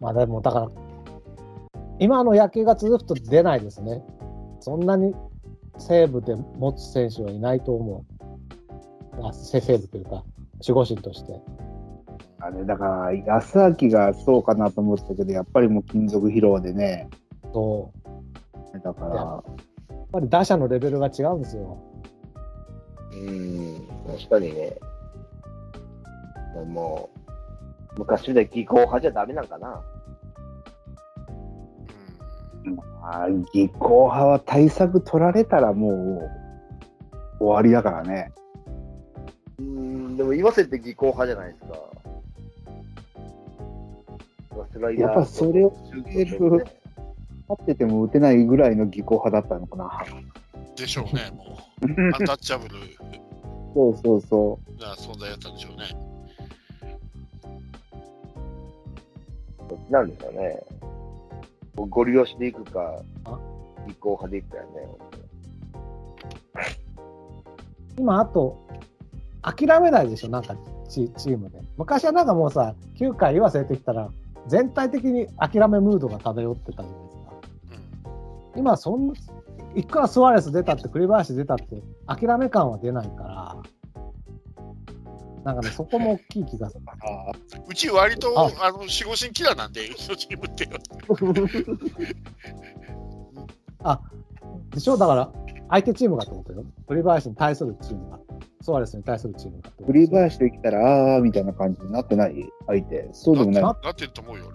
[0.00, 0.68] ままあでも、だから、
[1.98, 4.04] 今の野球が続くと出ないですね。
[4.60, 5.14] そんなに
[5.78, 8.04] 西武で持つ選手はいないと思
[9.20, 9.26] う。
[9.26, 10.22] あ西武というか、
[10.60, 11.40] 守護神として。
[12.38, 17.08] あれ、だから、安明がそうかなと思ったけど、やっぱりもう金属疲労でね。
[17.52, 18.05] そう。
[18.82, 21.78] だから、やっぱり打者のレベルが違うんですよ。
[23.12, 24.76] うん、確かにね。
[26.66, 27.10] も
[27.96, 29.82] う、昔で技巧派じゃダメなんかな。
[33.02, 36.28] あ技巧派は対策取られたらも
[37.38, 38.32] う終わりだからね。
[39.58, 41.76] うん、でも岩瀬って技巧派じゃないですか。
[44.96, 46.66] やっぱそれを受ける
[47.48, 50.04] 立ってても打てないぐらいの技巧派だったのかな。
[50.76, 51.86] でしょうね、もう。
[51.86, 52.74] アンタッチャブル
[53.74, 55.84] そうそうそな存在だったんでしょうね。
[59.68, 60.62] どっちなんでしょうね。
[61.76, 63.38] ゴリ押しでいくかあ、
[63.86, 64.70] 立候派でいくかよね。
[67.98, 68.66] 今、あと、
[69.42, 70.56] 諦めないでしょ、なんか
[70.88, 71.60] チチームで。
[71.76, 74.10] 昔はなんかもうさ、9回言わせてきたら、
[74.48, 77.05] 全体的に諦めムードが漂ってたじゃない
[78.66, 79.12] 今、そん
[79.76, 83.56] いくらスワレス出たって、栗林出たって、諦め感は出ないから、
[85.44, 86.82] なんかね、そこも大きい気がする。
[87.68, 90.68] うち割とああの守護神キラーなんで、うちのチームって。
[93.84, 94.00] あ、
[94.70, 94.96] でしょ？
[94.96, 95.30] だから、
[95.70, 96.64] 相手チームがってことよ。
[96.88, 98.18] 栗林に対するチームが。
[98.62, 99.86] スワレスに対するチームがってう。
[99.86, 99.92] こと。
[99.92, 102.34] 栗林できたら、あーみたいな感じになってない？
[102.66, 103.08] 相手。
[103.12, 103.62] そうでもない。
[103.62, 104.46] ななってると思うよ、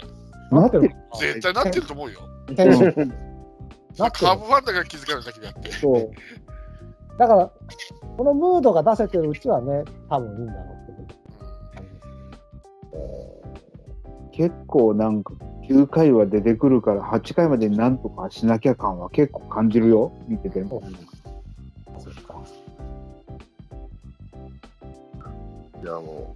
[0.52, 0.62] 俺。
[0.62, 0.92] なってる。
[1.18, 2.20] 絶対なってると思うよ。
[3.98, 5.72] カーブファンだから気づかないだけであって。
[5.74, 6.12] そう。
[7.18, 7.52] だから、
[8.18, 10.92] このムードが出せてるうちはね、多分いいんだろうけ
[14.44, 14.50] ど。
[14.50, 15.34] 結構なんか、
[15.70, 20.12] 9回は出てくるから、8回までになんとかしなきゃ感は結構感じるよ。
[20.28, 20.82] 見てても。
[22.00, 22.42] そうか。
[25.84, 26.36] じゃあも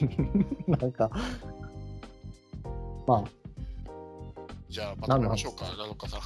[0.68, 1.10] なんか、
[3.06, 3.24] ま
[4.68, 6.20] じゃあ、まとめましょうか、ラロッカさん。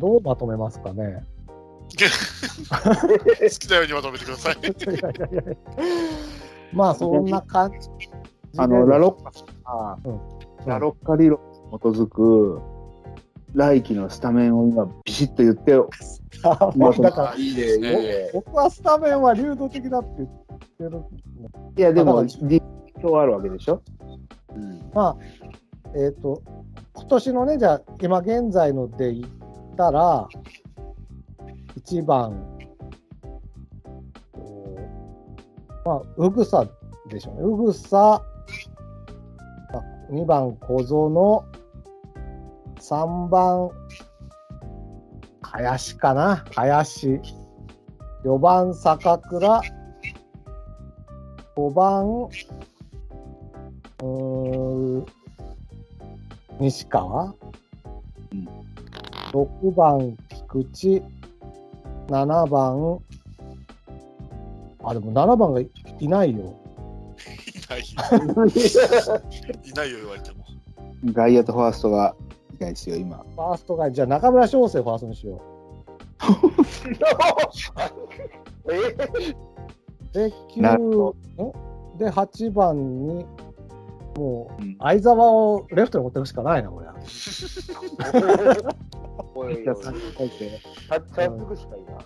[0.00, 1.24] どうまとめますかね？
[1.94, 1.98] 好
[3.58, 4.54] きなようにまとめてください。
[4.54, 5.56] いやいやいやいや
[6.72, 8.10] まあ、そんな感じで。
[8.56, 9.44] あの、ラロッカさ
[10.04, 10.20] うん
[10.66, 11.38] ラロッカ理論
[11.70, 12.60] に基づく、
[13.54, 15.88] 来季のスタメンを今、ビシッと言ってよ。
[16.42, 18.30] あもうだからあいいですね。
[18.34, 21.02] 僕はスタメンは流動的だって言ってる。
[21.76, 22.62] いや、でも、実
[22.98, 23.80] 況あるわけでしょ？
[24.54, 25.16] う、うん、まあ、
[25.96, 26.42] えっ、と、
[26.94, 29.28] 今年のね、じゃあ、今現在ので言っ
[29.76, 30.28] たら、
[31.78, 32.44] 1番、
[34.34, 34.78] お
[35.88, 36.66] まあ、うぐさ
[37.08, 37.40] でしょうね。
[37.42, 38.20] うぐさ、
[39.72, 41.44] まあ2番小園、
[42.84, 43.70] 3番、
[45.40, 46.44] 林かな？
[46.54, 47.18] 林。
[48.24, 49.62] 4番坂倉、
[51.56, 55.06] 5番、うーん。
[56.60, 57.28] 西川、う
[58.34, 58.48] ん。
[59.32, 61.02] 6番菊池、
[62.08, 62.98] 7番、
[64.84, 65.70] あ、でも7番がい
[66.00, 66.54] いないよ。
[67.58, 67.80] いない。
[69.64, 70.44] いないよ、言われても。
[71.12, 72.14] 外野とファーストが
[72.54, 73.18] いないですよ、今。
[73.18, 75.40] ファーストが、じゃあ中村翔成ファーストにしよ
[78.70, 78.74] え
[80.12, 80.12] う。
[80.12, 83.26] で、なるほ9、んで、8番に、
[84.16, 86.86] もううん、相沢をレフトに持っていくしかないな、これ。
[91.42, 91.98] おくしかいな。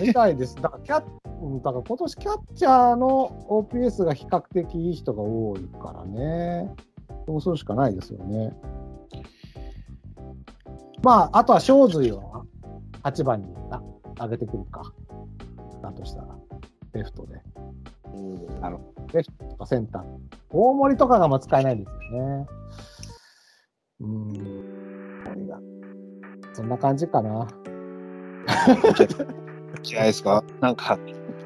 [0.00, 0.54] みたいです。
[0.56, 1.02] だからキャッ、
[1.42, 6.74] うんだから今年キャッチャーの OPS が比較的いい人が多いからね。
[7.26, 8.52] そうするしかないですよね。
[11.02, 12.44] まあ、あとは正髄を
[13.02, 13.82] 8番にな
[14.20, 14.82] 上げてくるか。
[15.82, 16.36] だとしたら、
[16.92, 17.40] レフトで。
[18.14, 18.78] うんなる
[19.12, 20.04] レフトとかセンター。
[20.50, 22.46] 大森とかがまあ使えないんですよね。
[24.00, 24.78] うーん。
[26.52, 27.46] そんな感じかな。
[29.84, 30.42] 違いですか？
[30.60, 30.98] なんか、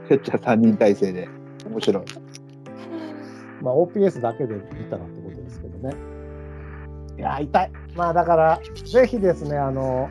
[0.08, 1.28] キャッチャー3人体制で。
[1.66, 2.04] 面白い。
[3.60, 5.94] まあ、OPS だけで見たらってことですけどね。
[7.18, 7.72] いやー、痛い。
[7.94, 10.08] まあ、だから、ぜひですね、あの、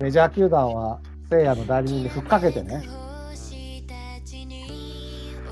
[0.00, 2.82] メジャー球団は、聖夜の代理人にふっかけてね、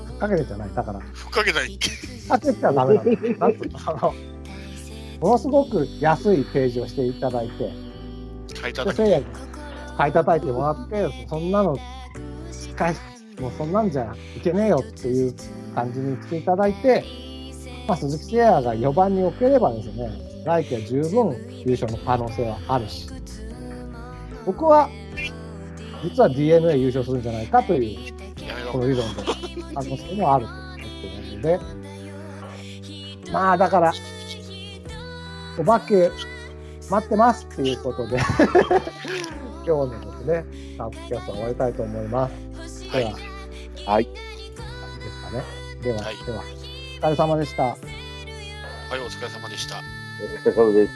[0.07, 1.67] ふっかけてじゃない、だから、ふっかけない。
[1.67, 3.01] ふっかけちゃダメな
[3.49, 4.13] んつうの、 あの、
[5.19, 7.71] ものすごく安いページをしていただいて、
[8.47, 8.97] で、書いただけ。
[8.97, 9.25] 聖夜に
[9.97, 11.75] 買い叩いてもらって、そんなの、
[12.51, 15.35] しっかり、もうそんなんじゃいけねえよっていう
[15.75, 17.03] 感じにしていただいて、
[17.87, 20.09] まあ、鈴木誠也が4番に置ければですね、
[20.45, 21.35] 来季は十分
[21.65, 23.09] 優勝の可能性はあるし、
[24.45, 24.89] 僕は、
[26.03, 28.15] 実は DNA 優勝するんじゃないかという。
[28.71, 29.23] この理論で
[29.73, 31.59] 可能性もあると思ってるので、
[33.31, 33.93] まあ、だから、
[35.57, 36.11] お化け
[36.89, 38.17] 待ってますっていうことで、
[39.65, 42.91] 今日のですね、タップキャストは終わりたいと思います。
[42.91, 43.11] では、
[43.85, 44.03] はい。
[44.03, 45.43] いいですかね。
[45.81, 47.63] では、はいでは、お疲れ様でした。
[47.63, 47.75] はい、
[48.99, 49.94] お疲れ様でした。
[50.55, 50.89] Valeu.